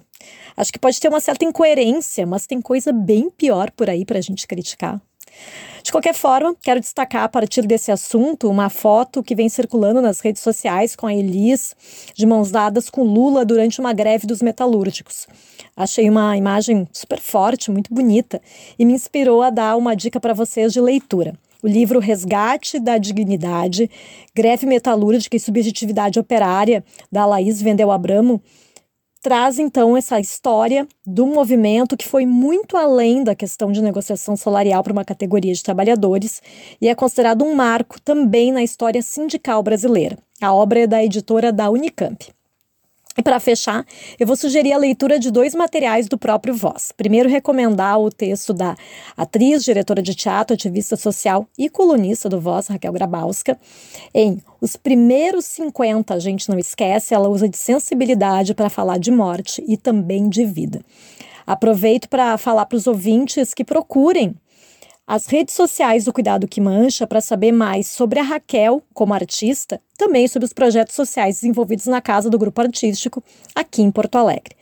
[0.55, 4.19] Acho que pode ter uma certa incoerência, mas tem coisa bem pior por aí para
[4.19, 5.01] a gente criticar.
[5.83, 10.19] De qualquer forma, quero destacar a partir desse assunto uma foto que vem circulando nas
[10.19, 11.75] redes sociais com a Elis
[12.15, 15.27] de mãos dadas com Lula durante uma greve dos metalúrgicos.
[15.77, 18.41] Achei uma imagem super forte, muito bonita
[18.79, 21.37] e me inspirou a dar uma dica para vocês de leitura.
[21.61, 23.89] O livro Resgate da Dignidade,
[24.33, 28.41] Greve Metalúrgica e Subjetividade Operária, da Laís Vendel Abramo,
[29.25, 34.83] traz então essa história do movimento que foi muito além da questão de negociação salarial
[34.83, 36.43] para uma categoria de trabalhadores
[36.79, 40.15] e é considerado um marco também na história sindical brasileira.
[40.39, 42.31] A obra é da editora da Unicamp.
[43.17, 43.85] E para fechar,
[44.19, 46.91] eu vou sugerir a leitura de dois materiais do próprio Voz.
[46.91, 48.75] Primeiro, recomendar o texto da
[49.15, 53.57] atriz, diretora de teatro, ativista social e colunista do Voz, Raquel Grabowska,
[54.13, 59.11] em Os Primeiros 50, a gente não esquece, ela usa de sensibilidade para falar de
[59.11, 60.81] morte e também de vida.
[61.47, 64.35] Aproveito para falar para os ouvintes que procurem
[65.07, 69.79] as redes sociais do Cuidado que Mancha para saber mais sobre a Raquel como artista,
[69.97, 73.23] também sobre os projetos sociais desenvolvidos na casa do grupo artístico
[73.53, 74.55] aqui em Porto Alegre.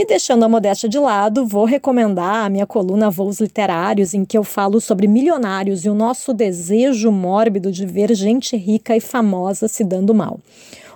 [0.00, 4.38] E deixando a modéstia de lado, vou recomendar a minha coluna Voos Literários, em que
[4.38, 9.66] eu falo sobre milionários e o nosso desejo mórbido de ver gente rica e famosa
[9.66, 10.38] se dando mal.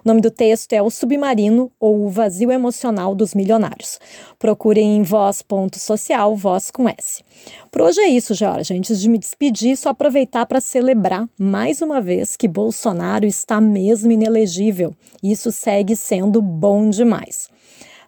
[0.04, 3.98] O nome do texto é O Submarino ou O Vazio Emocional dos Milionários.
[4.38, 7.24] Procurem em voz.social, voz com S.
[7.72, 8.72] Por hoje é isso, Jorge.
[8.72, 14.12] Antes de me despedir, só aproveitar para celebrar mais uma vez que Bolsonaro está mesmo
[14.12, 14.94] inelegível.
[15.20, 17.51] Isso segue sendo bom demais.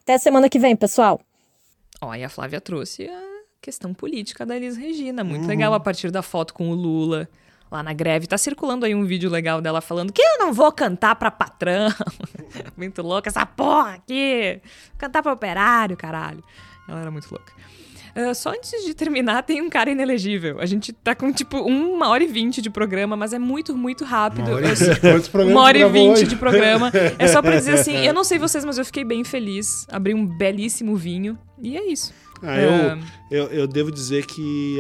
[0.05, 1.19] Até semana que vem, pessoal.
[1.99, 3.23] Olha, a Flávia trouxe a
[3.63, 5.25] questão política da Elis Regina.
[5.25, 5.49] Muito uhum.
[5.49, 7.27] legal a partir da foto com o Lula
[7.71, 8.27] lá na greve.
[8.27, 11.89] Tá circulando aí um vídeo legal dela falando que eu não vou cantar pra patrão.
[12.77, 14.61] muito louca essa porra aqui.
[14.99, 16.45] Cantar pra operário, caralho.
[16.87, 17.55] Ela era muito louca.
[18.17, 20.61] Uh, só antes de terminar, tem um cara inelegível.
[20.61, 24.05] A gente tá com, tipo, uma hora e vinte de programa, mas é muito, muito
[24.05, 24.51] rápido.
[24.51, 26.93] Uma hora, eu, uma hora e vinte de programa.
[27.19, 29.87] É só pra dizer assim, eu não sei vocês, mas eu fiquei bem feliz.
[29.91, 31.37] Abri um belíssimo vinho.
[31.61, 32.15] E é isso.
[32.43, 32.99] Ah, eu, é.
[33.31, 34.79] eu, eu, devo dizer que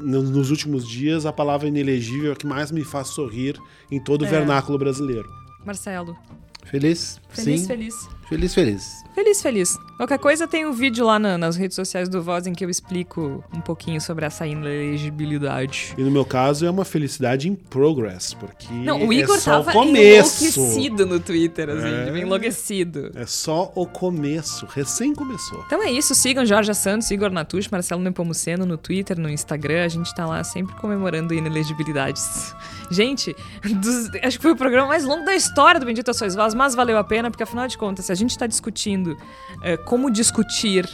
[0.00, 3.56] nos últimos dias a palavra inelegível é a que mais me faz sorrir
[3.90, 4.28] em todo o é.
[4.28, 5.28] vernáculo brasileiro.
[5.64, 6.16] Marcelo.
[6.64, 7.20] Feliz?
[7.28, 7.66] Feliz, Sim.
[7.66, 8.08] feliz.
[8.28, 9.04] Feliz, feliz.
[9.14, 9.78] Feliz, feliz.
[9.96, 12.70] Qualquer coisa tem um vídeo lá na, nas redes sociais do Voz em que eu
[12.70, 15.94] explico um pouquinho sobre essa inelegibilidade.
[15.96, 19.38] E no meu caso é uma felicidade em progress, porque Não, o é Igor é
[19.38, 20.44] só tava o começo.
[20.44, 22.18] enlouquecido no Twitter, assim, é...
[22.18, 23.12] enlouquecido.
[23.14, 25.62] É só o começo, recém começou.
[25.66, 29.88] Então é isso, sigam Jorge Santos, Igor Natush, Marcelo Nepomuceno no Twitter, no Instagram, a
[29.88, 32.52] gente tá lá sempre comemorando inelegibilidades.
[32.90, 33.34] Gente,
[33.80, 36.74] dos, acho que foi o programa mais longo da história do Bendito Sois Voz, mas
[36.74, 39.16] valeu a pena, porque afinal de contas, se a gente tá discutindo
[39.62, 40.88] é, como discutir,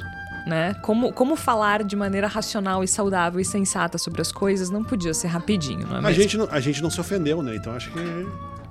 [0.47, 0.75] né?
[0.83, 5.15] Como, como falar de maneira racional e saudável e sensata sobre as coisas não podia
[5.15, 6.23] ser rapidinho, não é a mesmo?
[6.23, 7.55] Gente não, a gente não se ofendeu, né?
[7.57, 8.01] Então acho que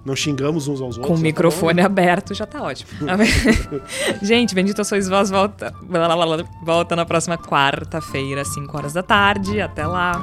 [0.03, 1.07] não xingamos uns aos outros.
[1.07, 2.89] Com o microfone tá aberto já tá ótimo.
[4.21, 5.73] gente, Bendita Sois Vós volta,
[6.63, 9.61] volta na próxima quarta-feira, às 5 horas da tarde.
[9.61, 10.19] Até lá.